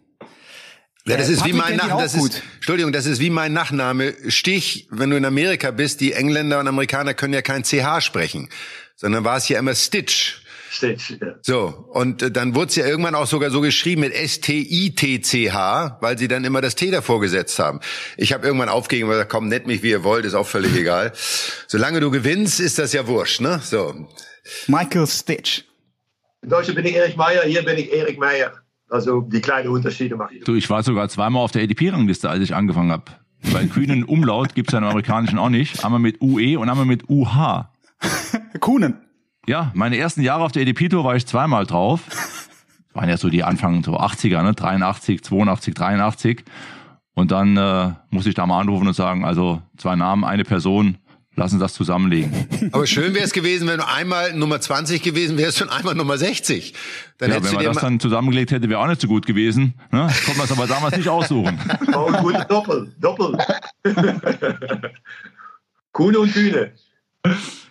Ja, 1.07 1.19
das 1.19 1.29
ist 1.29 1.45
wie 1.45 1.53
mein 1.53 1.77
Nach 1.77 1.99
das 1.99 2.15
ist, 2.15 2.43
Entschuldigung, 2.55 2.91
das 2.93 3.05
ist 3.05 3.21
wie 3.21 3.29
mein 3.29 3.53
Nachname. 3.53 4.15
Stich, 4.29 4.89
wenn 4.91 5.11
du 5.11 5.17
in 5.17 5.27
Amerika 5.27 5.71
bist, 5.71 6.01
die 6.01 6.15
Engländer 6.15 6.59
und 6.61 6.67
Amerikaner 6.67 7.13
können 7.13 7.35
ja 7.35 7.43
kein 7.43 7.63
CH 7.63 8.01
sprechen, 8.01 8.49
sondern 8.97 9.23
war 9.23 9.37
es 9.37 9.47
ja 9.51 9.59
immer 9.59 9.75
Stitch. 9.75 10.41
Stitch, 10.71 11.11
ja. 11.11 11.35
So, 11.43 11.89
und 11.93 12.23
äh, 12.23 12.31
dann 12.31 12.55
wurde 12.55 12.69
es 12.69 12.77
ja 12.77 12.87
irgendwann 12.87 13.15
auch 13.15 13.27
sogar 13.27 13.51
so 13.51 13.61
geschrieben 13.61 14.01
mit 14.01 14.15
S-T-I-T-C-H, 14.15 15.99
weil 16.01 16.19
sie 16.19 16.27
dann 16.27 16.43
immer 16.45 16.63
das 16.63 16.75
T 16.75 16.91
davor 16.91 17.21
gesetzt 17.21 17.59
haben. 17.59 17.81
Ich 18.17 18.33
habe 18.33 18.47
irgendwann 18.47 18.71
aufgegeben 18.71 19.09
und 19.09 19.15
gesagt, 19.15 19.31
komm, 19.31 19.49
nennt 19.49 19.67
mich 19.67 19.83
wie 19.83 19.91
ihr 19.91 20.05
wollt, 20.05 20.25
ist 20.25 20.35
auch 20.35 20.49
völlig 20.49 20.75
egal. 20.75 21.13
Solange 21.69 22.01
du 22.01 22.11
gewinnst, 22.11 22.61
ist 22.61 22.79
das 22.79 22.95
ja 22.95 23.07
wurscht, 23.07 23.41
ne? 23.41 23.61
So. 23.63 24.09
Michael 24.69 25.07
Stitch. 25.07 25.65
In 26.43 26.49
Deutschland 26.49 26.77
bin 26.77 26.87
ich 26.87 26.97
Erich 26.97 27.17
Meyer, 27.17 27.43
hier 27.45 27.63
bin 27.63 27.77
ich 27.77 27.93
Erik 27.93 28.19
Meyer. 28.19 28.64
Also 28.89 29.23
die 29.23 29.41
kleinen 29.41 29.69
Unterschiede 29.69 30.17
mache 30.17 30.35
ich. 30.35 30.45
Du, 30.45 30.55
ich 30.55 30.69
war 30.71 30.83
sogar 30.83 31.09
zweimal 31.09 31.43
auf 31.43 31.53
der 31.53 31.63
ADP-Rangliste, 31.63 32.29
als 32.29 32.43
ich 32.43 32.55
angefangen 32.55 32.93
habe. 32.93 33.05
Bei 33.53 33.67
kühnen 33.67 34.05
Umlaut 34.05 34.55
gibt's 34.55 34.73
ja 34.73 34.79
im 34.79 34.85
amerikanischen 34.85 35.39
auch 35.39 35.49
nicht. 35.49 35.85
Einmal 35.85 36.01
mit 36.01 36.21
UE 36.21 36.59
und 36.59 36.69
einmal 36.69 36.87
mit 36.87 37.09
UH. 37.09 37.69
Kuhnen. 38.61 38.99
Ja, 39.47 39.71
meine 39.75 39.97
ersten 39.99 40.23
Jahre 40.23 40.45
auf 40.45 40.53
der 40.53 40.63
EDP-Tour 40.63 41.05
war 41.05 41.17
ich 41.17 41.27
zweimal 41.27 41.67
drauf. 41.67 42.01
Das 42.09 42.49
waren 42.95 43.09
ja 43.09 43.17
so 43.17 43.29
die 43.29 43.45
Anfang 43.45 43.83
so 43.83 43.99
80er, 43.99 44.43
ne? 44.43 44.55
83, 44.55 45.23
82, 45.23 45.75
83. 45.75 46.45
Und 47.15 47.31
dann 47.31 47.57
äh, 47.57 47.93
muss 48.11 48.27
ich 48.27 48.35
da 48.35 48.47
mal 48.47 48.61
anrufen 48.61 48.87
und 48.87 48.95
sagen, 48.95 49.25
also 49.25 49.63
zwei 49.77 49.97
Namen, 49.97 50.25
eine 50.25 50.45
Person, 50.45 50.99
lassen 51.37 51.59
das 51.59 51.75
zusammenlegen. 51.75 52.33
Aber 52.73 52.87
schön 52.87 53.15
wäre 53.15 53.25
es 53.25 53.33
gewesen, 53.33 53.69
wenn 53.69 53.79
du 53.79 53.89
einmal 53.89 54.35
Nummer 54.35 54.61
20 54.61 55.03
gewesen 55.03 55.37
wärst 55.37 55.63
und 55.63 55.69
einmal 55.69 55.95
Nummer 55.95 56.19
60. 56.19 56.75
Dann 57.19 57.31
ja, 57.31 57.43
wenn 57.43 57.55
man 57.55 57.65
das 57.65 57.79
dann 57.79 58.01
zusammengelegt 58.01 58.51
hätte, 58.51 58.69
wäre 58.69 58.81
auch 58.81 58.87
nicht 58.87 59.01
so 59.01 59.09
gut 59.09 59.27
gewesen. 59.27 59.75
Ne? 59.91 60.09
Konnte 60.25 60.39
man 60.39 60.47
es 60.47 60.53
aber 60.53 60.67
damals 60.67 60.97
nicht 60.97 61.09
aussuchen. 61.09 61.59
Oh, 61.95 62.11
gute 62.23 62.45
Doppel, 62.49 62.95
Doppel. 63.01 63.39
Kuhne 65.93 66.19
und 66.19 66.33
Kühne. 66.33 66.73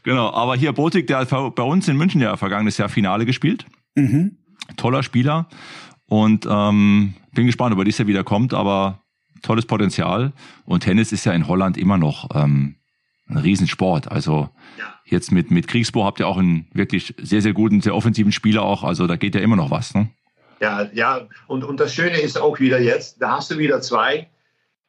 Genau, 0.04 0.32
aber 0.34 0.56
hier 0.56 0.74
Botik, 0.74 1.08
der 1.08 1.20
hat 1.20 1.30
bei 1.30 1.64
uns 1.64 1.88
in 1.88 1.96
München 1.96 2.22
ja 2.22 2.36
vergangenes 2.38 2.78
Jahr 2.78 2.90
Finale 2.90 3.26
gespielt. 3.26 3.66
Mhm. 3.96 4.38
Toller 4.78 5.04
Spieler. 5.04 5.48
Und 6.08 6.48
ähm, 6.50 7.14
bin 7.34 7.46
gespannt, 7.46 7.74
ob 7.74 7.80
er 7.80 7.86
dieses 7.86 8.00
Jahr 8.00 8.08
wieder 8.08 8.24
kommt, 8.24 8.54
aber 8.54 9.04
tolles 9.42 9.66
Potenzial. 9.66 10.34
Und 10.66 10.82
Tennis 10.82 11.12
ist 11.12 11.26
ja 11.26 11.34
in 11.34 11.48
Holland 11.48 11.78
immer 11.78 11.98
noch 11.98 12.30
ähm, 12.36 12.76
ein 13.28 13.38
Riesensport. 13.38 14.12
Also 14.12 14.50
ja. 14.78 14.94
jetzt 15.06 15.32
mit, 15.32 15.52
mit 15.52 15.68
Kriegsbo 15.68 16.04
habt 16.04 16.20
ihr 16.20 16.28
auch 16.28 16.38
einen 16.38 16.68
wirklich 16.74 17.16
sehr, 17.22 17.42
sehr 17.42 17.54
guten, 17.54 17.82
sehr 17.82 17.96
offensiven 17.96 18.32
Spieler 18.32 18.64
auch. 18.64 18.84
Also 18.84 19.08
da 19.08 19.16
geht 19.16 19.36
ja 19.36 19.42
immer 19.42 19.56
noch 19.56 19.72
was. 19.72 19.94
Ne? 19.94 20.10
Ja, 20.60 20.90
ja. 20.94 21.28
Und, 21.48 21.64
und 21.64 21.80
das 21.80 21.94
Schöne 21.94 22.20
ist 22.20 22.40
auch 22.40 22.60
wieder 22.60 22.80
jetzt, 22.80 23.22
da 23.22 23.38
hast 23.38 23.52
du 23.52 23.58
wieder 23.58 23.82
zwei, 23.82 24.30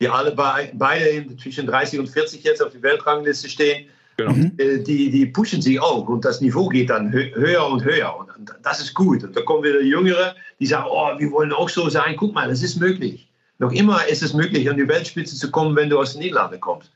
die 0.00 0.08
alle 0.08 0.32
bei, 0.32 0.72
beide 0.74 1.36
zwischen 1.36 1.66
30 1.66 2.00
und 2.00 2.08
40 2.08 2.42
jetzt 2.42 2.62
auf 2.62 2.72
der 2.72 2.82
Weltrangliste 2.82 3.48
stehen. 3.48 3.86
Genau. 4.16 4.32
Äh, 4.58 4.78
die, 4.78 5.10
die 5.10 5.26
pushen 5.26 5.60
sich 5.60 5.80
auch 5.80 6.08
und 6.08 6.24
das 6.24 6.40
Niveau 6.40 6.68
geht 6.68 6.90
dann 6.90 7.12
höher 7.12 7.66
und 7.66 7.84
höher. 7.84 8.16
Und 8.16 8.30
das 8.62 8.80
ist 8.80 8.94
gut. 8.94 9.24
Und 9.24 9.36
da 9.36 9.42
kommen 9.42 9.64
wieder 9.64 9.80
Jüngere, 9.80 10.36
die 10.60 10.66
sagen, 10.66 10.86
oh, 10.88 11.18
wir 11.18 11.30
wollen 11.32 11.52
auch 11.52 11.68
so 11.68 11.88
sein. 11.88 12.14
Guck 12.16 12.34
mal, 12.34 12.48
das 12.48 12.62
ist 12.62 12.76
möglich. 12.76 13.28
Noch 13.58 13.72
immer 13.72 14.06
ist 14.06 14.22
es 14.22 14.34
möglich, 14.34 14.68
an 14.68 14.76
die 14.76 14.86
Weltspitze 14.86 15.36
zu 15.36 15.50
kommen, 15.50 15.74
wenn 15.76 15.88
du 15.88 15.98
aus 15.98 16.12
den 16.12 16.22
Niederlanden 16.22 16.60
kommst. 16.60 16.92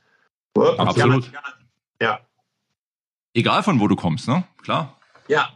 Absolut. 0.62 1.30
Ja. 2.00 2.20
Egal 3.34 3.62
von 3.62 3.80
wo 3.80 3.88
du 3.88 3.96
kommst, 3.96 4.28
ne? 4.28 4.44
Klar. 4.62 4.96
Ja. 5.28 5.50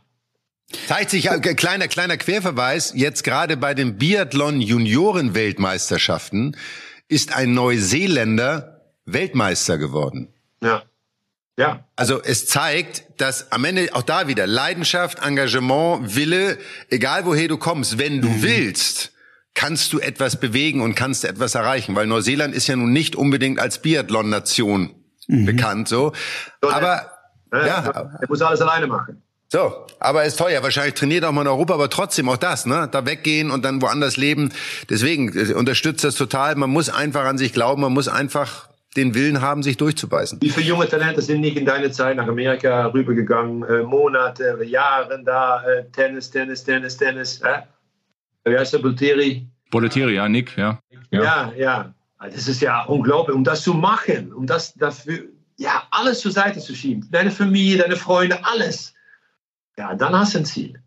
Zeigt 0.87 1.11
sich, 1.11 1.31
äh, 1.31 1.39
kleiner, 1.55 1.89
kleiner 1.89 2.17
Querverweis, 2.17 2.93
jetzt 2.95 3.25
gerade 3.25 3.57
bei 3.57 3.75
den 3.75 3.99
Biathlon 3.99 4.61
Junioren 4.61 5.35
Weltmeisterschaften 5.35 6.57
ist 7.09 7.35
ein 7.35 7.55
Neuseeländer 7.55 8.81
Weltmeister 9.05 9.79
geworden. 9.79 10.33
Ja. 10.63 10.83
Ja. 11.59 11.85
Also 11.97 12.23
es 12.23 12.47
zeigt, 12.47 13.05
dass 13.21 13.53
am 13.53 13.65
Ende 13.65 13.91
auch 13.93 14.03
da 14.03 14.27
wieder 14.27 14.47
Leidenschaft, 14.47 15.19
Engagement, 15.19 16.17
Wille, 16.17 16.59
egal 16.89 17.27
woher 17.27 17.49
du 17.49 17.59
kommst, 17.59 17.99
wenn 17.99 18.23
du 18.23 18.29
mhm. 18.29 18.43
willst, 18.43 19.12
kannst 19.55 19.93
du 19.93 20.01
etwas 20.01 20.41
bewegen 20.41 20.81
und 20.81 20.95
kannst 20.95 21.25
etwas 21.25 21.55
erreichen, 21.55 21.95
weil 21.95 22.07
Neuseeland 22.07 22.55
ist 22.55 22.67
ja 22.67 22.77
nun 22.77 22.93
nicht 22.93 23.17
unbedingt 23.17 23.61
als 23.61 23.81
Biathlon-Nation 23.81 24.95
mhm. 25.27 25.47
bekannt, 25.47 25.89
so. 25.89 26.13
Aber 26.61 27.11
ja, 27.53 27.67
ja, 27.67 27.79
er 28.21 28.29
muss 28.29 28.41
alles 28.43 28.61
alleine 28.61 28.87
machen. 28.87 29.23
So, 29.53 29.87
aber 30.01 30.25
ist 30.25 30.39
teuer. 30.39 30.63
Wahrscheinlich 30.63 30.95
trainiert 30.95 31.27
auch 31.27 31.33
mal 31.33 31.43
in 31.43 31.49
Europa, 31.49 31.75
aber 31.75 31.91
trotzdem 31.91 32.27
auch 32.31 32.39
das, 32.39 32.65
ne? 32.65 32.89
Da 32.91 33.05
weggehen 33.05 33.51
und 33.51 33.63
dann 33.67 33.83
woanders 33.83 34.17
leben. 34.17 34.51
Deswegen 34.89 35.37
äh, 35.37 35.53
unterstützt 35.53 36.05
das 36.05 36.15
total. 36.15 36.55
Man 36.55 36.71
muss 36.71 36.89
einfach 36.89 37.27
an 37.27 37.37
sich 37.37 37.53
glauben. 37.53 37.83
Man 37.83 37.93
muss 37.93 38.09
einfach 38.09 38.71
den 38.97 39.15
Willen 39.15 39.43
haben, 39.43 39.63
sich 39.63 39.77
durchzubeißen. 39.77 40.41
Wie 40.41 40.49
viele 40.49 40.67
junge 40.67 40.89
Talente 40.89 41.21
sind 41.21 41.43
nicht 41.43 41.59
in 41.59 41.67
deiner 41.67 41.93
Zeit 41.93 42.17
nach 42.17 42.29
Amerika 42.29 42.87
rübergegangen? 42.87 43.63
Äh, 43.65 43.83
Monate, 43.83 44.59
Jahre 44.65 45.23
da, 45.23 45.63
äh, 45.65 45.85
Tennis, 45.93 46.31
Tennis, 46.31 46.65
Tennis, 46.65 46.97
Tennis. 46.97 47.43
Äh? 47.43 47.59
Wie 48.45 48.57
heißt 48.57 48.73
der, 48.73 48.79
Bolteri? 48.79 49.47
Bolteri, 49.71 50.15
ja, 50.15 50.29
Nick, 50.29 50.57
ja. 50.57 50.81
ja. 51.11 51.23
Ja, 51.23 51.53
ja. 51.57 51.95
Das 52.21 52.47
ist 52.47 52.61
ja 52.61 52.85
unglaublich, 52.85 53.35
um 53.35 53.43
das 53.45 53.63
zu 53.63 53.75
machen, 53.75 54.33
um 54.33 54.47
das 54.47 54.75
dafür, 54.75 55.25
ja, 55.57 55.83
alles 55.91 56.21
zur 56.21 56.31
Seite 56.31 56.61
zu 56.61 56.75
schieben. 56.75 57.09
Deine 57.11 57.31
Familie, 57.31 57.79
deine 57.79 57.97
Freunde, 57.97 58.45
alles 58.45 58.95
ja, 59.77 59.95
dann 59.95 60.15
hast 60.15 60.35
du 60.35 60.39
ein 60.39 60.45
Ziel. 60.45 60.83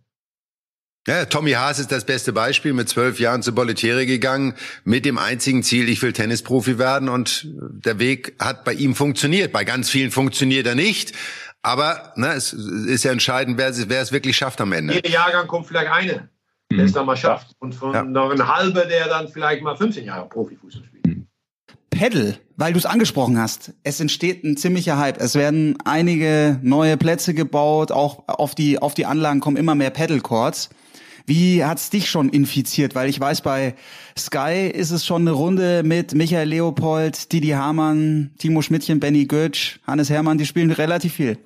Ja, 1.08 1.26
Tommy 1.26 1.52
Haas 1.52 1.78
ist 1.78 1.92
das 1.92 2.04
beste 2.04 2.34
Beispiel, 2.34 2.74
mit 2.74 2.90
zwölf 2.90 3.20
Jahren 3.20 3.44
zu 3.44 3.54
Bollettieri 3.54 4.08
gegangen, 4.08 4.56
mit 4.84 5.06
dem 5.06 5.20
einzigen 5.20 5.62
Ziel, 5.62 5.88
ich 5.88 6.02
will 6.02 6.14
Tennisprofi 6.14 6.80
werden 6.80 7.10
und 7.10 7.48
der 7.54 8.00
Weg 8.00 8.36
hat 8.40 8.64
bei 8.64 8.74
ihm 8.74 8.96
funktioniert. 8.96 9.52
Bei 9.52 9.64
ganz 9.64 9.90
vielen 9.92 10.10
funktioniert 10.10 10.66
er 10.66 10.74
nicht, 10.74 11.14
aber 11.62 12.14
ne, 12.16 12.34
es 12.34 12.54
ist 12.54 13.04
ja 13.04 13.12
entscheidend, 13.12 13.60
wer, 13.60 13.72
wer 13.88 14.02
es 14.02 14.12
wirklich 14.12 14.36
schafft 14.36 14.62
am 14.62 14.72
Ende. 14.72 14.96
Jeder 14.96 15.10
Jahrgang 15.10 15.46
kommt 15.46 15.68
vielleicht 15.68 15.92
eine, 15.92 16.30
der 16.72 16.80
mhm. 16.80 16.86
es 16.86 16.94
dann 16.94 17.06
mal 17.06 17.18
schafft 17.18 17.56
und 17.60 17.74
von 17.74 17.94
ja. 17.94 18.04
noch 18.04 18.32
ein 18.32 18.48
halber, 18.48 18.86
der 18.86 19.08
dann 19.08 19.28
vielleicht 19.28 19.62
mal 19.62 19.76
15 19.76 20.06
Jahre 20.06 20.28
Profifußball 20.28 20.84
spielt. 20.86 21.08
Mhm. 21.08 21.28
Pedal, 21.90 22.38
weil 22.58 22.74
du 22.74 22.80
es 22.80 22.86
angesprochen 22.86 23.40
hast. 23.40 23.74
Es 23.84 24.02
entsteht 24.02 24.44
ein 24.44 24.58
ziemlicher 24.58 24.98
Hype. 24.98 25.18
Es 25.18 25.36
werden 25.36 25.78
einige 25.86 26.60
neue 26.62 26.98
Plätze 26.98 27.34
gebaut, 27.34 27.92
auch 27.92 28.28
auf 28.28 28.54
die, 28.54 28.80
auf 28.82 28.96
die 28.96 29.06
Anlagen 29.06 29.40
kommen 29.40 29.56
immer 29.56 29.76
mehr 29.76 29.92
Pedal 29.92 30.20
Courts. 30.20 30.70
Wie 31.26 31.64
hat's 31.64 31.90
dich 31.90 32.10
schon 32.10 32.30
infiziert? 32.30 32.94
Weil 32.96 33.10
ich 33.10 33.20
weiß, 33.20 33.42
bei 33.42 33.76
Sky 34.18 34.70
ist 34.72 34.92
es 34.92 35.06
schon 35.06 35.22
eine 35.22 35.32
Runde 35.32 35.84
mit 35.84 36.14
Michael 36.14 36.50
Leopold, 36.50 37.32
Didi 37.32 37.50
Hamann, 37.50 38.32
Timo 38.38 38.62
Schmidtchen, 38.62 39.00
Benny 39.00 39.26
Götsch, 39.26 39.80
Hannes 39.88 40.10
Hermann, 40.10 40.38
die 40.38 40.46
spielen 40.46 40.72
relativ 40.72 41.14
viel. 41.14 41.40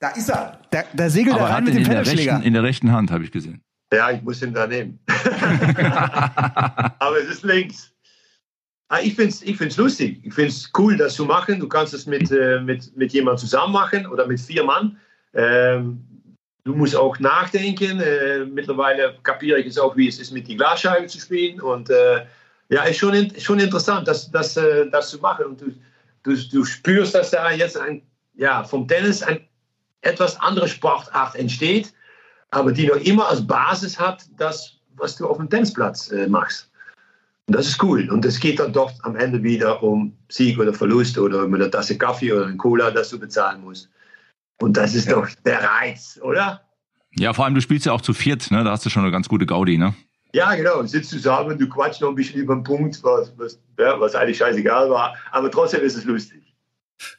Da 0.00 0.08
ist 0.08 0.28
er. 0.28 0.58
Da, 0.70 0.82
da 0.92 1.08
segelt 1.08 1.36
er 1.36 1.48
rein 1.48 1.64
mit 1.64 1.74
dem 1.74 1.84
Pedalschläger. 1.84 2.42
In 2.42 2.52
der 2.52 2.64
rechten 2.64 2.90
Hand, 2.90 3.10
habe 3.10 3.24
ich 3.24 3.30
gesehen. 3.30 3.61
Ja, 3.92 4.10
ich 4.10 4.22
muss 4.22 4.42
ihn 4.42 4.54
da 4.54 4.66
nehmen. 4.66 4.98
Aber 6.98 7.18
es 7.18 7.28
ist 7.28 7.42
links. 7.44 7.92
Ah, 8.88 9.00
ich 9.00 9.14
finde 9.14 9.30
es 9.30 9.42
ich 9.42 9.56
find's 9.56 9.76
lustig. 9.76 10.20
Ich 10.22 10.34
finde 10.34 10.50
es 10.50 10.70
cool, 10.76 10.96
das 10.96 11.14
zu 11.14 11.26
machen. 11.26 11.60
Du 11.60 11.68
kannst 11.68 11.92
es 11.92 12.06
mit, 12.06 12.30
äh, 12.30 12.60
mit, 12.60 12.96
mit 12.96 13.12
jemandem 13.12 13.38
zusammen 13.38 13.72
machen 13.72 14.06
oder 14.06 14.26
mit 14.26 14.40
vier 14.40 14.64
Mann. 14.64 14.98
Ähm, 15.34 16.02
du 16.64 16.74
musst 16.74 16.96
auch 16.96 17.18
nachdenken. 17.18 18.00
Äh, 18.00 18.46
mittlerweile 18.46 19.16
kapiere 19.22 19.60
ich 19.60 19.66
es 19.66 19.78
auch, 19.78 19.96
wie 19.96 20.08
es 20.08 20.18
ist, 20.18 20.30
mit 20.30 20.48
die 20.48 20.56
Glasscheibe 20.56 21.06
zu 21.06 21.20
spielen. 21.20 21.60
Und 21.60 21.90
äh, 21.90 22.24
ja, 22.70 22.84
ist 22.84 22.98
schon, 22.98 23.14
in, 23.14 23.38
schon 23.38 23.60
interessant, 23.60 24.08
das, 24.08 24.30
das, 24.30 24.56
äh, 24.56 24.88
das 24.90 25.10
zu 25.10 25.18
machen. 25.18 25.44
Und 25.46 25.60
du, 25.60 25.74
du, 26.22 26.34
du 26.34 26.64
spürst, 26.64 27.14
dass 27.14 27.30
da 27.30 27.50
jetzt 27.50 27.76
ein, 27.76 28.02
ja, 28.34 28.64
vom 28.64 28.88
Tennis 28.88 29.22
ein 29.22 29.46
etwas 30.02 30.38
andere 30.40 30.68
Sportart 30.68 31.36
entsteht, 31.36 31.92
aber 32.52 32.70
die 32.70 32.86
noch 32.86 32.96
immer 32.96 33.28
als 33.28 33.44
Basis 33.44 33.98
hat, 33.98 34.24
das, 34.36 34.76
was 34.96 35.16
du 35.16 35.26
auf 35.26 35.38
dem 35.38 35.50
Tennisplatz 35.50 36.12
äh, 36.12 36.28
machst. 36.28 36.70
Und 37.48 37.56
das 37.56 37.66
ist 37.66 37.82
cool. 37.82 38.08
Und 38.10 38.24
es 38.24 38.38
geht 38.38 38.60
dann 38.60 38.72
doch 38.72 38.92
am 39.02 39.16
Ende 39.16 39.42
wieder 39.42 39.82
um 39.82 40.16
Sieg 40.28 40.58
oder 40.58 40.72
Verlust 40.72 41.18
oder 41.18 41.44
um 41.44 41.54
eine 41.54 41.70
Tasse 41.70 41.98
Kaffee 41.98 42.32
oder 42.32 42.46
eine 42.46 42.56
Cola, 42.56 42.90
das 42.90 43.08
du 43.08 43.18
bezahlen 43.18 43.62
musst. 43.62 43.90
Und 44.60 44.76
das 44.76 44.94
ist 44.94 45.08
ja. 45.08 45.14
doch 45.14 45.28
der 45.44 45.62
Reiz, 45.62 46.20
oder? 46.22 46.60
Ja, 47.16 47.32
vor 47.32 47.44
allem 47.44 47.54
du 47.54 47.60
spielst 47.60 47.86
ja 47.86 47.92
auch 47.92 48.00
zu 48.00 48.14
viert, 48.14 48.50
ne? 48.50 48.62
Da 48.62 48.70
hast 48.70 48.86
du 48.86 48.90
schon 48.90 49.02
eine 49.02 49.10
ganz 49.10 49.28
gute 49.28 49.44
Gaudi, 49.44 49.76
ne? 49.76 49.94
Ja, 50.34 50.54
genau. 50.54 50.82
Sitzt 50.84 51.10
zusammen, 51.10 51.58
du 51.58 51.68
quatschst 51.68 52.00
noch 52.00 52.10
ein 52.10 52.14
bisschen 52.14 52.40
über 52.40 52.54
den 52.54 52.64
Punkt, 52.64 53.02
was, 53.02 53.32
was, 53.36 53.58
ja, 53.78 53.98
was 53.98 54.14
eigentlich 54.14 54.38
scheißegal 54.38 54.88
war. 54.88 55.16
Aber 55.30 55.50
trotzdem 55.50 55.82
ist 55.82 55.96
es 55.96 56.04
lustig. 56.04 56.51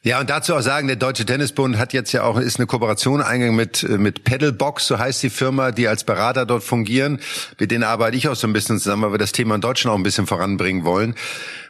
Ja, 0.02 0.20
und 0.20 0.28
dazu 0.30 0.54
auch 0.54 0.60
sagen, 0.60 0.86
der 0.86 0.96
Deutsche 0.96 1.24
Tennisbund 1.24 1.78
hat 1.78 1.92
jetzt 1.92 2.12
ja 2.12 2.24
auch, 2.24 2.38
ist 2.38 2.58
eine 2.58 2.66
Kooperation 2.66 3.22
eingegangen 3.22 3.56
mit, 3.56 3.88
mit 3.88 4.24
Pedalbox, 4.24 4.86
so 4.86 4.98
heißt 4.98 5.22
die 5.22 5.30
Firma, 5.30 5.72
die 5.72 5.88
als 5.88 6.04
Berater 6.04 6.46
dort 6.46 6.62
fungieren. 6.62 7.20
Mit 7.58 7.70
denen 7.70 7.84
arbeite 7.84 8.16
ich 8.16 8.28
auch 8.28 8.36
so 8.36 8.46
ein 8.46 8.52
bisschen 8.52 8.78
zusammen, 8.78 9.02
weil 9.02 9.12
wir 9.12 9.18
das 9.18 9.32
Thema 9.32 9.54
in 9.54 9.60
Deutschland 9.60 9.94
auch 9.94 9.98
ein 9.98 10.02
bisschen 10.02 10.26
voranbringen 10.26 10.84
wollen. 10.84 11.14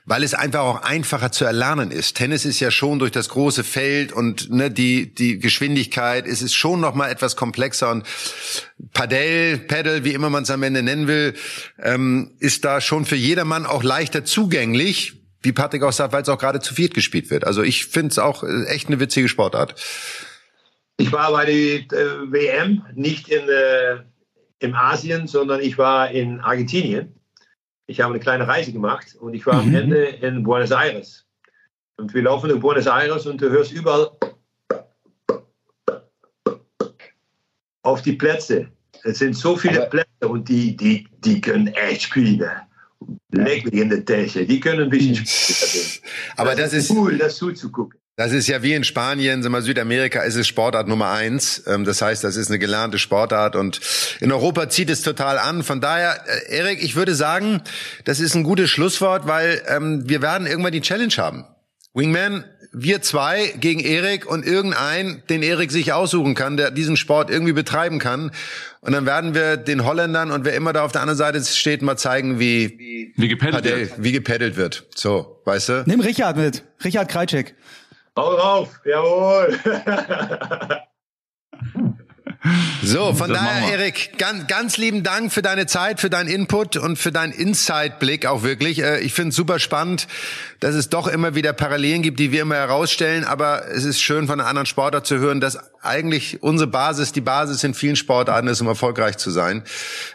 Weil 0.06 0.22
es 0.22 0.34
einfach 0.34 0.60
auch 0.60 0.82
einfacher 0.82 1.32
zu 1.32 1.44
erlernen 1.44 1.90
ist. 1.90 2.16
Tennis 2.16 2.44
ist 2.44 2.60
ja 2.60 2.70
schon 2.70 2.98
durch 2.98 3.12
das 3.12 3.30
große 3.30 3.64
Feld 3.64 4.12
und 4.12 4.50
ne, 4.50 4.70
die, 4.70 5.14
die 5.14 5.38
Geschwindigkeit, 5.38 6.26
es 6.26 6.42
ist 6.42 6.54
schon 6.54 6.80
noch 6.80 6.94
mal 6.94 7.08
etwas 7.08 7.36
komplexer 7.36 7.90
und 7.90 8.04
Padel, 8.92 9.58
Pedal, 9.58 10.04
wie 10.04 10.12
immer 10.12 10.28
man 10.28 10.42
es 10.42 10.50
am 10.50 10.62
Ende 10.62 10.82
nennen 10.82 11.06
will, 11.06 11.34
ähm, 11.82 12.32
ist 12.38 12.64
da 12.64 12.80
schon 12.80 13.06
für 13.06 13.16
jedermann 13.16 13.64
auch 13.64 13.82
leichter 13.82 14.24
zugänglich, 14.24 15.23
wie 15.44 15.52
Patrick 15.52 15.82
auch 15.82 15.92
sagt, 15.92 16.12
weil 16.12 16.22
es 16.22 16.28
auch 16.28 16.38
gerade 16.38 16.60
zu 16.60 16.74
viert 16.74 16.94
gespielt 16.94 17.30
wird. 17.30 17.44
Also 17.44 17.62
ich 17.62 17.86
finde 17.86 18.08
es 18.08 18.18
auch 18.18 18.42
äh, 18.42 18.64
echt 18.64 18.88
eine 18.88 19.00
witzige 19.00 19.28
Sportart. 19.28 19.74
Ich 20.96 21.12
war 21.12 21.32
bei 21.32 21.44
der 21.44 21.54
äh, 21.54 22.32
WM 22.32 22.84
nicht 22.94 23.28
in, 23.28 23.48
äh, 23.48 24.02
im 24.60 24.74
Asien, 24.74 25.26
sondern 25.26 25.60
ich 25.60 25.76
war 25.76 26.10
in 26.10 26.40
Argentinien. 26.40 27.14
Ich 27.86 28.00
habe 28.00 28.14
eine 28.14 28.20
kleine 28.20 28.48
Reise 28.48 28.72
gemacht 28.72 29.14
und 29.20 29.34
ich 29.34 29.46
war 29.46 29.62
mhm. 29.62 29.68
am 29.68 29.74
Ende 29.74 30.04
in 30.04 30.42
Buenos 30.42 30.70
Aires. 30.70 31.26
Und 31.96 32.14
wir 32.14 32.22
laufen 32.22 32.50
in 32.50 32.60
Buenos 32.60 32.86
Aires 32.86 33.26
und 33.26 33.40
du 33.40 33.50
hörst 33.50 33.72
überall 33.72 34.10
auf 37.82 38.02
die 38.02 38.14
Plätze. 38.14 38.68
Es 39.02 39.18
sind 39.18 39.36
so 39.36 39.56
viele 39.56 39.82
Aber 39.82 39.90
Plätze 39.90 40.28
und 40.28 40.48
die, 40.48 40.74
die, 40.76 41.06
die 41.18 41.40
können 41.40 41.66
echt 41.68 42.04
spielen. 42.04 42.50
Leg 43.32 43.64
mich 43.64 43.80
in 43.80 43.90
der 43.90 44.04
Tasche. 44.04 44.46
Die 44.46 44.60
können 44.60 44.84
ein 44.84 44.90
bisschen 44.90 45.24
spielen. 45.26 45.84
Aber 46.36 46.54
das, 46.54 46.70
das 46.70 46.84
ist 46.84 46.90
cool, 46.90 47.18
das 47.18 47.36
zuzugucken. 47.36 47.98
Das 48.16 48.30
ist 48.30 48.46
ja 48.46 48.62
wie 48.62 48.74
in 48.74 48.84
Spanien, 48.84 49.42
sagen 49.42 49.52
wir, 49.52 49.62
Südamerika 49.62 50.22
ist 50.22 50.36
es 50.36 50.46
Sportart 50.46 50.86
Nummer 50.86 51.10
eins. 51.10 51.64
Ähm, 51.66 51.84
das 51.84 52.00
heißt, 52.00 52.22
das 52.22 52.36
ist 52.36 52.48
eine 52.48 52.60
gelernte 52.60 52.98
Sportart 52.98 53.56
und 53.56 53.80
in 54.20 54.30
Europa 54.30 54.68
zieht 54.68 54.88
es 54.88 55.02
total 55.02 55.36
an. 55.36 55.64
Von 55.64 55.80
daher, 55.80 56.20
äh, 56.26 56.58
Erik, 56.58 56.80
ich 56.80 56.94
würde 56.94 57.16
sagen, 57.16 57.60
das 58.04 58.20
ist 58.20 58.36
ein 58.36 58.44
gutes 58.44 58.70
Schlusswort, 58.70 59.26
weil 59.26 59.60
ähm, 59.66 60.08
wir 60.08 60.22
werden 60.22 60.46
irgendwann 60.46 60.72
die 60.72 60.80
Challenge 60.80 61.12
haben. 61.16 61.44
Wingman, 61.92 62.44
wir 62.74 63.00
zwei 63.02 63.54
gegen 63.58 63.80
Erik 63.80 64.26
und 64.26 64.44
irgendein, 64.44 65.22
den 65.30 65.42
Erik 65.42 65.70
sich 65.70 65.92
aussuchen 65.92 66.34
kann, 66.34 66.56
der 66.56 66.70
diesen 66.70 66.96
Sport 66.96 67.30
irgendwie 67.30 67.52
betreiben 67.52 67.98
kann. 67.98 68.32
Und 68.80 68.92
dann 68.92 69.06
werden 69.06 69.34
wir 69.34 69.56
den 69.56 69.84
Holländern 69.84 70.30
und 70.30 70.44
wer 70.44 70.54
immer 70.54 70.72
da 70.72 70.84
auf 70.84 70.92
der 70.92 71.00
anderen 71.00 71.18
Seite 71.18 71.42
steht, 71.44 71.82
mal 71.82 71.96
zeigen, 71.96 72.38
wie, 72.38 73.12
wie 73.16 73.28
gepaddelt 73.28 73.64
wird. 73.64 73.92
Wie 73.96 74.12
gepaddelt 74.12 74.56
wird. 74.56 74.86
So, 74.94 75.40
weißt 75.44 75.68
du? 75.68 75.84
Nimm 75.86 76.00
Richard 76.00 76.36
mit. 76.36 76.64
Richard 76.84 77.08
Kreitschek. 77.08 77.54
Hau 78.16 78.36
drauf. 78.36 78.80
Jawohl. 78.84 79.58
So, 82.82 83.14
von 83.14 83.32
daher, 83.32 83.72
Erik, 83.72 84.18
ganz, 84.18 84.46
ganz 84.46 84.76
lieben 84.76 85.02
Dank 85.02 85.32
für 85.32 85.40
deine 85.40 85.66
Zeit, 85.66 86.00
für 86.00 86.10
deinen 86.10 86.28
Input 86.28 86.76
und 86.76 86.98
für 86.98 87.10
deinen 87.10 87.32
Insight-Blick 87.32 88.26
auch 88.26 88.42
wirklich. 88.42 88.82
Äh, 88.82 89.00
ich 89.00 89.14
finde 89.14 89.30
es 89.30 89.36
super 89.36 89.58
spannend, 89.58 90.06
dass 90.60 90.74
es 90.74 90.90
doch 90.90 91.06
immer 91.06 91.34
wieder 91.34 91.54
Parallelen 91.54 92.02
gibt, 92.02 92.18
die 92.18 92.32
wir 92.32 92.42
immer 92.42 92.56
herausstellen. 92.56 93.24
Aber 93.24 93.68
es 93.68 93.84
ist 93.84 94.02
schön 94.02 94.26
von 94.26 94.40
einem 94.40 94.48
anderen 94.48 94.66
Sportler 94.66 95.02
zu 95.02 95.18
hören, 95.18 95.40
dass 95.40 95.58
eigentlich 95.84 96.42
unsere 96.42 96.68
Basis, 96.68 97.12
die 97.12 97.20
Basis 97.20 97.64
in 97.64 97.74
vielen 97.74 97.96
Sportarten 97.96 98.48
ist, 98.48 98.60
um 98.60 98.66
erfolgreich 98.66 99.16
zu 99.16 99.30
sein. 99.30 99.62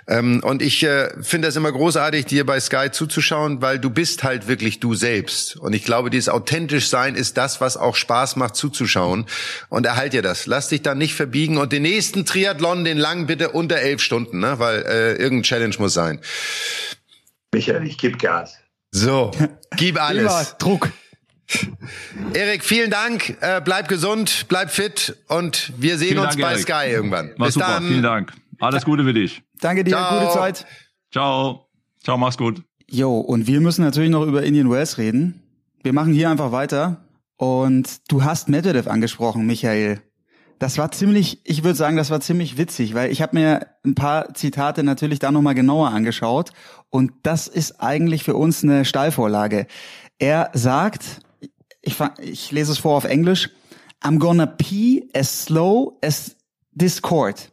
Ähm, 0.07 0.41
und 0.43 0.61
ich 0.61 0.84
äh, 0.84 1.09
finde 1.22 1.47
das 1.47 1.55
immer 1.55 1.72
großartig, 1.72 2.26
dir 2.26 2.45
bei 2.45 2.59
Sky 2.59 2.89
zuzuschauen, 2.91 3.61
weil 3.61 3.80
du 3.80 3.89
bist 3.89 4.24
halt 4.24 4.47
wirklich 4.47 4.80
du 4.80 4.95
selbst. 4.95 5.55
Und 5.57 5.74
ich 5.74 5.84
glaube, 5.84 6.09
dieses 6.09 6.30
authentisch 6.30 6.89
sein 6.89 7.15
ist 7.15 7.38
das, 7.38 7.61
was 7.61 7.78
auch 7.78 7.95
Spaß 7.95 8.36
macht 8.36 8.55
zuzuschauen. 8.55 9.26
Und 9.70 9.86
erhalt 9.86 10.13
dir 10.13 10.22
das. 10.22 10.45
Lass 10.45 10.70
dich 10.70 10.82
da 10.82 10.95
nicht 10.95 11.13
verbiegen. 11.13 11.57
Und 11.57 11.72
den 11.72 11.84
nächsten 11.84 12.26
Triathlon, 12.26 12.84
den 12.84 12.97
lang 12.97 13.28
bitte 13.28 13.49
unter 13.49 13.78
elf 13.78 14.01
Stunden, 14.01 14.39
ne? 14.39 14.59
weil 14.59 14.82
äh, 14.84 15.13
irgendein 15.13 15.43
Challenge 15.43 15.76
muss 15.80 15.93
sein. 15.93 16.20
Michael, 17.53 17.86
ich 17.88 17.97
gebe 17.97 18.17
Gas. 18.17 18.57
So, 18.91 19.32
gib 19.78 20.01
alles. 20.01 20.55
Druck. 20.59 20.89
Erik, 22.34 22.64
vielen 22.64 22.91
Dank. 22.91 23.38
Äh, 23.41 23.62
bleib 23.64 23.88
gesund, 23.88 24.45
bleib 24.47 24.70
fit 24.72 25.16
und 25.28 25.74
wir 25.78 25.97
sehen 25.97 26.10
Vielen 26.10 26.20
uns 26.20 26.30
Dank, 26.36 26.41
bei 26.41 26.52
Erik. 26.52 26.62
Sky 26.64 26.91
irgendwann. 26.91 27.32
War 27.38 27.47
Bis 27.47 27.56
super, 27.56 27.68
dann. 27.68 27.88
vielen 27.88 28.04
Dank. 28.04 28.34
Alles 28.60 28.86
Gute 28.86 29.04
für 29.04 29.14
dich. 29.14 29.41
Danke 29.60 29.84
dir, 29.84 29.91
Ciao. 29.91 30.20
gute 30.20 30.34
Zeit. 30.34 30.66
Ciao. 31.12 31.68
Ciao, 32.04 32.18
mach's 32.18 32.38
gut. 32.38 32.62
Jo, 32.89 33.20
und 33.20 33.47
wir 33.47 33.62
müssen 33.62 33.84
natürlich 33.84 34.10
noch 34.10 34.26
über 34.26 34.43
Indian 34.43 34.70
Wells 34.70 34.97
reden. 34.97 35.41
Wir 35.84 35.93
machen 35.93 36.14
hier 36.14 36.30
einfach 36.30 36.52
weiter. 36.52 37.06
Und 37.38 38.02
du 38.12 38.24
hast 38.24 38.50
Medvedev 38.50 38.88
angesprochen, 38.88 39.45
Michael. 39.45 40.02
Das 40.60 40.78
war 40.78 40.91
ziemlich, 40.91 41.39
ich 41.45 41.64
würde 41.64 41.76
sagen, 41.78 41.95
das 41.95 42.10
war 42.10 42.20
ziemlich 42.20 42.58
witzig, 42.58 42.93
weil 42.93 43.12
ich 43.12 43.22
habe 43.22 43.38
mir 43.38 43.68
ein 43.86 43.95
paar 43.95 44.34
Zitate 44.34 44.84
natürlich 44.84 45.20
da 45.20 45.32
nochmal 45.32 45.56
genauer 45.56 45.89
angeschaut. 45.91 46.52
Und 46.89 47.14
das 47.24 47.47
ist 47.47 47.80
eigentlich 47.82 48.24
für 48.26 48.36
uns 48.36 48.62
eine 48.64 48.84
Steilvorlage. 48.84 49.68
Er 50.18 50.50
sagt, 50.54 51.22
ich, 51.82 51.95
ich 52.21 52.51
lese 52.51 52.71
es 52.71 52.80
vor 52.80 52.95
auf 52.97 53.05
Englisch, 53.05 53.49
I'm 54.01 54.19
gonna 54.19 54.45
pee 54.45 55.09
as 55.13 55.45
slow 55.45 55.97
as 56.01 56.36
this 56.77 57.01
court. 57.01 57.51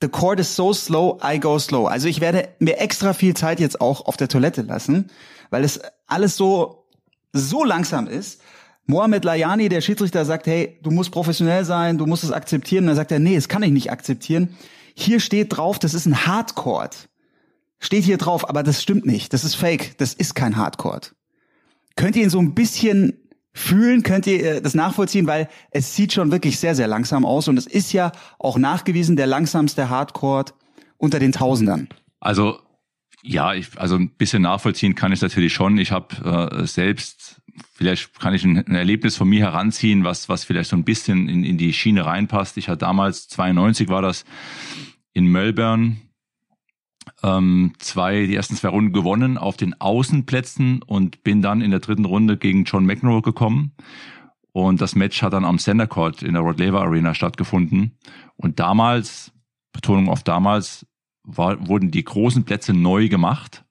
The 0.00 0.08
court 0.08 0.40
is 0.40 0.54
so 0.54 0.72
slow, 0.72 1.18
I 1.22 1.38
go 1.38 1.58
slow. 1.58 1.86
Also 1.86 2.08
ich 2.08 2.20
werde 2.20 2.48
mir 2.58 2.78
extra 2.78 3.12
viel 3.12 3.34
Zeit 3.34 3.60
jetzt 3.60 3.80
auch 3.80 4.06
auf 4.06 4.16
der 4.16 4.28
Toilette 4.28 4.62
lassen, 4.62 5.10
weil 5.50 5.64
es 5.64 5.80
alles 6.06 6.36
so, 6.36 6.86
so 7.32 7.64
langsam 7.64 8.06
ist. 8.06 8.40
Mohamed 8.86 9.24
Layani, 9.24 9.68
der 9.68 9.80
Schiedsrichter, 9.80 10.24
sagt, 10.24 10.46
hey, 10.46 10.78
du 10.82 10.90
musst 10.90 11.10
professionell 11.10 11.64
sein, 11.64 11.98
du 11.98 12.06
musst 12.06 12.24
es 12.24 12.30
akzeptieren. 12.30 12.86
Dann 12.86 12.94
sagt 12.94 13.10
er, 13.10 13.18
nee, 13.18 13.34
das 13.34 13.48
kann 13.48 13.62
ich 13.62 13.72
nicht 13.72 13.90
akzeptieren. 13.90 14.56
Hier 14.94 15.18
steht 15.18 15.56
drauf, 15.56 15.78
das 15.78 15.92
ist 15.92 16.06
ein 16.06 16.26
Hardcore. 16.26 16.90
Steht 17.80 18.04
hier 18.04 18.16
drauf, 18.16 18.48
aber 18.48 18.62
das 18.62 18.82
stimmt 18.82 19.04
nicht. 19.04 19.32
Das 19.32 19.44
ist 19.44 19.54
fake. 19.54 19.98
Das 19.98 20.14
ist 20.14 20.34
kein 20.34 20.56
Hardcore. 20.56 21.00
Könnt 21.96 22.16
ihr 22.16 22.22
ihn 22.22 22.30
so 22.30 22.38
ein 22.38 22.54
bisschen 22.54 23.25
fühlen? 23.56 24.02
Könnt 24.02 24.26
ihr 24.26 24.56
äh, 24.56 24.62
das 24.62 24.74
nachvollziehen? 24.74 25.26
Weil 25.26 25.48
es 25.70 25.96
sieht 25.96 26.12
schon 26.12 26.30
wirklich 26.30 26.58
sehr, 26.58 26.74
sehr 26.74 26.86
langsam 26.86 27.24
aus. 27.24 27.48
Und 27.48 27.56
es 27.56 27.66
ist 27.66 27.92
ja 27.92 28.12
auch 28.38 28.58
nachgewiesen 28.58 29.16
der 29.16 29.26
langsamste 29.26 29.88
Hardcore 29.88 30.46
unter 30.98 31.18
den 31.18 31.32
Tausendern. 31.32 31.88
Also 32.20 32.58
ja, 33.22 33.54
ich, 33.54 33.68
also 33.76 33.96
ein 33.96 34.10
bisschen 34.10 34.42
nachvollziehen 34.42 34.94
kann 34.94 35.12
ich 35.12 35.20
natürlich 35.20 35.52
schon. 35.52 35.78
Ich 35.78 35.90
habe 35.90 36.50
äh, 36.52 36.66
selbst, 36.66 37.40
vielleicht 37.74 38.18
kann 38.20 38.34
ich 38.34 38.44
ein, 38.44 38.58
ein 38.58 38.74
Erlebnis 38.74 39.16
von 39.16 39.28
mir 39.28 39.40
heranziehen, 39.40 40.04
was, 40.04 40.28
was 40.28 40.44
vielleicht 40.44 40.70
so 40.70 40.76
ein 40.76 40.84
bisschen 40.84 41.28
in, 41.28 41.42
in 41.42 41.58
die 41.58 41.72
Schiene 41.72 42.04
reinpasst. 42.06 42.56
Ich 42.56 42.68
hatte 42.68 42.78
damals, 42.78 43.28
92 43.28 43.88
war 43.88 44.02
das, 44.02 44.24
in 45.12 45.26
Melbourne 45.26 45.96
ähm, 47.22 47.72
zwei, 47.78 48.26
die 48.26 48.34
ersten 48.36 48.56
zwei 48.56 48.68
Runden 48.68 48.92
gewonnen 48.92 49.38
auf 49.38 49.56
den 49.56 49.80
Außenplätzen 49.80 50.82
und 50.82 51.22
bin 51.22 51.42
dann 51.42 51.60
in 51.60 51.70
der 51.70 51.80
dritten 51.80 52.04
Runde 52.04 52.36
gegen 52.36 52.64
John 52.64 52.86
McEnroe 52.86 53.22
gekommen. 53.22 53.72
Und 54.52 54.80
das 54.80 54.94
Match 54.94 55.22
hat 55.22 55.34
dann 55.34 55.44
am 55.44 55.58
Center 55.58 55.86
Court 55.86 56.22
in 56.22 56.32
der 56.32 56.42
Rod 56.42 56.58
Laver 56.58 56.80
Arena 56.80 57.14
stattgefunden. 57.14 57.98
Und 58.36 58.58
damals, 58.58 59.32
Betonung 59.72 60.08
auf 60.08 60.22
damals, 60.22 60.86
war, 61.24 61.68
wurden 61.68 61.90
die 61.90 62.04
großen 62.04 62.44
Plätze 62.44 62.72
neu 62.72 63.08
gemacht, 63.08 63.64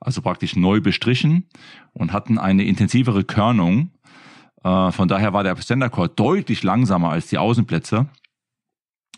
also 0.00 0.22
praktisch 0.22 0.56
neu 0.56 0.80
bestrichen 0.80 1.48
und 1.92 2.12
hatten 2.12 2.38
eine 2.38 2.64
intensivere 2.64 3.22
Körnung. 3.22 3.90
Äh, 4.64 4.90
von 4.90 5.06
daher 5.08 5.32
war 5.32 5.44
der 5.44 5.56
Center 5.56 5.90
Court 5.90 6.18
deutlich 6.18 6.62
langsamer 6.62 7.10
als 7.10 7.28
die 7.28 7.38
Außenplätze. 7.38 8.08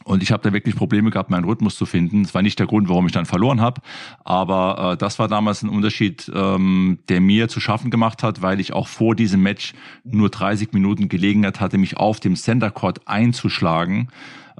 Und 0.04 0.22
ich 0.22 0.32
habe 0.32 0.42
da 0.42 0.52
wirklich 0.52 0.74
Probleme 0.74 1.10
gehabt, 1.10 1.30
meinen 1.30 1.44
Rhythmus 1.44 1.76
zu 1.76 1.84
finden. 1.84 2.22
Das 2.22 2.34
war 2.34 2.42
nicht 2.42 2.58
der 2.58 2.66
Grund, 2.66 2.88
warum 2.88 3.06
ich 3.06 3.12
dann 3.12 3.26
verloren 3.26 3.60
habe, 3.60 3.80
aber 4.24 4.92
äh, 4.92 4.96
das 4.96 5.18
war 5.18 5.28
damals 5.28 5.62
ein 5.62 5.68
Unterschied, 5.68 6.30
ähm, 6.34 6.98
der 7.08 7.20
mir 7.20 7.48
zu 7.48 7.60
schaffen 7.60 7.90
gemacht 7.90 8.22
hat, 8.22 8.40
weil 8.42 8.60
ich 8.60 8.72
auch 8.72 8.88
vor 8.88 9.14
diesem 9.14 9.42
Match 9.42 9.74
nur 10.04 10.30
30 10.30 10.72
Minuten 10.72 11.08
Gelegenheit 11.08 11.60
hatte, 11.60 11.78
mich 11.78 11.96
auf 11.96 12.20
dem 12.20 12.36
Center 12.36 12.70
Court 12.70 13.06
einzuschlagen. 13.06 14.08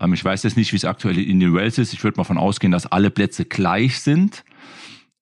Ähm, 0.01 0.13
ich 0.13 0.25
weiß 0.25 0.43
jetzt 0.43 0.57
nicht, 0.57 0.73
wie 0.73 0.77
es 0.77 0.85
aktuell 0.85 1.19
in 1.19 1.41
den 1.41 1.55
Wells 1.55 1.79
ist. 1.79 1.93
Ich 1.93 2.05
würde 2.05 2.19
mal 2.19 2.25
von 2.25 2.39
ausgehen, 2.39 2.73
dass 2.73 2.87
alle 2.87 3.11
Plätze 3.11 3.45
gleich 3.45 4.01
sind. 4.01 4.45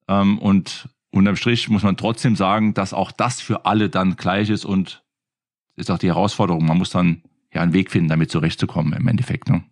Ähm, 0.07 0.39
und 0.39 0.89
unterm 1.11 1.35
Strich 1.35 1.69
muss 1.69 1.83
man 1.83 1.97
trotzdem 1.97 2.35
sagen, 2.35 2.73
dass 2.73 2.93
auch 2.93 3.11
das 3.11 3.41
für 3.41 3.65
alle 3.65 3.89
dann 3.89 4.15
gleich 4.15 4.49
ist 4.49 4.65
und 4.65 5.03
ist 5.75 5.91
auch 5.91 5.99
die 5.99 6.07
Herausforderung. 6.07 6.65
Man 6.65 6.77
muss 6.77 6.89
dann 6.89 7.23
ja 7.53 7.61
einen 7.61 7.73
Weg 7.73 7.91
finden, 7.91 8.09
damit 8.09 8.31
zurechtzukommen 8.31 8.93
im 8.93 9.07
Endeffekt. 9.07 9.49
Ne? 9.49 9.63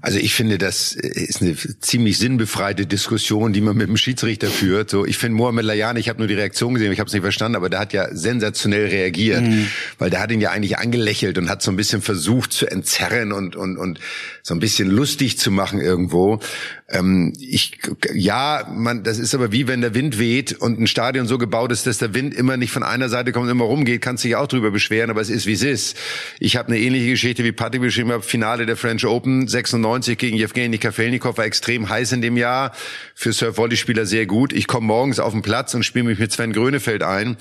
Also 0.00 0.18
ich 0.18 0.34
finde, 0.34 0.58
das 0.58 0.92
ist 0.92 1.42
eine 1.42 1.54
ziemlich 1.80 2.18
sinnbefreite 2.18 2.86
Diskussion, 2.86 3.52
die 3.52 3.60
man 3.60 3.76
mit 3.76 3.86
dem 3.86 3.96
Schiedsrichter 3.96 4.48
führt. 4.48 4.90
So, 4.90 5.04
ich 5.04 5.18
finde 5.18 5.36
Mohamed 5.36 5.64
Layani, 5.64 6.00
ich 6.00 6.08
habe 6.08 6.18
nur 6.18 6.26
die 6.28 6.34
Reaktion 6.34 6.74
gesehen, 6.74 6.90
ich 6.90 6.98
habe 6.98 7.06
es 7.08 7.12
nicht 7.12 7.22
verstanden, 7.22 7.56
aber 7.56 7.68
der 7.68 7.80
hat 7.80 7.92
ja 7.92 8.08
sensationell 8.14 8.86
reagiert, 8.86 9.42
Mhm. 9.42 9.66
weil 9.98 10.10
der 10.10 10.20
hat 10.20 10.32
ihn 10.32 10.40
ja 10.40 10.50
eigentlich 10.50 10.78
angelächelt 10.78 11.38
und 11.38 11.48
hat 11.50 11.62
so 11.62 11.70
ein 11.70 11.76
bisschen 11.76 12.02
versucht 12.02 12.52
zu 12.52 12.66
entzerren 12.66 13.32
und 13.32 13.56
und 13.56 13.76
und 13.76 14.00
so 14.42 14.54
ein 14.54 14.60
bisschen 14.60 14.88
lustig 14.90 15.38
zu 15.38 15.50
machen 15.50 15.80
irgendwo. 15.80 16.40
Ähm, 16.88 17.34
ich 17.38 17.78
ja, 18.14 18.66
man, 18.74 19.04
das 19.04 19.18
ist 19.18 19.34
aber 19.34 19.52
wie 19.52 19.68
wenn 19.68 19.82
der 19.82 19.94
Wind 19.94 20.18
weht 20.18 20.54
und 20.54 20.80
ein 20.80 20.86
Stadion 20.86 21.26
so 21.26 21.38
gebaut 21.38 21.70
ist, 21.72 21.86
dass 21.86 21.98
der 21.98 22.14
Wind 22.14 22.34
immer 22.34 22.56
nicht 22.56 22.72
von 22.72 22.82
einer 22.82 23.08
Seite 23.08 23.32
kommt, 23.32 23.44
und 23.44 23.50
immer 23.50 23.64
rumgeht, 23.64 24.00
kannst 24.02 24.24
dich 24.24 24.34
auch 24.34 24.48
drüber 24.48 24.70
beschweren, 24.70 25.10
aber 25.10 25.20
es 25.20 25.30
ist 25.30 25.46
wie 25.46 25.52
es 25.52 25.62
ist. 25.62 25.96
Ich 26.40 26.56
habe 26.56 26.68
eine 26.68 26.78
ähnliche 26.80 27.10
Geschichte 27.10 27.44
wie 27.44 27.52
Patrick 27.52 27.82
beschrieben 27.82 28.10
hat, 28.12 28.24
Finale 28.24 28.66
der 28.66 28.76
French 28.76 29.04
Open 29.06 29.46
96 29.60 30.18
gegen 30.18 30.36
Jewgeni 30.36 30.78
Kafelnikov 30.78 31.36
war 31.38 31.44
extrem 31.44 31.88
heiß 31.88 32.12
in 32.12 32.22
dem 32.22 32.36
Jahr, 32.36 32.72
für 33.14 33.32
Surf-Volley-Spieler 33.32 34.06
sehr 34.06 34.26
gut. 34.26 34.52
Ich 34.52 34.66
komme 34.66 34.86
morgens 34.86 35.18
auf 35.18 35.32
den 35.32 35.42
Platz 35.42 35.74
und 35.74 35.82
spiele 35.82 36.04
mich 36.04 36.18
mit 36.18 36.32
Sven 36.32 36.52
Grönefeld 36.52 37.02
ein 37.02 37.36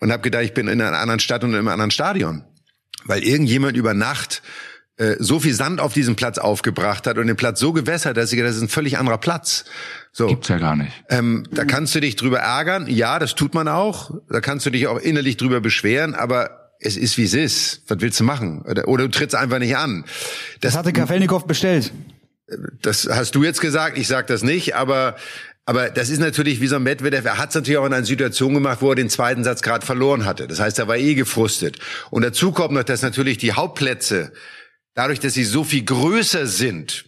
und 0.00 0.12
habe 0.12 0.22
gedacht, 0.22 0.44
ich 0.44 0.54
bin 0.54 0.68
in 0.68 0.80
einer 0.80 0.98
anderen 0.98 1.20
Stadt 1.20 1.42
und 1.44 1.50
in 1.50 1.56
einem 1.56 1.68
anderen 1.68 1.90
Stadion, 1.90 2.44
weil 3.04 3.22
irgendjemand 3.22 3.76
über 3.76 3.94
Nacht 3.94 4.42
äh, 4.98 5.16
so 5.18 5.40
viel 5.40 5.52
Sand 5.52 5.80
auf 5.80 5.92
diesem 5.92 6.16
Platz 6.16 6.38
aufgebracht 6.38 7.06
hat 7.06 7.18
und 7.18 7.26
den 7.26 7.36
Platz 7.36 7.60
so 7.60 7.72
gewässert, 7.72 8.16
dass 8.16 8.32
ich 8.32 8.36
gedacht, 8.36 8.50
das 8.50 8.56
ist 8.56 8.62
ein 8.62 8.68
völlig 8.68 8.96
anderer 8.96 9.18
Platz. 9.18 9.64
So. 10.12 10.26
Gibt's 10.26 10.48
ja 10.48 10.58
gar 10.58 10.76
nicht. 10.76 10.92
Ähm, 11.10 11.46
da 11.50 11.64
kannst 11.64 11.94
du 11.94 12.00
dich 12.00 12.16
drüber 12.16 12.38
ärgern. 12.38 12.86
Ja, 12.88 13.18
das 13.18 13.34
tut 13.34 13.52
man 13.52 13.68
auch. 13.68 14.12
Da 14.30 14.40
kannst 14.40 14.64
du 14.64 14.70
dich 14.70 14.86
auch 14.86 14.98
innerlich 14.98 15.36
drüber 15.36 15.60
beschweren, 15.60 16.14
aber 16.14 16.65
es 16.80 16.96
ist 16.96 17.16
wie 17.18 17.24
es 17.24 17.34
ist. 17.34 17.82
Was 17.88 18.00
willst 18.00 18.20
du 18.20 18.24
machen? 18.24 18.62
Oder, 18.62 18.88
oder 18.88 19.04
du 19.04 19.10
trittst 19.10 19.34
einfach 19.34 19.58
nicht 19.58 19.76
an. 19.76 20.04
Das, 20.60 20.72
Das 20.72 20.76
hatte 20.76 20.92
Kafelnikow 20.92 21.44
bestellt. 21.46 21.92
das 22.82 23.08
hast 23.10 23.34
du 23.34 23.42
jetzt 23.42 23.60
gesagt. 23.60 23.98
Ich 23.98 24.08
sag 24.08 24.26
das 24.26 24.42
nicht, 24.42 24.76
aber 24.76 25.16
aber 25.68 25.90
das 25.90 26.10
ist 26.10 26.20
natürlich 26.20 26.60
wie 26.60 26.68
so 26.68 26.76
ein 26.76 26.84
Medvedev. 26.84 27.24
Er 27.26 27.38
hat 27.38 27.48
es 27.48 27.56
natürlich 27.56 27.78
auch 27.78 27.86
in 27.86 27.92
einer 27.92 28.06
Situation 28.06 28.54
gemacht, 28.54 28.78
wo 28.82 28.90
er 28.90 28.94
den 28.94 29.10
zweiten 29.10 29.42
Satz 29.42 29.62
gerade 29.62 29.84
verloren 29.84 30.24
hatte. 30.24 30.46
Das 30.46 30.60
heißt, 30.60 30.78
er 30.78 30.86
war 30.86 30.96
eh 30.96 31.14
gefrustet. 31.14 31.80
Und 32.10 32.22
dazu 32.22 32.52
kommt 32.52 32.72
noch, 32.72 32.84
dass 32.84 33.02
natürlich 33.02 33.38
die 33.38 33.52
Hauptplätze, 33.52 34.32
dadurch, 34.94 35.18
dass 35.18 35.34
sie 35.34 35.42
so 35.42 35.64
viel 35.64 35.84
größer 35.84 36.46
sind, 36.46 37.06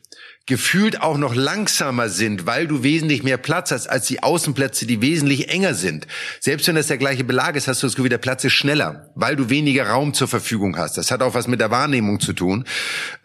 gefühlt 0.48 1.02
auch 1.02 1.18
noch 1.18 1.34
langsamer 1.34 2.08
sind, 2.08 2.46
weil 2.46 2.66
du 2.66 2.82
wesentlich 2.82 3.22
mehr 3.22 3.36
Platz 3.36 3.70
hast 3.70 3.86
als 3.86 4.06
die 4.06 4.22
Außenplätze, 4.22 4.86
die 4.86 5.02
wesentlich 5.02 5.50
enger 5.50 5.74
sind. 5.74 6.06
Selbst 6.40 6.66
wenn 6.66 6.74
das 6.74 6.86
der 6.86 6.96
gleiche 6.96 7.22
Belag 7.22 7.54
ist, 7.54 7.68
hast 7.68 7.82
du 7.82 7.86
das 7.86 7.94
Gefühl, 7.94 8.08
der 8.08 8.18
Platz 8.18 8.44
ist 8.44 8.54
schneller, 8.54 9.10
weil 9.14 9.36
du 9.36 9.50
weniger 9.50 9.88
Raum 9.88 10.14
zur 10.14 10.26
Verfügung 10.26 10.78
hast. 10.78 10.96
Das 10.96 11.10
hat 11.10 11.20
auch 11.20 11.34
was 11.34 11.48
mit 11.48 11.60
der 11.60 11.70
Wahrnehmung 11.70 12.18
zu 12.18 12.32
tun. 12.32 12.64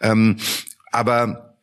Ähm, 0.02 0.36
aber 0.92 1.53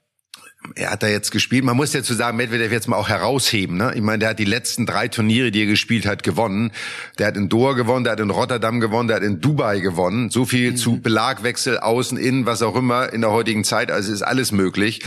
er 0.76 0.92
hat 0.92 1.04
da 1.04 1.08
jetzt 1.08 1.32
gespielt. 1.32 1.64
Man 1.64 1.76
muss 1.76 1.92
dazu 1.92 2.14
sagen, 2.14 2.38
Medvedev 2.38 2.72
jetzt 2.72 2.88
mal 2.88 2.98
auch 2.98 3.10
herausheben. 3.10 3.78
Ne? 3.78 3.94
Ich 3.96 4.02
meine, 4.02 4.20
der 4.20 4.30
hat 4.30 4.40
die 4.40 4.46
letzten 4.46 4.86
drei 4.86 5.08
Turniere, 5.08 5.52
die 5.52 5.62
er 5.62 5.66
gespielt 5.66 6.06
hat, 6.06 6.24
gewonnen. 6.24 6.72
Der 7.18 7.28
hat 7.28 7.36
in 7.36 7.50
Doha 7.50 7.74
gewonnen, 7.74 8.04
der 8.04 8.14
hat 8.14 8.20
in 8.20 8.30
Rotterdam 8.30 8.80
gewonnen, 8.80 9.08
der 9.08 9.18
hat 9.18 9.24
in 9.24 9.42
Dubai 9.42 9.80
gewonnen. 9.80 10.30
So 10.30 10.46
viel 10.46 10.76
zu 10.76 11.02
Belagwechsel, 11.02 11.80
außen, 11.80 12.18
innen, 12.18 12.46
was 12.46 12.62
auch 12.62 12.76
immer 12.76 13.12
in 13.12 13.22
der 13.22 13.32
heutigen 13.32 13.64
Zeit. 13.64 13.92
Also 13.92 14.14
ist 14.14 14.22
alles 14.22 14.52
möglich. 14.52 15.02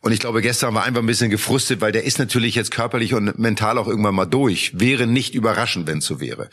Und 0.00 0.12
ich 0.12 0.20
glaube, 0.20 0.42
gestern 0.42 0.74
war 0.74 0.84
einfach 0.84 1.00
ein 1.00 1.06
bisschen 1.06 1.30
gefrustet, 1.30 1.80
weil 1.80 1.92
der 1.92 2.04
ist 2.04 2.18
natürlich 2.18 2.54
jetzt 2.54 2.70
körperlich 2.70 3.14
und 3.14 3.38
mental 3.38 3.78
auch 3.78 3.88
irgendwann 3.88 4.14
mal 4.14 4.26
durch. 4.26 4.78
Wäre 4.78 5.06
nicht 5.06 5.34
überraschend, 5.34 5.86
wenn 5.86 5.98
es 5.98 6.06
so 6.06 6.20
wäre. 6.20 6.50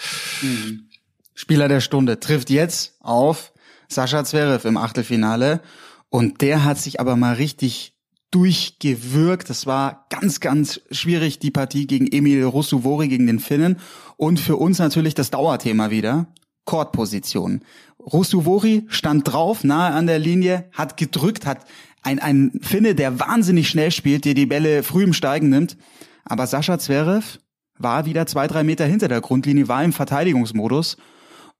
Spieler 1.34 1.68
der 1.68 1.82
Stunde 1.82 2.20
trifft 2.20 2.50
jetzt 2.50 2.95
auf 3.02 3.52
Sascha 3.89 4.24
Zverev 4.24 4.68
im 4.68 4.78
Achtelfinale 4.78 5.62
und 6.10 6.41
der 6.41 6.64
hat 6.64 6.78
sich 6.78 7.00
aber 7.00 7.16
mal 7.16 7.36
richtig 7.36 7.97
durchgewürgt. 8.32 9.50
Das 9.50 9.66
war 9.66 10.06
ganz, 10.10 10.40
ganz 10.40 10.82
schwierig, 10.92 11.40
die 11.40 11.52
Partie 11.52 11.88
gegen 11.88 12.08
Emil 12.08 12.44
Russuvori, 12.44 13.08
gegen 13.08 13.28
den 13.28 13.40
Finnen. 13.40 13.78
Und 14.18 14.40
für 14.40 14.58
uns 14.58 14.80
natürlich 14.80 15.16
das 15.16 15.32
Dauerthema 15.32 15.90
wieder. 15.90 16.28
Courtposition. 16.66 17.62
Russuvori 18.00 18.86
stand 18.90 19.32
drauf, 19.32 19.64
nahe 19.64 19.94
an 19.94 20.08
der 20.08 20.20
Linie, 20.20 20.70
hat 20.74 20.98
gedrückt, 20.98 21.46
hat 21.46 21.66
ein, 22.04 22.20
ein 22.20 22.60
Finne, 22.62 22.96
der 22.96 23.20
wahnsinnig 23.20 23.70
schnell 23.70 23.92
spielt, 23.92 24.26
der 24.26 24.34
die 24.34 24.46
Bälle 24.46 24.84
früh 24.84 25.04
im 25.04 25.14
Steigen 25.14 25.50
nimmt. 25.50 25.78
Aber 26.26 26.46
Sascha 26.48 26.78
Zverev 26.78 27.40
war 27.78 28.06
wieder 28.06 28.26
zwei, 28.26 28.48
drei 28.48 28.64
Meter 28.64 28.86
hinter 28.86 29.08
der 29.08 29.22
Grundlinie, 29.22 29.68
war 29.68 29.84
im 29.84 29.94
Verteidigungsmodus. 29.94 30.98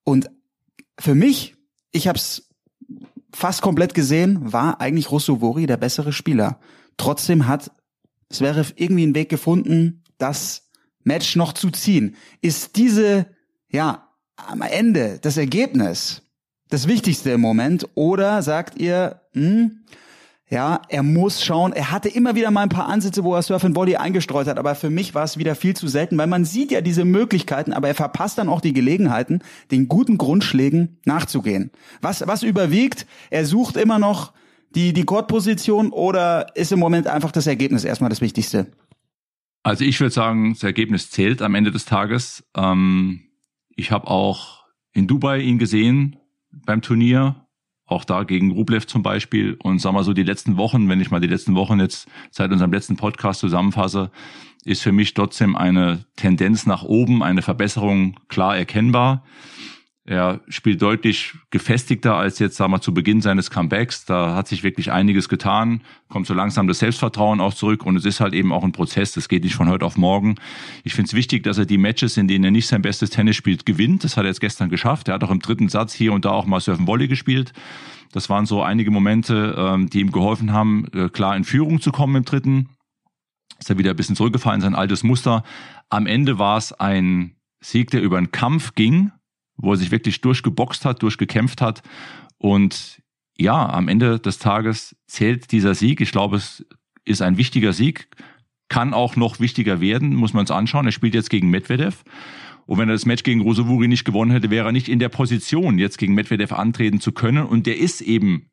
Und 0.04 0.30
für 1.00 1.16
mich, 1.16 1.56
ich 1.92 2.08
habe 2.08 2.18
es 2.18 2.47
fast 3.34 3.62
komplett 3.62 3.94
gesehen, 3.94 4.52
war 4.52 4.82
eigentlich 4.82 5.12
Russovori 5.12 5.66
der 5.66 5.78
bessere 5.78 6.14
Spieler. 6.14 6.60
Trotzdem 6.98 7.48
hat 7.48 7.72
Zverev 8.30 8.74
irgendwie 8.76 9.04
einen 9.04 9.16
Weg 9.16 9.30
gefunden, 9.30 10.04
das 10.18 10.70
Match 11.04 11.36
noch 11.36 11.54
zu 11.54 11.70
ziehen. 11.70 12.16
Ist 12.42 12.76
diese, 12.76 13.28
ja, 13.70 14.10
am 14.36 14.62
Ende 14.62 15.20
das 15.22 15.38
Ergebnis 15.38 16.24
das 16.70 16.88
Wichtigste 16.88 17.32
im 17.32 17.42
Moment? 17.42 17.88
Oder 17.96 18.42
sagt 18.42 18.80
ihr, 18.80 19.22
hm, 19.34 19.86
ja, 20.50 20.82
er 20.88 21.04
muss 21.04 21.44
schauen. 21.44 21.74
Er 21.74 21.92
hatte 21.92 22.08
immer 22.08 22.36
wieder 22.36 22.52
mal 22.52 22.62
ein 22.62 22.70
paar 22.70 22.88
Ansätze, 22.88 23.24
wo 23.26 23.36
er 23.36 23.42
Surf 23.42 23.66
and 23.66 23.76
Volley 23.76 23.98
eingestreut 23.98 24.48
hat, 24.48 24.58
aber 24.58 24.76
für 24.76 24.90
mich 24.90 25.14
war 25.14 25.26
es 25.26 25.38
wieder 25.38 25.56
viel 25.56 25.76
zu 25.76 25.88
selten, 25.88 26.18
weil 26.18 26.28
man 26.28 26.46
sieht 26.46 26.72
ja 26.72 26.80
diese 26.80 27.04
Möglichkeiten, 27.04 27.74
aber 27.74 27.90
er 27.90 27.96
verpasst 27.96 28.38
dann 28.38 28.48
auch 28.48 28.62
die 28.62 28.72
Gelegenheiten, 28.72 29.42
den 29.72 29.90
guten 29.90 30.18
Grundschlägen 30.18 31.00
nachzugehen. 31.04 31.72
Was, 32.02 32.26
was 32.28 32.44
überwiegt? 32.44 33.06
Er 33.30 33.46
sucht 33.46 33.76
immer 33.76 34.00
noch 34.00 34.32
die, 34.74 34.94
die 34.94 35.04
Court-Position 35.04 35.92
oder 35.92 36.56
ist 36.56 36.72
im 36.72 36.80
Moment 36.80 37.08
einfach 37.08 37.32
das 37.32 37.48
Ergebnis 37.48 37.84
erstmal 37.84 38.10
das 38.10 38.22
Wichtigste? 38.22 38.68
Also 39.64 39.84
ich 39.84 40.00
würde 40.00 40.14
sagen, 40.14 40.54
das 40.54 40.64
Ergebnis 40.64 41.10
zählt 41.10 41.42
am 41.42 41.56
Ende 41.56 41.72
des 41.72 41.84
Tages. 41.84 42.46
Ähm, 42.56 43.32
ich 43.76 43.92
habe 43.92 44.08
auch 44.08 44.64
in 44.94 45.08
Dubai 45.08 45.40
ihn 45.40 45.60
gesehen 45.60 46.16
beim 46.52 46.82
Turnier 46.82 47.47
auch 47.88 48.04
da 48.04 48.24
gegen 48.24 48.52
Rublev 48.52 48.86
zum 48.86 49.02
Beispiel. 49.02 49.58
Und 49.64 49.80
sag 49.80 49.94
mal 49.94 50.04
so, 50.04 50.14
die 50.14 50.24
letzten 50.24 50.58
Wochen, 50.58 50.90
wenn 50.90 51.02
ich 51.02 51.10
mal 51.10 51.22
die 51.22 51.28
letzten 51.28 51.56
Wochen 51.56 51.80
jetzt 51.80 52.08
seit 52.30 52.52
unserem 52.52 52.72
letzten 52.72 52.98
Podcast 52.98 53.40
zusammenfasse, 53.40 54.12
ist 54.66 54.84
für 54.84 54.92
mich 54.92 55.14
trotzdem 55.14 55.56
eine 55.56 56.04
Tendenz 56.18 56.66
nach 56.66 56.84
oben, 56.84 57.24
eine 57.24 57.42
Verbesserung 57.42 58.20
klar 58.28 58.58
erkennbar. 58.58 59.24
Er 60.10 60.40
spielt 60.48 60.82
deutlich 60.82 61.34
gefestigter 61.52 62.16
als 62.16 62.40
jetzt, 62.40 62.56
sagen 62.56 62.72
wir, 62.72 62.80
zu 62.80 62.94
Beginn 62.94 63.20
seines 63.20 63.52
Comebacks. 63.52 64.06
Da 64.06 64.36
hat 64.36 64.48
sich 64.48 64.64
wirklich 64.64 64.90
einiges 64.90 65.28
getan, 65.28 65.82
kommt 66.08 66.28
so 66.28 66.34
langsam 66.34 66.66
das 66.66 66.80
Selbstvertrauen 66.80 67.42
auch 67.42 67.54
zurück 67.54 67.86
und 67.86 67.98
es 67.98 68.06
ist 68.06 68.22
halt 68.22 68.34
eben 68.34 68.54
auch 68.54 68.64
ein 68.64 68.72
Prozess. 68.72 69.12
Das 69.12 69.28
geht 69.28 69.44
nicht 69.44 69.56
von 69.56 69.68
heute 69.68 69.86
auf 69.86 69.98
morgen. 69.98 70.36
Ich 70.86 70.94
finde 70.94 71.10
es 71.10 71.14
wichtig, 71.14 71.44
dass 71.44 71.58
er 71.58 71.66
die 71.66 71.78
Matches, 71.78 72.16
in 72.16 72.30
denen 72.30 72.46
er 72.46 72.52
nicht 72.52 72.68
sein 72.68 72.82
bestes 72.82 73.10
Tennis 73.10 73.36
spielt, 73.36 73.66
gewinnt. 73.66 74.06
Das 74.06 74.16
hat 74.16 74.24
er 74.24 74.30
jetzt 74.30 74.40
gestern 74.40 74.70
geschafft. 74.70 75.10
Er 75.10 75.16
hat 75.16 75.26
auch 75.26 75.30
im 75.30 75.42
dritten 75.42 75.68
Satz 75.68 75.94
hier 75.94 76.14
und 76.14 76.24
da 76.24 76.30
auch 76.30 76.46
mal 76.46 76.62
Surfen 76.62 76.88
Volley 76.88 77.10
gespielt. 77.10 77.52
Das 78.14 78.30
waren 78.30 78.46
so 78.46 78.64
einige 78.64 78.92
Momente, 78.92 79.56
ähm, 79.58 79.90
die 79.90 80.00
ihm 80.00 80.14
geholfen 80.14 80.54
haben, 80.54 80.86
äh, 80.94 81.10
klar 81.10 81.36
in 81.36 81.44
Führung 81.44 81.82
zu 81.82 81.92
kommen 81.92 82.16
im 82.16 82.24
dritten. 82.24 82.70
Ist 83.60 83.70
er 83.70 83.78
wieder 83.78 83.90
ein 83.90 83.98
bisschen 83.98 84.16
zurückgefallen, 84.16 84.62
sein 84.62 84.74
altes 84.74 85.04
Muster. 85.04 85.44
Am 85.90 86.08
Ende 86.08 86.40
war 86.40 86.58
es 86.58 86.72
ein 86.72 87.36
Sieg, 87.60 87.92
der 87.92 88.02
über 88.02 88.18
einen 88.18 88.32
Kampf 88.32 88.74
ging 88.74 89.12
wo 89.58 89.72
er 89.72 89.78
sich 89.78 89.92
wirklich 89.92 90.22
durchgeboxt 90.22 90.86
hat, 90.86 91.02
durchgekämpft 91.02 91.62
hat. 91.62 91.82
Und 92.38 93.02
ja, 93.38 93.70
am 93.70 93.88
Ende 93.88 94.20
des 94.20 94.40
Tages 94.40 94.96
zählt 95.08 95.52
dieser 95.52 95.76
Sieg. 95.76 96.02
Ich 96.02 96.12
glaube, 96.12 96.38
es 96.38 96.66
ist 97.06 97.22
ein 97.22 97.38
wichtiger 97.38 97.74
Sieg, 97.74 98.08
kann 98.70 98.94
auch 98.94 99.16
noch 99.16 99.40
wichtiger 99.40 99.80
werden, 99.80 100.16
muss 100.16 100.34
man 100.34 100.42
uns 100.42 100.52
anschauen. 100.52 100.86
Er 100.86 100.92
spielt 100.92 101.14
jetzt 101.14 101.30
gegen 101.30 101.50
Medvedev. 101.50 102.04
Und 102.66 102.80
wenn 102.80 102.90
er 102.90 102.96
das 102.96 103.06
Match 103.06 103.24
gegen 103.24 103.42
Rosovuri 103.42 103.88
nicht 103.88 104.04
gewonnen 104.04 104.32
hätte, 104.32 104.50
wäre 104.50 104.68
er 104.68 104.72
nicht 104.74 104.90
in 104.90 105.00
der 105.00 105.10
Position, 105.10 105.80
jetzt 105.80 105.98
gegen 105.98 106.14
Medvedev 106.14 106.52
antreten 106.54 107.00
zu 107.00 107.14
können. 107.14 107.46
Und 107.46 107.66
der 107.66 107.78
ist 107.78 108.02
eben, 108.02 108.50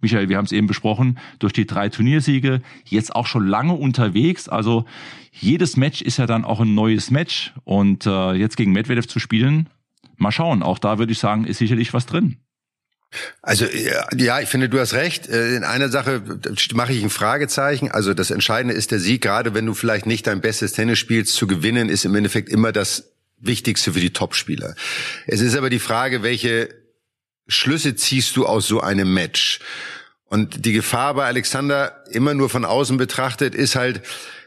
Michael, 0.00 0.28
wir 0.28 0.36
haben 0.36 0.46
es 0.46 0.52
eben 0.52 0.66
besprochen, 0.66 1.18
durch 1.38 1.52
die 1.52 1.66
drei 1.66 1.88
Turniersiege 1.88 2.60
jetzt 2.84 3.14
auch 3.14 3.26
schon 3.26 3.46
lange 3.46 3.74
unterwegs. 3.74 4.48
Also 4.48 4.84
jedes 5.30 5.76
Match 5.76 6.02
ist 6.02 6.16
ja 6.16 6.26
dann 6.26 6.44
auch 6.44 6.60
ein 6.60 6.74
neues 6.74 7.12
Match. 7.12 7.52
Und 7.62 8.04
äh, 8.04 8.32
jetzt 8.32 8.56
gegen 8.56 8.72
Medvedev 8.72 9.06
zu 9.06 9.20
spielen, 9.20 9.68
mal 10.16 10.32
schauen. 10.32 10.62
Auch 10.62 10.78
da 10.78 10.98
würde 10.98 11.12
ich 11.12 11.18
sagen, 11.18 11.44
ist 11.44 11.58
sicherlich 11.58 11.92
was 11.94 12.06
drin. 12.06 12.38
Also 13.42 13.66
ja, 13.66 14.40
ich 14.40 14.48
finde, 14.48 14.68
du 14.68 14.80
hast 14.80 14.94
recht. 14.94 15.28
Äh, 15.28 15.56
in 15.56 15.64
einer 15.64 15.88
Sache 15.88 16.22
mache 16.74 16.92
ich 16.92 17.02
ein 17.02 17.10
Fragezeichen. 17.10 17.90
Also 17.90 18.14
das 18.14 18.30
Entscheidende 18.30 18.74
ist 18.74 18.90
der 18.90 19.00
Sieg. 19.00 19.22
Gerade 19.22 19.54
wenn 19.54 19.66
du 19.66 19.74
vielleicht 19.74 20.06
nicht 20.06 20.26
dein 20.26 20.40
bestes 20.40 20.72
Tennis 20.72 20.98
spielst, 20.98 21.34
zu 21.34 21.46
gewinnen 21.46 21.88
ist 21.88 22.04
im 22.04 22.14
Endeffekt 22.14 22.48
immer 22.48 22.72
das 22.72 23.12
Wichtigste 23.38 23.92
für 23.92 24.00
die 24.00 24.12
Topspieler. 24.12 24.74
Es 25.26 25.40
ist 25.40 25.56
aber 25.56 25.68
die 25.68 25.80
Frage, 25.80 26.22
welche 26.22 26.68
Schlüsse 27.48 27.96
ziehst 27.96 28.36
du 28.36 28.46
aus 28.46 28.66
so 28.66 28.80
einem 28.80 29.12
Match? 29.12 29.60
Und 30.24 30.64
die 30.64 30.72
Gefahr 30.72 31.14
bei 31.14 31.26
Alexander 31.26 32.04
immer 32.10 32.32
nur 32.32 32.48
von 32.48 32.64
außen 32.64 32.96
betrachtet 32.96 33.54
ist 33.54 33.76
halt, 33.76 34.00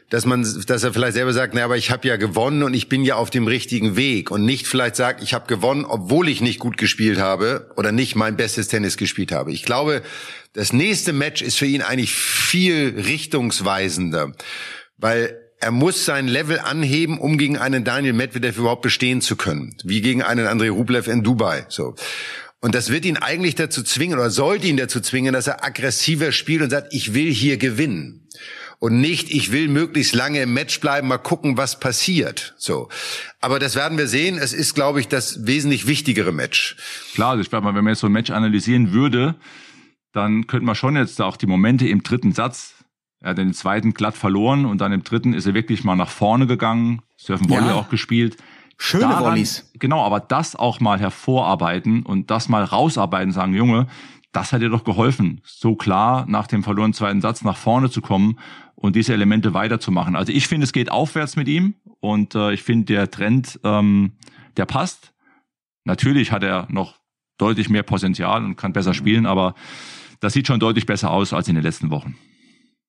dass 0.08 0.24
man, 0.24 0.46
dass 0.66 0.84
er 0.84 0.92
vielleicht 0.92 1.14
selber 1.14 1.32
sagt, 1.32 1.54
na, 1.54 1.64
aber 1.64 1.76
ich 1.76 1.90
habe 1.90 2.06
ja 2.06 2.16
gewonnen 2.16 2.62
und 2.62 2.74
ich 2.74 2.88
bin 2.88 3.02
ja 3.04 3.16
auf 3.16 3.30
dem 3.30 3.46
richtigen 3.48 3.96
Weg 3.96 4.30
und 4.30 4.44
nicht 4.44 4.66
vielleicht 4.66 4.94
sagt, 4.94 5.22
ich 5.22 5.34
habe 5.34 5.46
gewonnen, 5.46 5.84
obwohl 5.84 6.28
ich 6.28 6.40
nicht 6.40 6.60
gut 6.60 6.76
gespielt 6.76 7.18
habe 7.18 7.72
oder 7.76 7.90
nicht 7.90 8.14
mein 8.14 8.36
bestes 8.36 8.68
Tennis 8.68 8.96
gespielt 8.96 9.32
habe. 9.32 9.52
Ich 9.52 9.64
glaube, 9.64 10.02
das 10.52 10.72
nächste 10.72 11.12
Match 11.12 11.42
ist 11.42 11.58
für 11.58 11.66
ihn 11.66 11.82
eigentlich 11.82 12.14
viel 12.14 12.94
richtungsweisender, 13.04 14.32
weil 14.96 15.36
er 15.58 15.72
muss 15.72 16.04
sein 16.04 16.28
Level 16.28 16.60
anheben, 16.60 17.18
um 17.18 17.36
gegen 17.36 17.58
einen 17.58 17.82
Daniel 17.82 18.12
Medvedev 18.12 18.58
überhaupt 18.58 18.82
bestehen 18.82 19.20
zu 19.20 19.34
können, 19.34 19.76
wie 19.82 20.02
gegen 20.02 20.22
einen 20.22 20.46
Andrei 20.46 20.70
Rublev 20.70 21.10
in 21.10 21.24
Dubai. 21.24 21.66
So. 21.68 21.96
Und 22.60 22.74
das 22.74 22.90
wird 22.90 23.04
ihn 23.06 23.16
eigentlich 23.16 23.54
dazu 23.56 23.82
zwingen 23.82 24.18
oder 24.18 24.30
sollte 24.30 24.66
ihn 24.68 24.76
dazu 24.76 25.00
zwingen, 25.00 25.32
dass 25.32 25.46
er 25.46 25.64
aggressiver 25.64 26.30
spielt 26.30 26.62
und 26.62 26.70
sagt, 26.70 26.92
ich 26.92 27.14
will 27.14 27.32
hier 27.32 27.56
gewinnen 27.56 28.26
und 28.78 29.00
nicht, 29.00 29.30
ich 29.30 29.52
will 29.52 29.68
möglichst 29.68 30.14
lange 30.14 30.42
im 30.42 30.52
Match 30.52 30.80
bleiben, 30.80 31.08
mal 31.08 31.18
gucken, 31.18 31.56
was 31.56 31.80
passiert. 31.80 32.54
So. 32.58 32.88
Aber 33.40 33.58
das 33.58 33.74
werden 33.74 33.98
wir 33.98 34.06
sehen. 34.06 34.38
Es 34.38 34.52
ist, 34.52 34.74
glaube 34.74 35.00
ich, 35.00 35.08
das 35.08 35.46
wesentlich 35.46 35.86
wichtigere 35.86 36.32
Match. 36.32 36.76
Klar, 37.14 37.30
also 37.30 37.42
ich 37.42 37.48
glaube 37.48 37.64
mal, 37.64 37.74
wenn 37.74 37.84
man 37.84 37.92
jetzt 37.92 38.00
so 38.00 38.08
ein 38.08 38.12
Match 38.12 38.30
analysieren 38.30 38.92
würde, 38.92 39.34
dann 40.12 40.46
könnte 40.46 40.66
man 40.66 40.74
schon 40.74 40.96
jetzt 40.96 41.20
auch 41.20 41.36
die 41.36 41.46
Momente 41.46 41.86
im 41.88 42.02
dritten 42.02 42.32
Satz, 42.32 42.74
er 43.20 43.30
hat 43.30 43.38
den 43.38 43.54
zweiten 43.54 43.94
glatt 43.94 44.16
verloren 44.16 44.66
und 44.66 44.80
dann 44.80 44.92
im 44.92 45.02
dritten 45.02 45.32
ist 45.32 45.46
er 45.46 45.54
wirklich 45.54 45.84
mal 45.84 45.96
nach 45.96 46.10
vorne 46.10 46.46
gegangen, 46.46 47.02
Surfen 47.16 47.48
Volley 47.48 47.68
ja. 47.68 47.74
auch 47.74 47.88
gespielt. 47.88 48.36
Schöne 48.78 49.04
Daran, 49.04 49.24
Volleys. 49.24 49.70
Genau, 49.78 50.04
aber 50.04 50.20
das 50.20 50.54
auch 50.54 50.80
mal 50.80 51.00
hervorarbeiten 51.00 52.02
und 52.02 52.30
das 52.30 52.48
mal 52.48 52.62
rausarbeiten, 52.62 53.32
sagen, 53.32 53.54
Junge, 53.54 53.86
das 54.36 54.52
hat 54.52 54.60
dir 54.60 54.68
doch 54.68 54.84
geholfen, 54.84 55.40
so 55.44 55.76
klar 55.76 56.26
nach 56.28 56.46
dem 56.46 56.62
verlorenen 56.62 56.92
zweiten 56.92 57.22
Satz 57.22 57.42
nach 57.42 57.56
vorne 57.56 57.88
zu 57.88 58.02
kommen 58.02 58.38
und 58.74 58.94
diese 58.94 59.14
Elemente 59.14 59.54
weiterzumachen. 59.54 60.14
Also 60.14 60.30
ich 60.30 60.46
finde, 60.46 60.64
es 60.64 60.74
geht 60.74 60.92
aufwärts 60.92 61.36
mit 61.36 61.48
ihm 61.48 61.74
und 62.00 62.34
äh, 62.34 62.52
ich 62.52 62.62
finde, 62.62 62.84
der 62.84 63.10
Trend, 63.10 63.58
ähm, 63.64 64.12
der 64.58 64.66
passt. 64.66 65.14
Natürlich 65.84 66.32
hat 66.32 66.42
er 66.42 66.66
noch 66.70 66.98
deutlich 67.38 67.70
mehr 67.70 67.82
Potenzial 67.82 68.44
und 68.44 68.56
kann 68.56 68.74
besser 68.74 68.92
spielen, 68.92 69.24
aber 69.24 69.54
das 70.20 70.34
sieht 70.34 70.46
schon 70.46 70.60
deutlich 70.60 70.84
besser 70.84 71.10
aus 71.12 71.32
als 71.32 71.48
in 71.48 71.54
den 71.54 71.64
letzten 71.64 71.88
Wochen. 71.88 72.18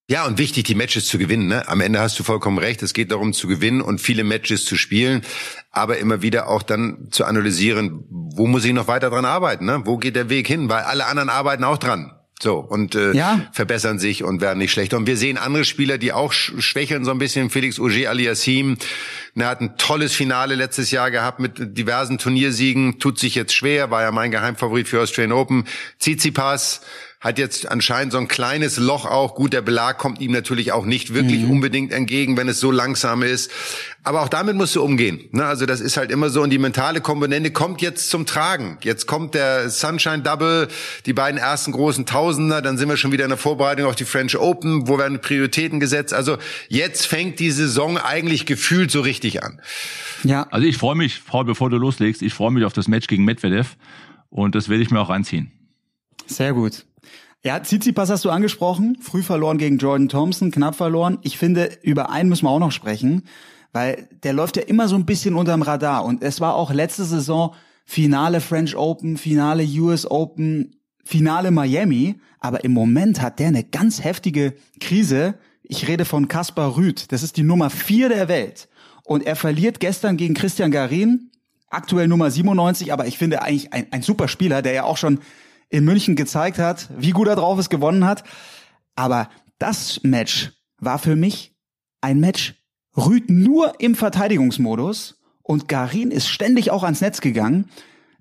Ja, 0.10 0.26
und 0.26 0.38
wichtig, 0.38 0.64
die 0.64 0.76
Matches 0.76 1.06
zu 1.06 1.18
gewinnen. 1.18 1.48
Ne? 1.48 1.68
Am 1.68 1.82
Ende 1.82 2.00
hast 2.00 2.18
du 2.18 2.24
vollkommen 2.24 2.60
recht. 2.60 2.82
Es 2.82 2.94
geht 2.94 3.12
darum 3.12 3.34
zu 3.34 3.48
gewinnen 3.48 3.82
und 3.82 4.00
viele 4.00 4.24
Matches 4.24 4.64
zu 4.64 4.78
spielen, 4.78 5.22
aber 5.70 5.98
immer 5.98 6.22
wieder 6.22 6.48
auch 6.48 6.64
dann 6.64 7.10
zu 7.12 7.26
analysieren, 7.26 8.06
wo 8.10 8.48
muss 8.48 8.64
ich 8.64 8.72
noch 8.72 8.88
weiter 8.88 9.10
dran 9.10 9.26
arbeiten? 9.26 9.66
Ne? 9.66 9.82
Wo 9.84 9.98
geht 9.98 10.16
der 10.16 10.30
Weg 10.30 10.48
hin? 10.48 10.70
Weil 10.70 10.84
alle 10.84 11.08
anderen 11.08 11.30
arbeiten 11.30 11.66
auch 11.66 11.78
dran. 11.78 12.14
So, 12.40 12.60
und 12.60 12.94
äh, 12.94 13.14
ja. 13.14 13.48
verbessern 13.52 13.98
sich 13.98 14.24
und 14.24 14.42
werden 14.42 14.60
nicht 14.60 14.72
schlechter. 14.72 14.96
Und 14.98 15.08
wir 15.08 15.18
sehen 15.18 15.38
andere 15.38 15.66
Spieler, 15.66 15.98
die 15.98 16.14
auch 16.14 16.32
schwächeln 16.34 17.04
so 17.04 17.10
ein 17.10 17.18
bisschen. 17.18 17.50
Felix 17.50 17.80
Auger 17.80 18.12
aliassim, 18.12 18.78
er 19.36 19.48
hat 19.48 19.60
ein 19.60 19.76
tolles 19.78 20.14
Finale 20.14 20.54
letztes 20.54 20.92
Jahr 20.92 21.10
gehabt 21.10 21.40
mit 21.40 21.78
diversen 21.78 22.20
Turniersiegen, 22.20 23.00
tut 23.00 23.18
sich 23.18 23.34
jetzt 23.34 23.56
schwer, 23.56 23.90
war 23.90 24.04
ja 24.04 24.12
mein 24.12 24.30
Geheimfavorit 24.30 24.88
für 24.88 25.02
Australian 25.02 25.32
Open. 25.32 25.66
Tsitsipas 26.00 26.82
hat 27.20 27.40
jetzt 27.40 27.70
anscheinend 27.70 28.12
so 28.12 28.20
ein 28.20 28.28
kleines 28.28 28.78
Loch 28.78 29.06
auch. 29.06 29.34
Gut, 29.34 29.52
der 29.52 29.64
Belag 29.64 29.98
kommt 29.98 30.22
ihm 30.22 30.32
natürlich 30.32 30.72
auch 30.72 30.86
nicht 30.86 31.16
wirklich 31.16 31.42
mhm. 31.42 31.52
unbedingt 31.52 31.92
entgegen, 31.92 32.38
wenn 32.38 32.48
es 32.48 32.60
so 32.60 32.70
langsam 32.70 33.24
ist. 33.24 33.50
Aber 34.04 34.22
auch 34.22 34.30
damit 34.30 34.56
musst 34.56 34.76
du 34.76 34.84
umgehen. 34.84 35.28
Ne? 35.32 35.44
Also 35.44 35.66
das 35.66 35.82
ist 35.82 35.98
halt 35.98 36.12
immer 36.12 36.30
so. 36.30 36.44
Und 36.44 36.52
die 36.52 36.60
mentale 36.60 37.02
Komponente 37.02 37.50
kommt 37.52 37.82
jetzt 37.82 38.12
zum 38.12 38.28
Tragen. 38.28 38.78
Jetzt 38.84 39.08
kommt 39.08 39.34
der 39.34 39.72
Sunshine 39.72 40.22
Double, 40.22 40.68
die 41.08 41.14
beiden 41.14 41.40
ersten 41.40 41.72
großen 41.72 42.06
Tausender. 42.06 42.62
Dann 42.62 42.78
sind 42.78 42.88
wir 42.88 42.98
schon 42.98 43.12
wieder 43.12 43.26
in 43.26 43.30
der 43.30 43.40
Vorbereitung 43.40 43.88
auf 43.88 43.96
die 43.96 44.06
French 44.06 44.38
Open. 44.38 44.88
Wo 44.88 45.00
werden 45.00 45.20
Prioritäten 45.20 45.80
gesetzt? 45.80 46.14
Also 46.14 46.38
jetzt 46.70 47.08
fängt 47.08 47.40
die 47.40 47.50
Saison 47.50 47.98
eigentlich 47.98 48.46
gefühlt 48.46 48.92
so 48.92 49.02
richtig 49.02 49.44
an. 49.44 49.60
Ja. 50.24 50.48
Also 50.52 50.68
ich 50.68 50.78
freue 50.78 50.96
mich, 50.96 51.26
Paul, 51.26 51.46
bevor 51.46 51.72
du 51.72 51.78
loslegst, 51.78 52.22
ich 52.22 52.36
freue 52.36 52.52
mich 52.52 52.64
auf 52.64 52.74
das 52.74 52.88
Match 52.88 53.08
gegen 53.08 53.26
Medvedev. 53.26 53.76
Und 54.30 54.54
das 54.54 54.70
werde 54.70 54.84
ich 54.84 54.92
mir 54.92 55.00
auch 55.00 55.10
reinziehen. 55.10 55.52
Sehr 56.28 56.54
gut. 56.54 56.86
Ja, 57.44 57.60
Tsitsipas 57.60 58.10
hast 58.10 58.26
du 58.26 58.30
angesprochen. 58.30 58.98
Früh 59.02 59.22
verloren 59.22 59.58
gegen 59.58 59.78
Jordan 59.78 60.10
Thompson, 60.10 60.52
knapp 60.52 60.76
verloren. 60.76 61.20
Ich 61.22 61.38
finde, 61.38 61.70
über 61.84 62.10
einen 62.10 62.30
müssen 62.30 62.46
wir 62.46 62.50
auch 62.50 62.60
noch 62.60 62.72
sprechen, 62.72 63.24
weil 63.72 64.10
der 64.24 64.34
läuft 64.34 64.58
ja 64.58 64.64
immer 64.64 64.88
so 64.88 64.96
ein 64.96 65.06
bisschen 65.06 65.36
unterm 65.36 65.62
Radar. 65.62 66.04
Und 66.04 66.24
es 66.24 66.42
war 66.42 66.56
auch 66.56 66.74
letzte 66.74 67.06
Saison 67.06 67.54
Finale 67.86 68.42
French 68.42 68.76
Open, 68.76 69.18
Finale 69.18 69.64
US 69.80 70.10
Open, 70.10 70.76
Finale 71.06 71.52
Miami. 71.52 72.20
Aber 72.40 72.64
im 72.64 72.74
Moment 72.74 73.22
hat 73.22 73.40
der 73.40 73.48
eine 73.48 73.64
ganz 73.64 74.04
heftige 74.04 74.54
Krise. 74.82 75.36
Ich 75.64 75.88
rede 75.88 76.06
von 76.06 76.28
Kaspar 76.28 76.76
Rüth. 76.76 77.12
Das 77.12 77.24
ist 77.24 77.38
die 77.38 77.44
Nummer 77.44 77.70
vier 77.70 78.10
der 78.10 78.28
Welt. 78.28 78.68
Und 79.04 79.26
er 79.26 79.38
verliert 79.38 79.80
gestern 79.80 80.18
gegen 80.18 80.34
Christian 80.34 80.70
Garin, 80.70 81.32
aktuell 81.70 82.10
Nummer 82.10 82.30
97, 82.30 82.92
aber 82.92 83.08
ich 83.08 83.18
finde 83.18 83.42
eigentlich 83.42 83.72
ein, 83.72 83.88
ein 83.92 84.02
super 84.02 84.28
Spieler, 84.28 84.62
der 84.62 84.74
ja 84.74 84.84
auch 84.84 84.98
schon 84.98 85.20
in 85.70 85.86
München 85.86 86.16
gezeigt 86.16 86.60
hat, 86.60 86.90
wie 86.98 87.12
gut 87.12 87.28
er 87.28 87.36
drauf 87.36 87.60
ist, 87.60 87.70
gewonnen 87.70 88.06
hat. 88.06 88.24
Aber 88.96 89.30
das 89.60 90.02
Match 90.04 90.52
war 90.80 91.00
für 91.00 91.16
mich 91.16 91.56
ein 92.02 92.20
Match 92.20 92.56
Rüd 92.96 93.30
nur 93.30 93.80
im 93.80 93.94
Verteidigungsmodus 93.94 95.20
und 95.44 95.68
Garin 95.68 96.12
ist 96.12 96.28
ständig 96.28 96.72
auch 96.72 96.84
ans 96.84 97.02
Netz 97.02 97.22
gegangen. 97.22 97.70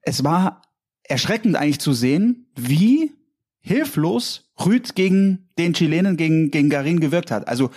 Es 0.02 0.22
war 0.22 0.62
erschreckend 1.02 1.56
eigentlich 1.56 1.80
zu 1.80 1.92
sehen, 1.92 2.50
wie 2.56 3.12
hilflos 3.60 4.52
Rüd 4.64 4.94
gegen 4.94 5.48
den 5.58 5.72
Chilenen, 5.72 6.16
gegen, 6.16 6.50
gegen 6.50 6.68
Garin 6.68 7.00
gewirkt 7.00 7.30
hat. 7.30 7.48
Also 7.48 7.70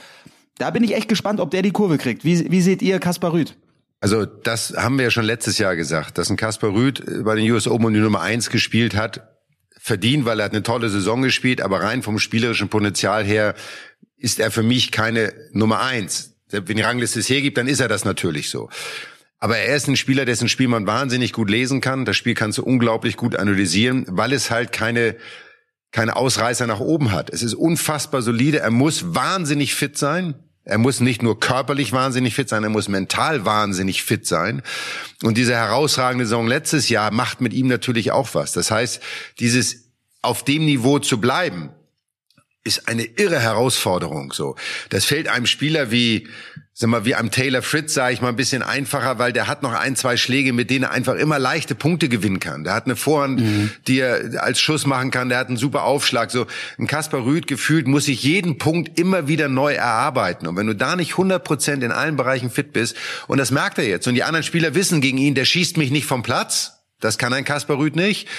da 0.58 0.70
bin 0.72 0.84
ich 0.84 0.96
echt 0.96 1.08
gespannt, 1.08 1.40
ob 1.40 1.52
der 1.52 1.62
die 1.62 1.72
Kurve 1.72 1.98
kriegt. 1.98 2.26
Wie, 2.26 2.52
wie 2.52 2.62
seht 2.62 2.82
ihr 2.82 3.00
Kaspar 3.00 3.34
Rüd? 3.34 3.56
Also 4.02 4.26
das 4.26 4.74
haben 4.78 4.98
wir 4.98 5.06
ja 5.06 5.12
schon 5.12 5.26
letztes 5.26 5.58
Jahr 5.58 5.76
gesagt, 5.76 6.18
dass 6.18 6.30
ein 6.30 6.38
Kaspar 6.38 6.74
Rüd 6.74 7.04
bei 7.24 7.36
den 7.36 7.50
US 7.52 7.68
Open 7.68 7.94
die 7.94 8.00
Nummer 8.00 8.22
eins 8.22 8.50
gespielt 8.50 8.96
hat, 8.96 9.39
verdient, 9.80 10.26
weil 10.26 10.40
er 10.40 10.46
hat 10.46 10.52
eine 10.52 10.64
tolle 10.64 10.90
Saison 10.90 11.22
gespielt, 11.22 11.62
aber 11.62 11.82
rein 11.82 12.04
vom 12.04 12.20
spielerischen 12.20 12.70
Potenzial 12.70 13.24
her 13.24 13.56
ist 14.18 14.40
er 14.40 14.52
für 14.52 14.64
mich 14.64 14.92
keine 14.92 15.34
Nummer 15.54 15.82
eins. 15.82 16.36
Wenn 16.50 16.78
die 16.78 16.82
Rangliste 16.82 17.20
es 17.20 17.30
hergibt, 17.30 17.58
dann 17.58 17.68
ist 17.68 17.80
er 17.80 17.88
das 17.88 18.06
natürlich 18.06 18.50
so. 18.50 18.70
Aber 19.40 19.58
er 19.58 19.76
ist 19.76 19.88
ein 19.88 19.96
Spieler, 19.96 20.26
dessen 20.26 20.50
Spiel 20.50 20.68
man 20.68 20.86
wahnsinnig 20.86 21.32
gut 21.32 21.50
lesen 21.50 21.80
kann. 21.80 22.04
Das 22.04 22.18
Spiel 22.18 22.34
kannst 22.34 22.58
du 22.58 22.64
unglaublich 22.64 23.16
gut 23.16 23.36
analysieren, 23.36 24.06
weil 24.10 24.34
es 24.34 24.52
halt 24.52 24.74
keine 24.74 25.16
keine 25.92 26.16
Ausreißer 26.16 26.68
nach 26.68 26.80
oben 26.80 27.12
hat. 27.12 27.30
Es 27.30 27.42
ist 27.42 27.56
unfassbar 27.56 28.22
solide. 28.22 28.60
Er 28.60 28.72
muss 28.72 29.16
wahnsinnig 29.16 29.74
fit 29.74 29.98
sein. 29.98 30.36
Er 30.66 30.78
muss 30.78 31.00
nicht 31.00 31.24
nur 31.24 31.40
körperlich 31.40 31.92
wahnsinnig 31.94 32.36
fit 32.36 32.50
sein, 32.50 32.64
er 32.64 32.70
muss 32.70 32.88
mental 32.88 33.46
wahnsinnig 33.46 34.04
fit 34.04 34.28
sein. 34.28 34.62
Und 35.24 35.38
diese 35.38 35.56
herausragende 35.56 36.26
Saison 36.26 36.48
letztes 36.48 36.90
Jahr 36.90 37.12
macht 37.12 37.42
mit 37.42 37.54
ihm 37.54 37.68
natürlich 37.68 38.12
auch 38.12 38.34
was. 38.34 38.52
Das 38.54 38.70
heißt, 38.70 39.02
dieses 39.40 39.90
auf 40.22 40.44
dem 40.44 40.66
Niveau 40.66 41.00
zu 41.00 41.20
bleiben, 41.20 41.72
ist 42.64 42.88
eine 42.88 43.04
irre 43.04 43.40
Herausforderung. 43.40 44.34
So, 44.34 44.56
das 44.90 45.06
fällt 45.06 45.28
einem 45.28 45.46
Spieler 45.46 45.92
wie 45.92 46.28
sag 46.80 46.90
mal, 46.90 47.04
wie 47.04 47.14
am 47.14 47.30
Taylor 47.30 47.62
Fritz, 47.62 47.94
sage 47.94 48.14
ich 48.14 48.22
mal, 48.22 48.30
ein 48.30 48.38
bisschen 48.38 48.64
einfacher, 48.64 49.20
weil 49.20 49.34
der 49.34 49.48
hat 49.48 49.64
noch 49.64 49.74
ein, 49.74 49.98
zwei 49.98 50.16
Schläge, 50.16 50.54
mit 50.54 50.70
denen 50.70 50.86
er 50.86 50.92
einfach 50.92 51.16
immer 51.16 51.38
leichte 51.38 51.76
Punkte 51.76 52.08
gewinnen 52.08 52.40
kann. 52.40 52.64
Der 52.64 52.74
hat 52.74 52.86
eine 52.86 52.96
Vorhand, 52.96 53.42
mhm. 53.42 53.72
die 53.88 54.00
er 54.00 54.42
als 54.42 54.62
Schuss 54.62 54.86
machen 54.86 55.12
kann, 55.12 55.28
der 55.28 55.40
hat 55.40 55.50
einen 55.50 55.58
super 55.58 55.84
Aufschlag. 55.84 56.32
So 56.32 56.48
ein 56.78 56.88
Kaspar 56.88 57.26
Rüth 57.26 57.48
gefühlt 57.48 57.86
muss 57.86 58.06
sich 58.06 58.24
jeden 58.24 58.60
Punkt 58.60 58.98
immer 58.98 59.28
wieder 59.28 59.50
neu 59.50 59.74
erarbeiten. 59.74 60.48
Und 60.48 60.56
wenn 60.56 60.68
du 60.68 60.74
da 60.74 60.96
nicht 60.96 61.12
100 61.12 61.44
Prozent 61.44 61.84
in 61.84 61.92
allen 61.92 62.16
Bereichen 62.16 62.50
fit 62.50 62.72
bist, 62.72 62.96
und 63.28 63.40
das 63.40 63.52
merkt 63.52 63.78
er 63.78 63.86
jetzt, 63.86 64.08
und 64.08 64.16
die 64.16 64.24
anderen 64.24 64.44
Spieler 64.44 64.74
wissen 64.74 65.02
gegen 65.02 65.18
ihn, 65.18 65.36
der 65.36 65.44
schießt 65.44 65.76
mich 65.76 65.92
nicht 65.92 66.06
vom 66.06 66.24
Platz, 66.24 66.80
das 67.02 67.18
kann 67.18 67.34
ein 67.34 67.44
Kaspar 67.44 67.78
Rüth 67.78 67.98
nicht. 67.98 68.30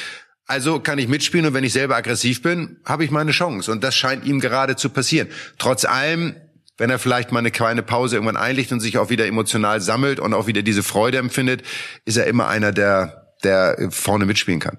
Also 0.47 0.81
kann 0.81 0.99
ich 0.99 1.09
mitspielen 1.09 1.45
und 1.45 1.53
wenn 1.53 1.63
ich 1.63 1.75
selber 1.75 1.95
aggressiv 1.95 2.41
bin, 2.41 2.79
habe 2.87 3.05
ich 3.05 3.11
meine 3.11 3.33
Chance. 3.33 3.71
Und 3.71 3.85
das 3.85 3.95
scheint 3.95 4.25
ihm 4.25 4.41
gerade 4.41 4.77
zu 4.77 4.89
passieren. 4.89 5.29
Trotz 5.59 5.85
allem 5.85 6.37
wenn 6.81 6.89
er 6.89 6.99
vielleicht 6.99 7.31
mal 7.31 7.41
eine 7.41 7.51
kleine 7.51 7.83
Pause 7.83 8.17
irgendwann 8.17 8.39
einlegt 8.39 8.73
und 8.73 8.81
sich 8.81 8.97
auch 8.97 9.11
wieder 9.11 9.27
emotional 9.27 9.83
sammelt 9.83 10.19
und 10.19 10.33
auch 10.33 10.47
wieder 10.47 10.63
diese 10.63 10.83
Freude 10.83 11.19
empfindet, 11.19 11.63
ist 12.07 12.17
er 12.17 12.27
immer 12.27 12.49
einer, 12.49 12.73
der, 12.73 13.35
der 13.45 13.89
vorne 13.91 14.25
mitspielen 14.25 14.61
kann. 14.61 14.79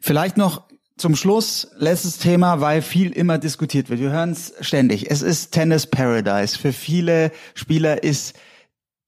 Vielleicht 0.00 0.36
noch 0.36 0.64
zum 0.96 1.14
Schluss 1.14 1.68
letztes 1.76 2.18
Thema, 2.18 2.60
weil 2.60 2.82
viel 2.82 3.12
immer 3.12 3.38
diskutiert 3.38 3.90
wird. 3.90 4.00
Wir 4.00 4.10
hören 4.10 4.32
es 4.32 4.54
ständig. 4.60 5.08
Es 5.08 5.22
ist 5.22 5.52
Tennis 5.52 5.86
Paradise. 5.86 6.58
Für 6.58 6.72
viele 6.72 7.30
Spieler 7.54 8.02
ist 8.02 8.34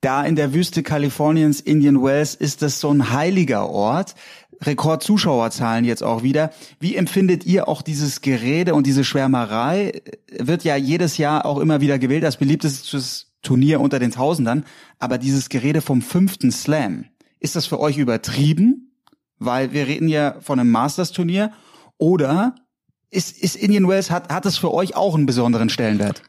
da 0.01 0.25
in 0.25 0.37
der 0.37 0.55
Wüste 0.55 0.85
Kaliforniens, 0.85 1.61
Indian 1.61 2.01
Wells, 2.05 2.37
ist 2.37 2.63
das 2.63 2.79
so 2.79 2.91
ein 2.91 3.11
heiliger 3.11 3.69
Ort. 3.69 4.15
Rekordzuschauerzahlen 4.63 5.85
jetzt 5.85 6.03
auch 6.03 6.23
wieder. 6.23 6.51
Wie 6.79 6.97
empfindet 6.97 7.47
ihr 7.47 7.69
auch 7.69 7.83
dieses 7.83 8.21
Gerede 8.21 8.75
und 8.75 8.87
diese 8.87 9.05
Schwärmerei? 9.05 10.03
Wird 10.31 10.65
ja 10.65 10.77
jedes 10.77 11.19
Jahr 11.19 11.47
auch 11.47 11.59
immer 11.59 11.81
wieder 11.81 11.99
gewählt 11.99 12.25
als 12.25 12.37
beliebtestes 12.37 13.33
Turnier 13.43 13.81
unter 13.81 13.99
den 13.99 14.11
Tausendern. 14.11 14.65
Aber 14.99 15.19
dieses 15.19 15.49
Gerede 15.49 15.81
vom 15.81 16.03
fünften 16.03 16.53
Slam, 16.53 17.07
ist 17.39 17.57
das 17.57 17.67
für 17.67 17.81
euch 17.81 17.97
übertrieben? 17.97 18.93
Weil 19.39 19.73
wir 19.73 19.87
reden 19.87 20.09
ja 20.09 20.37
von 20.41 20.61
einem 20.61 20.71
Masters-Turnier. 20.71 21.53
Oder 21.97 22.55
ist, 23.11 23.39
ist 23.39 23.57
Indian 23.57 23.89
Wells, 23.89 24.11
hat, 24.11 24.31
hat 24.31 24.45
es 24.45 24.59
für 24.59 24.73
euch 24.73 24.95
auch 24.95 25.15
einen 25.15 25.27
besonderen 25.27 25.71
Stellenwert? 25.71 26.23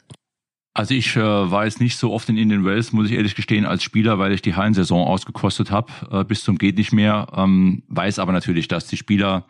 Also 0.73 0.93
ich 0.93 1.15
äh, 1.17 1.21
war 1.21 1.65
jetzt 1.65 1.81
nicht 1.81 1.97
so 1.97 2.13
oft 2.13 2.29
in 2.29 2.37
Indian 2.37 2.63
Wells, 2.63 2.93
muss 2.93 3.09
ich 3.09 3.17
ehrlich 3.17 3.35
gestehen, 3.35 3.65
als 3.65 3.83
Spieler, 3.83 4.19
weil 4.19 4.31
ich 4.31 4.41
die 4.41 4.55
Hallensaison 4.55 5.05
ausgekostet 5.05 5.69
habe, 5.69 5.91
äh, 6.11 6.23
bis 6.23 6.43
zum 6.43 6.57
geht 6.57 6.77
nicht 6.77 6.93
mehr. 6.93 7.27
Ähm, 7.35 7.83
weiß 7.89 8.19
aber 8.19 8.31
natürlich, 8.31 8.69
dass 8.69 8.87
die 8.87 8.95
Spieler 8.95 9.45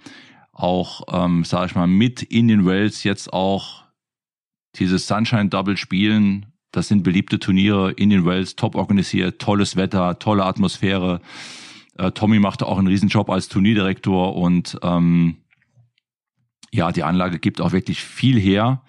auch, 0.51 1.03
ähm, 1.11 1.43
sage 1.43 1.67
ich 1.67 1.75
mal, 1.75 1.87
mit 1.87 2.23
Indian 2.23 2.65
Wells 2.65 3.03
jetzt 3.03 3.31
auch 3.33 3.83
dieses 4.75 5.05
Sunshine 5.05 5.49
Double 5.49 5.77
spielen. 5.77 6.47
Das 6.71 6.87
sind 6.87 7.03
beliebte 7.03 7.37
Turniere. 7.37 7.91
Indian 7.91 8.25
Wells 8.25 8.55
top 8.55 8.75
organisiert, 8.75 9.39
tolles 9.39 9.75
Wetter, 9.75 10.17
tolle 10.17 10.45
Atmosphäre. 10.45 11.21
Äh, 11.97 12.11
Tommy 12.11 12.39
machte 12.39 12.65
auch 12.65 12.79
einen 12.79 12.87
Riesenjob 12.87 13.29
als 13.29 13.47
Turnierdirektor 13.47 14.35
und 14.35 14.79
ähm, 14.81 15.37
ja, 16.71 16.91
die 16.91 17.03
Anlage 17.03 17.37
gibt 17.37 17.61
auch 17.61 17.73
wirklich 17.73 18.01
viel 18.01 18.39
her. 18.39 18.81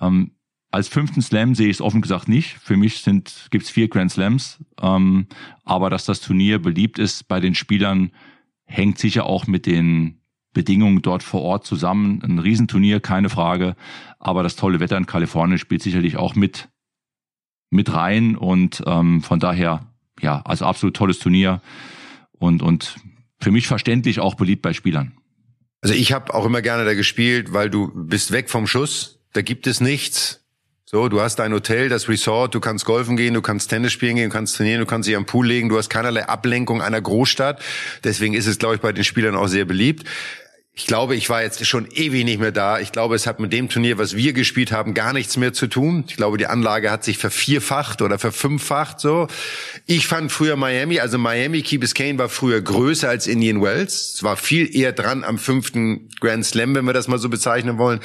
Ähm, 0.00 0.33
als 0.74 0.88
fünften 0.88 1.22
Slam 1.22 1.54
sehe 1.54 1.68
ich 1.68 1.76
es 1.76 1.80
offen 1.80 2.02
gesagt 2.02 2.28
nicht. 2.28 2.58
Für 2.58 2.76
mich 2.76 2.98
sind 2.98 3.46
gibt's 3.50 3.70
vier 3.70 3.86
Grand 3.86 4.10
Slams, 4.10 4.58
ähm, 4.82 5.28
aber 5.62 5.88
dass 5.88 6.04
das 6.04 6.20
Turnier 6.20 6.60
beliebt 6.60 6.98
ist 6.98 7.28
bei 7.28 7.38
den 7.38 7.54
Spielern, 7.54 8.10
hängt 8.64 8.98
sicher 8.98 9.24
auch 9.24 9.46
mit 9.46 9.66
den 9.66 10.20
Bedingungen 10.52 11.00
dort 11.00 11.22
vor 11.22 11.42
Ort 11.42 11.64
zusammen. 11.64 12.22
Ein 12.24 12.40
Riesenturnier, 12.40 12.98
keine 12.98 13.30
Frage, 13.30 13.76
aber 14.18 14.42
das 14.42 14.56
tolle 14.56 14.80
Wetter 14.80 14.96
in 14.96 15.06
Kalifornien 15.06 15.58
spielt 15.58 15.82
sicherlich 15.82 16.16
auch 16.16 16.34
mit 16.34 16.68
mit 17.70 17.92
rein 17.92 18.36
und 18.36 18.82
ähm, 18.84 19.22
von 19.22 19.38
daher 19.38 19.94
ja, 20.20 20.42
also 20.44 20.66
absolut 20.66 20.96
tolles 20.96 21.20
Turnier 21.20 21.62
und 22.32 22.62
und 22.62 22.96
für 23.38 23.52
mich 23.52 23.68
verständlich 23.68 24.18
auch 24.18 24.34
beliebt 24.34 24.62
bei 24.62 24.72
Spielern. 24.72 25.12
Also 25.82 25.94
ich 25.94 26.12
habe 26.12 26.34
auch 26.34 26.46
immer 26.46 26.62
gerne 26.62 26.84
da 26.84 26.94
gespielt, 26.94 27.52
weil 27.52 27.70
du 27.70 27.92
bist 27.94 28.32
weg 28.32 28.50
vom 28.50 28.66
Schuss, 28.66 29.20
da 29.34 29.42
gibt 29.42 29.68
es 29.68 29.80
nichts 29.80 30.43
so, 30.86 31.08
du 31.08 31.20
hast 31.22 31.36
dein 31.36 31.52
Hotel, 31.52 31.88
das 31.88 32.08
Resort, 32.08 32.54
du 32.54 32.60
kannst 32.60 32.84
golfen 32.84 33.16
gehen, 33.16 33.32
du 33.32 33.40
kannst 33.40 33.70
Tennis 33.70 33.92
spielen 33.92 34.16
gehen, 34.16 34.28
du 34.28 34.34
kannst 34.34 34.56
trainieren, 34.56 34.80
du 34.80 34.86
kannst 34.86 35.08
dich 35.08 35.16
am 35.16 35.24
Pool 35.24 35.46
legen, 35.46 35.70
du 35.70 35.78
hast 35.78 35.88
keinerlei 35.88 36.26
Ablenkung 36.26 36.82
einer 36.82 37.00
Großstadt. 37.00 37.62
Deswegen 38.04 38.34
ist 38.34 38.46
es, 38.46 38.58
glaube 38.58 38.74
ich, 38.74 38.80
bei 38.82 38.92
den 38.92 39.02
Spielern 39.02 39.34
auch 39.34 39.46
sehr 39.48 39.64
beliebt. 39.64 40.04
Ich 40.76 40.88
glaube, 40.88 41.14
ich 41.14 41.30
war 41.30 41.40
jetzt 41.40 41.64
schon 41.66 41.86
ewig 41.92 42.24
nicht 42.24 42.40
mehr 42.40 42.50
da. 42.50 42.80
Ich 42.80 42.90
glaube, 42.90 43.14
es 43.14 43.28
hat 43.28 43.38
mit 43.38 43.52
dem 43.52 43.68
Turnier, 43.68 43.96
was 43.96 44.16
wir 44.16 44.32
gespielt 44.32 44.72
haben, 44.72 44.92
gar 44.92 45.12
nichts 45.12 45.36
mehr 45.36 45.52
zu 45.52 45.68
tun. 45.68 46.04
Ich 46.08 46.16
glaube, 46.16 46.36
die 46.36 46.48
Anlage 46.48 46.90
hat 46.90 47.04
sich 47.04 47.16
vervierfacht 47.16 48.02
oder 48.02 48.18
verfünffacht 48.18 48.98
so. 48.98 49.28
Ich 49.86 50.08
fand 50.08 50.32
früher 50.32 50.56
Miami, 50.56 50.98
also 50.98 51.16
Miami 51.16 51.62
Key 51.62 51.78
Biscayne 51.78 52.18
war 52.18 52.28
früher 52.28 52.60
größer 52.60 53.08
als 53.08 53.28
Indian 53.28 53.62
Wells. 53.62 54.14
Es 54.14 54.22
war 54.24 54.36
viel 54.36 54.74
eher 54.74 54.90
dran 54.90 55.22
am 55.22 55.38
fünften 55.38 56.08
Grand 56.20 56.44
Slam, 56.44 56.74
wenn 56.74 56.84
wir 56.84 56.92
das 56.92 57.06
mal 57.06 57.18
so 57.18 57.28
bezeichnen 57.28 57.78
wollen. 57.78 58.00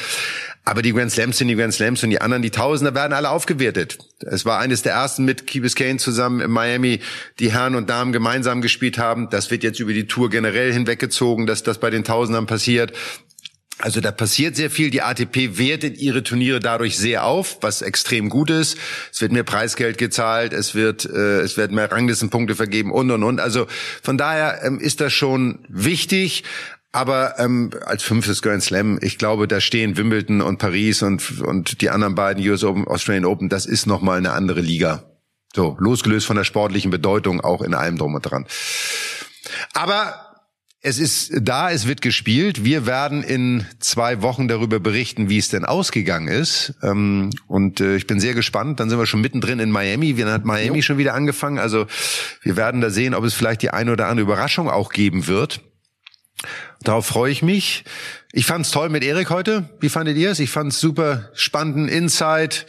Aber 0.69 0.83
die 0.83 0.93
Grand 0.93 1.11
Slams 1.11 1.39
sind 1.39 1.47
die 1.47 1.55
Grand 1.55 1.73
Slams 1.73 2.03
und 2.03 2.11
die 2.11 2.21
anderen, 2.21 2.43
die 2.43 2.51
Tausender, 2.51 2.93
werden 2.93 3.13
alle 3.13 3.31
aufgewertet. 3.31 3.97
Es 4.19 4.45
war 4.45 4.59
eines 4.59 4.83
der 4.83 4.93
ersten 4.93 5.25
mit 5.25 5.47
Key 5.47 5.61
Biscayne 5.61 5.97
zusammen 5.97 6.41
in 6.41 6.51
Miami, 6.51 6.99
die 7.39 7.51
Herren 7.51 7.73
und 7.73 7.89
Damen 7.89 8.11
gemeinsam 8.11 8.61
gespielt 8.61 8.99
haben. 8.99 9.31
Das 9.31 9.49
wird 9.49 9.63
jetzt 9.63 9.79
über 9.79 9.93
die 9.93 10.05
Tour 10.05 10.29
generell 10.29 10.71
hinweggezogen, 10.71 11.47
dass 11.47 11.63
das 11.63 11.79
bei 11.79 11.89
den 11.89 12.03
Tausendern 12.03 12.45
passiert. 12.45 12.93
Also 13.79 13.99
da 13.99 14.11
passiert 14.11 14.57
sehr 14.57 14.69
viel. 14.69 14.91
Die 14.91 15.01
ATP 15.01 15.57
wertet 15.57 15.97
ihre 15.97 16.21
Turniere 16.21 16.59
dadurch 16.59 16.99
sehr 16.99 17.23
auf, 17.23 17.57
was 17.61 17.81
extrem 17.81 18.29
gut 18.29 18.51
ist. 18.51 18.77
Es 19.11 19.21
wird 19.21 19.31
mehr 19.31 19.43
Preisgeld 19.43 19.97
gezahlt, 19.97 20.53
es 20.53 20.75
wird 20.75 21.03
äh, 21.05 21.39
es 21.39 21.57
werden 21.57 21.75
mehr 21.75 21.91
Ranglistenpunkte 21.91 22.53
vergeben 22.53 22.91
und 22.91 23.09
und 23.09 23.23
und. 23.23 23.39
Also 23.39 23.65
von 24.03 24.19
daher 24.19 24.61
ähm, 24.63 24.79
ist 24.79 25.01
das 25.01 25.13
schon 25.13 25.65
wichtig. 25.67 26.43
Aber 26.91 27.37
ähm, 27.37 27.71
als 27.85 28.01
fünftes 28.03 28.41
Grand 28.41 28.63
Slam, 28.63 28.97
ich 29.01 29.17
glaube, 29.17 29.47
da 29.47 29.61
stehen 29.61 29.95
Wimbledon 29.95 30.41
und 30.41 30.57
Paris 30.57 31.03
und, 31.03 31.41
und 31.41 31.81
die 31.81 31.89
anderen 31.91 32.15
beiden 32.15 32.47
US 32.49 32.63
Open, 32.63 32.87
Australian 32.87 33.25
Open, 33.25 33.47
das 33.47 33.65
ist 33.67 33.85
nochmal 33.85 34.17
eine 34.17 34.31
andere 34.31 34.61
Liga. 34.61 35.03
So, 35.53 35.77
losgelöst 35.79 36.25
von 36.25 36.35
der 36.35 36.43
sportlichen 36.43 36.91
Bedeutung, 36.91 37.41
auch 37.41 37.61
in 37.61 37.73
allem 37.73 37.97
drum 37.97 38.15
und 38.15 38.21
dran. 38.21 38.45
Aber 39.73 40.25
Es 40.81 40.97
ist 40.97 41.33
da, 41.41 41.71
es 41.71 41.87
wird 41.87 42.01
gespielt. 42.01 42.63
Wir 42.63 42.85
werden 42.85 43.21
in 43.21 43.65
zwei 43.79 44.21
Wochen 44.21 44.47
darüber 44.47 44.79
berichten, 44.79 45.27
wie 45.27 45.37
es 45.37 45.49
denn 45.49 45.65
ausgegangen 45.65 46.29
ist. 46.29 46.73
Ähm, 46.81 47.31
und 47.47 47.81
äh, 47.81 47.97
ich 47.97 48.07
bin 48.07 48.21
sehr 48.21 48.33
gespannt. 48.33 48.79
Dann 48.79 48.89
sind 48.89 48.97
wir 48.97 49.05
schon 49.05 49.19
mittendrin 49.19 49.59
in 49.59 49.71
Miami. 49.71 50.15
Wir 50.15 50.31
hat 50.31 50.45
Miami 50.45 50.81
schon 50.81 50.97
wieder 50.97 51.15
angefangen. 51.15 51.59
Also 51.59 51.85
wir 52.43 52.55
werden 52.55 52.79
da 52.79 52.91
sehen, 52.91 53.13
ob 53.13 53.25
es 53.25 53.33
vielleicht 53.33 53.61
die 53.61 53.71
eine 53.71 53.91
oder 53.91 54.07
andere 54.07 54.23
Überraschung 54.23 54.69
auch 54.69 54.91
geben 54.93 55.27
wird. 55.27 55.59
Darauf 56.81 57.05
freue 57.05 57.31
ich 57.31 57.41
mich. 57.41 57.83
Ich 58.31 58.45
fand's 58.45 58.71
toll 58.71 58.89
mit 58.89 59.03
Erik 59.03 59.29
heute. 59.29 59.69
Wie 59.79 59.89
fandet 59.89 60.17
ihr 60.17 60.31
es? 60.31 60.39
Ich 60.39 60.49
fand's 60.49 60.79
super 60.79 61.29
spannenden 61.33 61.87
Insight. 61.87 62.65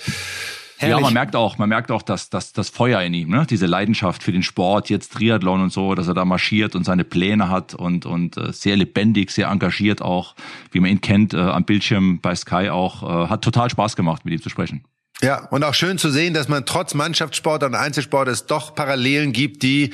Herrlich. 0.80 0.96
Ja, 0.96 1.02
man 1.02 1.12
merkt 1.12 1.36
auch, 1.36 1.58
man 1.58 1.68
merkt 1.68 1.90
auch, 1.90 2.00
dass, 2.00 2.30
dass 2.30 2.54
das 2.54 2.70
Feuer 2.70 3.02
in 3.02 3.12
ihm, 3.12 3.28
ne? 3.28 3.46
diese 3.48 3.66
Leidenschaft 3.66 4.22
für 4.22 4.32
den 4.32 4.42
Sport, 4.42 4.88
jetzt 4.88 5.12
Triathlon 5.12 5.60
und 5.60 5.70
so, 5.70 5.94
dass 5.94 6.08
er 6.08 6.14
da 6.14 6.24
marschiert 6.24 6.74
und 6.74 6.84
seine 6.84 7.04
Pläne 7.04 7.50
hat 7.50 7.74
und, 7.74 8.06
und 8.06 8.38
äh, 8.38 8.50
sehr 8.54 8.78
lebendig, 8.78 9.30
sehr 9.30 9.48
engagiert 9.48 10.00
auch, 10.00 10.34
wie 10.72 10.80
man 10.80 10.90
ihn 10.90 11.02
kennt, 11.02 11.34
äh, 11.34 11.36
am 11.36 11.64
Bildschirm 11.64 12.20
bei 12.22 12.34
Sky 12.34 12.70
auch. 12.70 13.02
Äh, 13.02 13.28
hat 13.28 13.42
total 13.42 13.68
Spaß 13.68 13.94
gemacht, 13.94 14.24
mit 14.24 14.32
ihm 14.32 14.40
zu 14.40 14.48
sprechen. 14.48 14.82
Ja, 15.20 15.48
und 15.48 15.64
auch 15.64 15.74
schön 15.74 15.98
zu 15.98 16.10
sehen, 16.10 16.32
dass 16.32 16.48
man 16.48 16.64
trotz 16.64 16.94
Mannschaftssport 16.94 17.62
und 17.62 17.74
Einzelsport 17.74 18.28
es 18.28 18.46
doch 18.46 18.74
Parallelen 18.74 19.32
gibt, 19.32 19.62
die 19.62 19.92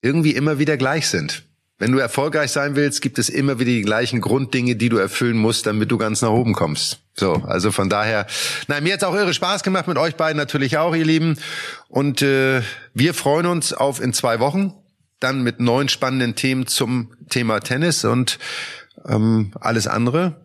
irgendwie 0.00 0.30
immer 0.30 0.58
wieder 0.58 0.78
gleich 0.78 1.06
sind. 1.08 1.44
Wenn 1.82 1.90
du 1.90 1.98
erfolgreich 1.98 2.52
sein 2.52 2.76
willst, 2.76 3.02
gibt 3.02 3.18
es 3.18 3.28
immer 3.28 3.58
wieder 3.58 3.72
die 3.72 3.82
gleichen 3.82 4.20
Grunddinge, 4.20 4.76
die 4.76 4.88
du 4.88 4.98
erfüllen 4.98 5.36
musst, 5.36 5.66
damit 5.66 5.90
du 5.90 5.98
ganz 5.98 6.22
nach 6.22 6.30
oben 6.30 6.52
kommst. 6.52 7.00
So, 7.14 7.32
also 7.44 7.72
von 7.72 7.88
daher, 7.88 8.28
nein, 8.68 8.84
mir 8.84 8.92
hat's 8.92 9.02
auch 9.02 9.16
irre 9.16 9.34
Spaß 9.34 9.64
gemacht 9.64 9.88
mit 9.88 9.98
euch 9.98 10.14
beiden 10.14 10.36
natürlich 10.36 10.78
auch, 10.78 10.94
ihr 10.94 11.04
Lieben. 11.04 11.36
Und 11.88 12.22
äh, 12.22 12.62
wir 12.94 13.14
freuen 13.14 13.46
uns 13.46 13.72
auf 13.72 14.00
in 14.00 14.12
zwei 14.12 14.38
Wochen, 14.38 14.72
dann 15.18 15.42
mit 15.42 15.58
neuen 15.58 15.88
spannenden 15.88 16.36
Themen 16.36 16.68
zum 16.68 17.14
Thema 17.30 17.58
Tennis 17.58 18.04
und 18.04 18.38
ähm, 19.04 19.50
alles 19.58 19.88
andere 19.88 20.36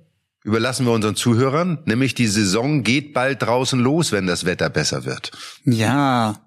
überlassen 0.43 0.87
wir 0.87 0.93
unseren 0.93 1.15
Zuhörern, 1.15 1.83
nämlich 1.85 2.15
die 2.15 2.25
Saison 2.25 2.81
geht 2.81 3.13
bald 3.13 3.43
draußen 3.43 3.79
los, 3.79 4.11
wenn 4.11 4.25
das 4.25 4.45
Wetter 4.45 4.71
besser 4.71 5.05
wird. 5.05 5.31
Ja, 5.65 6.39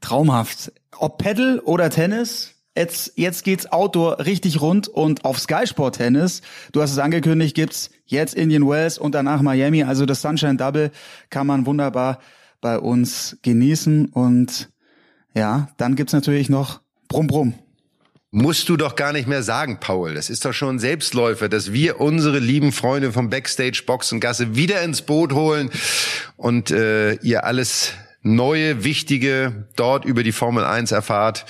traumhaft. 0.00 0.72
Ob 0.96 1.18
Pedal 1.18 1.58
oder 1.58 1.90
Tennis, 1.90 2.55
Jetzt, 2.76 3.12
jetzt 3.16 3.44
geht's 3.44 3.72
Outdoor 3.72 4.18
richtig 4.18 4.60
rund 4.60 4.86
und 4.86 5.24
auf 5.24 5.38
Sky 5.38 5.66
Sport 5.66 5.96
Tennis, 5.96 6.42
du 6.72 6.82
hast 6.82 6.92
es 6.92 6.98
angekündigt, 6.98 7.54
gibt's 7.54 7.90
jetzt 8.04 8.34
Indian 8.34 8.68
Wells 8.68 8.98
und 8.98 9.14
danach 9.14 9.40
Miami. 9.40 9.82
Also 9.82 10.04
das 10.04 10.20
Sunshine 10.20 10.56
Double 10.56 10.90
kann 11.30 11.46
man 11.46 11.64
wunderbar 11.64 12.20
bei 12.60 12.78
uns 12.78 13.38
genießen. 13.42 14.06
Und 14.06 14.68
ja, 15.34 15.68
dann 15.78 15.96
gibt's 15.96 16.12
natürlich 16.12 16.50
noch 16.50 16.80
Brumm 17.08 17.28
Brumm. 17.28 17.54
Musst 18.30 18.68
du 18.68 18.76
doch 18.76 18.94
gar 18.94 19.14
nicht 19.14 19.26
mehr 19.26 19.42
sagen, 19.42 19.78
Paul. 19.80 20.12
Das 20.12 20.28
ist 20.28 20.44
doch 20.44 20.52
schon 20.52 20.78
Selbstläufer, 20.78 21.48
dass 21.48 21.72
wir 21.72 22.00
unsere 22.00 22.38
lieben 22.38 22.72
Freunde 22.72 23.10
vom 23.10 23.30
Backstage 23.30 23.84
Boxengasse 23.86 24.54
wieder 24.54 24.82
ins 24.82 25.00
Boot 25.00 25.32
holen 25.32 25.70
und 26.36 26.70
äh, 26.70 27.14
ihr 27.14 27.44
alles 27.44 27.92
Neue, 28.22 28.82
Wichtige 28.82 29.68
dort 29.76 30.04
über 30.04 30.24
die 30.24 30.32
Formel 30.32 30.64
1 30.64 30.90
erfahrt 30.90 31.46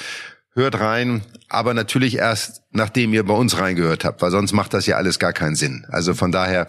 hört 0.57 0.81
rein, 0.81 1.23
aber 1.49 1.75
natürlich 1.75 2.17
erst 2.17 2.63
nachdem 2.73 3.13
ihr 3.13 3.25
bei 3.25 3.35
uns 3.35 3.59
reingehört 3.59 4.05
habt, 4.05 4.23
weil 4.23 4.31
sonst 4.31 4.53
macht 4.53 4.75
das 4.75 4.87
ja 4.87 4.97
alles 4.97 5.19
gar 5.19 5.33
keinen 5.33 5.55
Sinn. 5.55 5.87
Also 5.91 6.15
von 6.15 6.33
daher, 6.33 6.67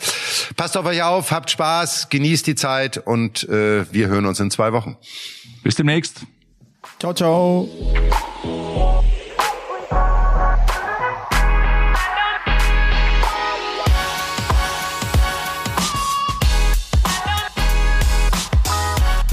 passt 0.56 0.78
auf 0.78 0.86
euch 0.86 1.02
auf, 1.02 1.32
habt 1.32 1.50
Spaß, 1.50 2.10
genießt 2.10 2.46
die 2.46 2.56
Zeit 2.56 2.98
und 2.98 3.48
äh, 3.50 3.86
wir 3.92 4.08
hören 4.08 4.26
uns 4.26 4.40
in 4.40 4.52
zwei 4.52 4.74
Wochen. 4.74 4.98
Bis 5.64 5.76
demnächst. 5.76 6.22
Ciao, 7.00 7.14
ciao. 7.14 7.70